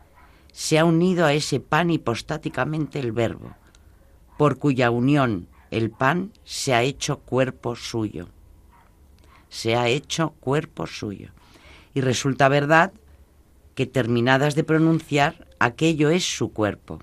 se 0.52 0.78
ha 0.78 0.86
unido 0.86 1.26
a 1.26 1.34
ese 1.34 1.60
pan 1.60 1.90
hipostáticamente 1.90 3.00
el 3.00 3.12
Verbo, 3.12 3.56
por 4.38 4.60
cuya 4.60 4.92
unión 4.92 5.48
el 5.72 5.90
pan 5.90 6.32
se 6.44 6.76
ha 6.76 6.84
hecho 6.84 7.22
cuerpo 7.22 7.76
suyo. 7.76 8.28
Se 9.50 9.76
ha 9.76 9.88
hecho 9.88 10.36
cuerpo 10.40 10.86
suyo. 10.86 11.32
Y 11.96 12.02
resulta 12.02 12.50
verdad 12.50 12.94
que 13.74 13.88
terminadas 13.88 14.54
de 14.54 14.64
pronunciar, 14.64 15.48
aquello 15.64 16.10
es 16.10 16.26
su 16.26 16.52
cuerpo. 16.52 17.00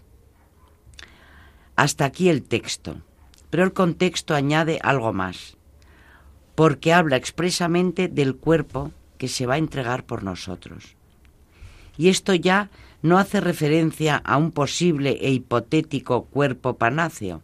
Hasta 1.76 2.04
aquí 2.04 2.28
el 2.28 2.42
texto, 2.42 3.00
pero 3.48 3.64
el 3.64 3.72
contexto 3.72 4.34
añade 4.34 4.78
algo 4.82 5.12
más, 5.12 5.56
porque 6.54 6.92
habla 6.92 7.16
expresamente 7.16 8.08
del 8.08 8.36
cuerpo 8.36 8.92
que 9.16 9.28
se 9.28 9.46
va 9.46 9.54
a 9.54 9.58
entregar 9.58 10.04
por 10.04 10.22
nosotros. 10.24 10.96
Y 11.96 12.08
esto 12.08 12.34
ya 12.34 12.70
no 13.02 13.18
hace 13.18 13.40
referencia 13.40 14.16
a 14.16 14.36
un 14.36 14.52
posible 14.52 15.18
e 15.22 15.30
hipotético 15.30 16.24
cuerpo 16.24 16.76
panáceo, 16.76 17.42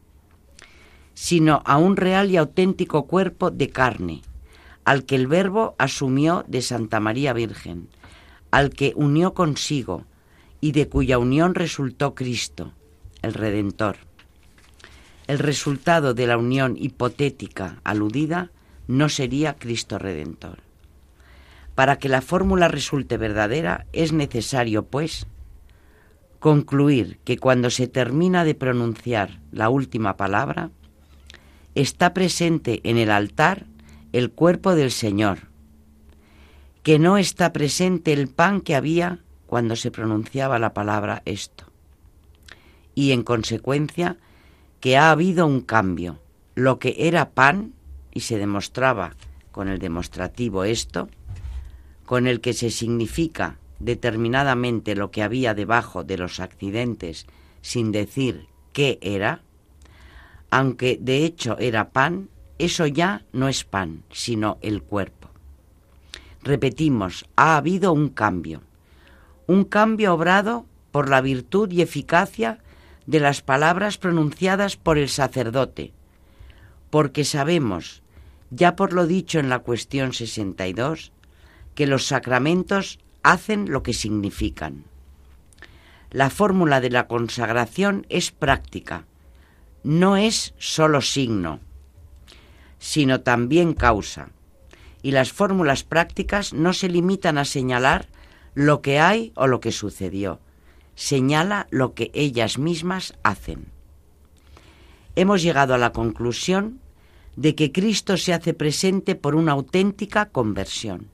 sino 1.14 1.62
a 1.64 1.78
un 1.78 1.96
real 1.96 2.30
y 2.30 2.36
auténtico 2.36 3.06
cuerpo 3.06 3.50
de 3.50 3.70
carne, 3.70 4.22
al 4.84 5.04
que 5.04 5.14
el 5.14 5.26
Verbo 5.26 5.74
asumió 5.78 6.44
de 6.46 6.60
Santa 6.60 7.00
María 7.00 7.32
Virgen, 7.32 7.88
al 8.50 8.70
que 8.70 8.92
unió 8.96 9.32
consigo 9.32 10.04
y 10.60 10.72
de 10.72 10.88
cuya 10.88 11.18
unión 11.18 11.54
resultó 11.54 12.14
Cristo, 12.14 12.72
el 13.22 13.34
Redentor. 13.34 13.96
El 15.26 15.38
resultado 15.38 16.14
de 16.14 16.26
la 16.26 16.38
unión 16.38 16.76
hipotética 16.78 17.80
aludida 17.84 18.50
no 18.86 19.08
sería 19.08 19.56
Cristo 19.56 19.98
Redentor. 19.98 20.58
Para 21.74 21.98
que 21.98 22.08
la 22.08 22.22
fórmula 22.22 22.68
resulte 22.68 23.16
verdadera 23.16 23.86
es 23.92 24.12
necesario, 24.12 24.84
pues, 24.84 25.26
concluir 26.38 27.18
que 27.24 27.38
cuando 27.38 27.70
se 27.70 27.88
termina 27.88 28.44
de 28.44 28.54
pronunciar 28.54 29.40
la 29.50 29.68
última 29.68 30.16
palabra, 30.16 30.70
está 31.74 32.14
presente 32.14 32.80
en 32.84 32.96
el 32.96 33.10
altar 33.10 33.66
el 34.12 34.30
cuerpo 34.30 34.74
del 34.74 34.90
Señor, 34.90 35.48
que 36.82 36.98
no 36.98 37.18
está 37.18 37.52
presente 37.52 38.12
el 38.12 38.28
pan 38.28 38.60
que 38.60 38.76
había 38.76 39.18
cuando 39.46 39.76
se 39.76 39.90
pronunciaba 39.90 40.58
la 40.58 40.74
palabra 40.74 41.22
esto. 41.24 41.64
Y 42.94 43.12
en 43.12 43.22
consecuencia 43.22 44.16
que 44.80 44.96
ha 44.96 45.10
habido 45.10 45.46
un 45.46 45.60
cambio. 45.62 46.18
Lo 46.54 46.78
que 46.78 46.94
era 46.98 47.30
pan, 47.30 47.72
y 48.12 48.20
se 48.20 48.38
demostraba 48.38 49.14
con 49.52 49.68
el 49.68 49.78
demostrativo 49.78 50.64
esto, 50.64 51.08
con 52.04 52.26
el 52.26 52.40
que 52.40 52.52
se 52.52 52.70
significa 52.70 53.58
determinadamente 53.78 54.94
lo 54.94 55.10
que 55.10 55.22
había 55.22 55.54
debajo 55.54 56.04
de 56.04 56.18
los 56.18 56.40
accidentes 56.40 57.26
sin 57.60 57.92
decir 57.92 58.46
qué 58.72 58.98
era, 59.02 59.42
aunque 60.50 60.98
de 61.00 61.24
hecho 61.24 61.58
era 61.58 61.90
pan, 61.90 62.28
eso 62.58 62.86
ya 62.86 63.24
no 63.32 63.48
es 63.48 63.64
pan, 63.64 64.02
sino 64.10 64.58
el 64.62 64.82
cuerpo. 64.82 65.28
Repetimos, 66.42 67.26
ha 67.34 67.56
habido 67.56 67.92
un 67.92 68.08
cambio, 68.10 68.62
un 69.46 69.64
cambio 69.64 70.14
obrado 70.14 70.66
por 70.90 71.08
la 71.08 71.20
virtud 71.20 71.70
y 71.70 71.82
eficacia 71.82 72.58
de 73.06 73.20
las 73.20 73.42
palabras 73.42 73.98
pronunciadas 73.98 74.76
por 74.76 74.98
el 74.98 75.08
sacerdote, 75.08 75.92
porque 76.90 77.24
sabemos, 77.24 78.02
ya 78.50 78.76
por 78.76 78.92
lo 78.92 79.06
dicho 79.06 79.38
en 79.38 79.48
la 79.48 79.60
cuestión 79.60 80.12
62, 80.12 81.12
que 81.74 81.86
los 81.86 82.06
sacramentos 82.06 82.98
hacen 83.22 83.70
lo 83.70 83.82
que 83.82 83.92
significan. 83.92 84.84
La 86.10 86.30
fórmula 86.30 86.80
de 86.80 86.90
la 86.90 87.06
consagración 87.06 88.06
es 88.08 88.30
práctica, 88.30 89.04
no 89.84 90.16
es 90.16 90.54
solo 90.58 91.00
signo, 91.00 91.60
sino 92.78 93.20
también 93.20 93.74
causa. 93.74 94.30
Y 95.02 95.12
las 95.12 95.32
fórmulas 95.32 95.84
prácticas 95.84 96.52
no 96.52 96.72
se 96.72 96.88
limitan 96.88 97.38
a 97.38 97.44
señalar 97.44 98.08
lo 98.56 98.80
que 98.80 98.98
hay 98.98 99.32
o 99.36 99.46
lo 99.46 99.60
que 99.60 99.70
sucedió, 99.70 100.40
señala 100.94 101.66
lo 101.70 101.92
que 101.92 102.10
ellas 102.14 102.58
mismas 102.58 103.12
hacen. 103.22 103.66
Hemos 105.14 105.42
llegado 105.42 105.74
a 105.74 105.78
la 105.78 105.92
conclusión 105.92 106.80
de 107.36 107.54
que 107.54 107.70
Cristo 107.70 108.16
se 108.16 108.32
hace 108.32 108.54
presente 108.54 109.14
por 109.14 109.34
una 109.34 109.52
auténtica 109.52 110.30
conversión. 110.30 111.08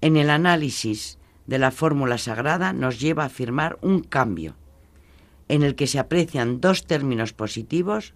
En 0.00 0.16
el 0.16 0.30
análisis 0.30 1.18
de 1.46 1.60
la 1.60 1.70
fórmula 1.70 2.18
sagrada 2.18 2.72
nos 2.72 2.98
lleva 2.98 3.22
a 3.22 3.26
afirmar 3.26 3.78
un 3.80 4.00
cambio, 4.00 4.56
en 5.46 5.62
el 5.62 5.76
que 5.76 5.86
se 5.86 6.00
aprecian 6.00 6.60
dos 6.60 6.86
términos 6.86 7.32
positivos, 7.32 8.14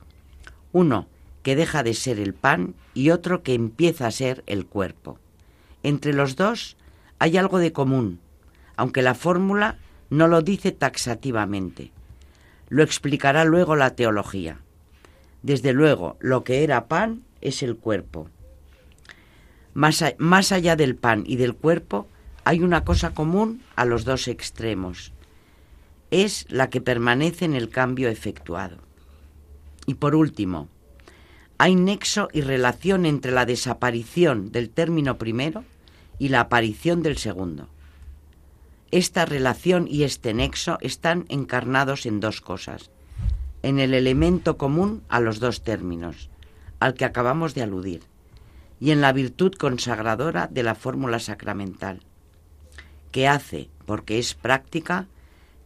uno 0.72 1.06
que 1.44 1.54
deja 1.54 1.84
de 1.84 1.94
ser 1.94 2.18
el 2.18 2.34
pan 2.34 2.74
y 2.92 3.10
otro 3.10 3.44
que 3.44 3.54
empieza 3.54 4.08
a 4.08 4.10
ser 4.10 4.42
el 4.46 4.66
cuerpo. 4.66 5.20
Entre 5.84 6.12
los 6.12 6.34
dos 6.34 6.76
hay 7.20 7.36
algo 7.36 7.58
de 7.58 7.72
común, 7.72 8.18
aunque 8.76 9.02
la 9.02 9.14
fórmula 9.14 9.78
no 10.10 10.28
lo 10.28 10.42
dice 10.42 10.72
taxativamente. 10.72 11.92
Lo 12.68 12.82
explicará 12.82 13.44
luego 13.44 13.76
la 13.76 13.94
teología. 13.94 14.58
Desde 15.42 15.72
luego, 15.72 16.16
lo 16.20 16.44
que 16.44 16.64
era 16.64 16.86
pan 16.86 17.22
es 17.40 17.62
el 17.62 17.76
cuerpo. 17.76 18.28
Más, 19.74 20.04
más 20.18 20.52
allá 20.52 20.76
del 20.76 20.96
pan 20.96 21.24
y 21.26 21.36
del 21.36 21.54
cuerpo 21.54 22.06
hay 22.44 22.60
una 22.60 22.84
cosa 22.84 23.14
común 23.14 23.62
a 23.76 23.84
los 23.84 24.04
dos 24.04 24.28
extremos. 24.28 25.12
Es 26.10 26.46
la 26.50 26.70
que 26.70 26.80
permanece 26.80 27.44
en 27.44 27.54
el 27.54 27.68
cambio 27.68 28.08
efectuado. 28.08 28.78
Y 29.86 29.94
por 29.94 30.14
último, 30.14 30.68
hay 31.58 31.74
nexo 31.74 32.28
y 32.32 32.40
relación 32.40 33.06
entre 33.06 33.32
la 33.32 33.46
desaparición 33.46 34.50
del 34.52 34.70
término 34.70 35.18
primero 35.18 35.64
y 36.18 36.28
la 36.28 36.40
aparición 36.40 37.02
del 37.02 37.18
segundo. 37.18 37.68
Esta 38.92 39.24
relación 39.24 39.88
y 39.88 40.04
este 40.04 40.34
nexo 40.34 40.76
están 40.82 41.24
encarnados 41.28 42.04
en 42.04 42.20
dos 42.20 42.42
cosas, 42.42 42.90
en 43.62 43.78
el 43.78 43.94
elemento 43.94 44.58
común 44.58 45.02
a 45.08 45.18
los 45.18 45.40
dos 45.40 45.64
términos, 45.64 46.28
al 46.78 46.92
que 46.92 47.06
acabamos 47.06 47.54
de 47.54 47.62
aludir, 47.62 48.02
y 48.78 48.90
en 48.90 49.00
la 49.00 49.12
virtud 49.12 49.54
consagradora 49.54 50.46
de 50.46 50.62
la 50.62 50.74
fórmula 50.74 51.18
sacramental 51.20 52.00
que 53.12 53.28
hace, 53.28 53.68
porque 53.86 54.18
es 54.18 54.34
práctica, 54.34 55.06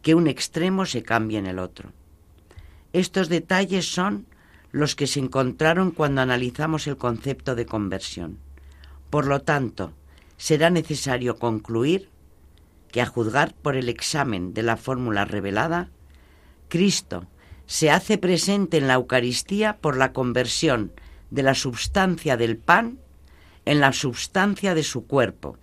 que 0.01 0.15
un 0.15 0.27
extremo 0.27 0.85
se 0.85 1.01
cambie 1.01 1.39
en 1.39 1.47
el 1.47 1.59
otro. 1.59 1.91
Estos 2.93 3.29
detalles 3.29 3.91
son 3.91 4.25
los 4.71 4.95
que 4.95 5.07
se 5.07 5.19
encontraron 5.19 5.91
cuando 5.91 6.21
analizamos 6.21 6.87
el 6.87 6.97
concepto 6.97 7.55
de 7.55 7.65
conversión. 7.65 8.37
Por 9.09 9.25
lo 9.25 9.41
tanto, 9.41 9.93
será 10.37 10.69
necesario 10.69 11.39
concluir 11.39 12.09
que 12.97 13.01
a 13.03 13.05
juzgar 13.05 13.53
por 13.53 13.75
el 13.75 13.89
examen 13.89 14.55
de 14.55 14.63
la 14.63 14.75
fórmula 14.75 15.23
revelada, 15.23 15.91
Cristo 16.67 17.27
se 17.67 17.91
hace 17.91 18.17
presente 18.17 18.77
en 18.77 18.87
la 18.87 18.95
Eucaristía 18.95 19.77
por 19.77 19.97
la 19.97 20.13
conversión 20.13 20.91
de 21.29 21.43
la 21.43 21.53
substancia 21.53 22.37
del 22.37 22.57
pan 22.57 22.97
en 23.65 23.81
la 23.81 23.93
substancia 23.93 24.73
de 24.73 24.81
su 24.81 25.05
cuerpo, 25.05 25.59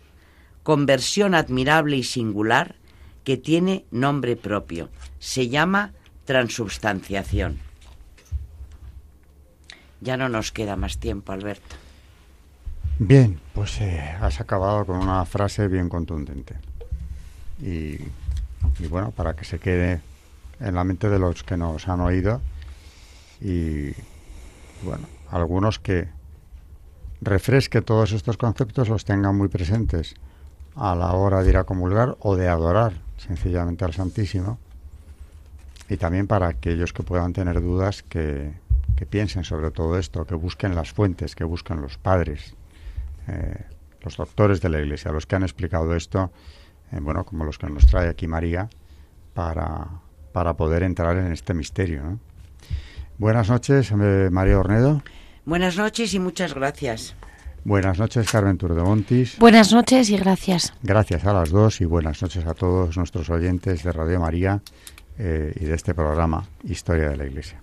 conversión 0.63 1.35
admirable 1.35 1.97
y 1.97 2.05
singular 2.05 2.77
que 3.25 3.37
tiene 3.37 3.85
nombre 3.91 4.37
propio. 4.37 4.89
Se 5.19 5.49
llama 5.49 5.93
transubstanciación. 6.27 7.59
Ya 10.01 10.17
no 10.17 10.29
nos 10.29 10.53
queda 10.53 10.77
más 10.77 10.99
tiempo, 10.99 11.33
Alberto. 11.33 11.75
Bien, 13.01 13.41
pues 13.55 13.81
eh, 13.81 14.15
has 14.21 14.41
acabado 14.41 14.87
con 14.87 14.99
una 14.99 15.25
frase 15.25 15.67
bien 15.67 15.89
contundente. 15.89 16.55
Y, 17.63 17.99
bueno, 18.89 19.11
para 19.13 19.35
que 19.35 19.45
se 19.45 19.59
quede 19.59 20.01
en 20.61 20.75
la 20.75 20.85
mente 20.85 21.09
de 21.09 21.19
los 21.19 21.43
que 21.43 21.57
nos 21.57 21.89
han 21.89 22.01
oído 22.01 22.41
y 23.41 23.93
bueno, 24.83 25.07
algunos 25.31 25.79
que 25.79 26.09
refresque 27.21 27.83
todos 27.83 28.13
estos 28.13 28.37
conceptos, 28.37 28.89
los 28.89 29.05
tengan 29.05 29.37
muy 29.37 29.49
presentes 29.49 30.15
a 30.77 30.95
la 30.95 31.13
hora 31.13 31.43
de 31.43 31.51
ir 31.51 31.57
a 31.57 31.65
comulgar 31.65 32.17
o 32.21 32.37
de 32.37 32.49
adorar 32.49 32.93
sencillamente 33.17 33.85
al 33.85 33.93
Santísimo. 33.93 34.59
Y 35.89 35.97
también 35.97 36.27
para 36.27 36.49
aquellos 36.49 36.93
que 36.93 37.03
puedan 37.03 37.33
tener 37.33 37.61
dudas 37.61 38.03
que, 38.03 38.53
que 38.97 39.07
piensen 39.07 39.45
sobre 39.45 39.71
todo 39.71 39.99
esto, 39.99 40.27
que 40.27 40.35
busquen 40.35 40.75
las 40.75 40.93
fuentes, 40.93 41.35
que 41.35 41.45
busquen 41.45 41.81
los 41.81 41.99
padres, 41.99 42.55
eh, 43.29 43.65
los 44.03 44.17
doctores 44.17 44.61
de 44.61 44.69
la 44.69 44.81
Iglesia, 44.81 45.13
los 45.13 45.27
que 45.27 45.37
han 45.37 45.43
explicado 45.43 45.95
esto, 45.95 46.31
eh, 46.95 47.01
bueno, 47.01 47.25
como 47.25 47.45
los 47.45 47.59
que 47.59 47.69
nos 47.69 47.87
trae 47.87 48.09
aquí 48.09 48.27
María, 48.27 48.69
para, 49.35 49.89
para 50.33 50.55
poder 50.55 50.83
entrar 50.83 51.17
en 51.17 51.33
este 51.33 51.55
misterio. 51.55 52.19
Buenas 53.19 53.49
noches, 53.49 53.91
eh, 53.91 54.29
María 54.31 54.59
Ornedo. 54.59 55.03
Buenas 55.45 55.77
noches 55.77 56.15
y 56.15 56.19
muchas 56.19 56.55
gracias. 56.55 57.17
Buenas 57.65 57.99
noches, 57.99 58.31
Carmen 58.31 58.59
Turdemontis. 58.59 59.39
Buenas 59.39 59.73
noches 59.73 60.11
y 60.11 60.19
gracias. 60.19 60.75
Gracias 60.83 61.25
a 61.25 61.33
las 61.33 61.51
dos 61.51 61.81
y 61.81 61.87
buenas 61.87 62.21
noches 62.21 62.47
a 62.47 62.55
todos 62.55 62.97
nuestros 62.97 63.31
oyentes 63.31 63.83
de 63.83 63.93
Radio 63.93 64.21
María 64.21 64.61
eh, 65.19 65.53
y 65.59 65.65
de 65.65 65.75
este 65.75 65.95
programa 65.95 66.47
Historia 66.63 67.09
de 67.09 67.17
la 67.17 67.25
Iglesia. 67.25 67.63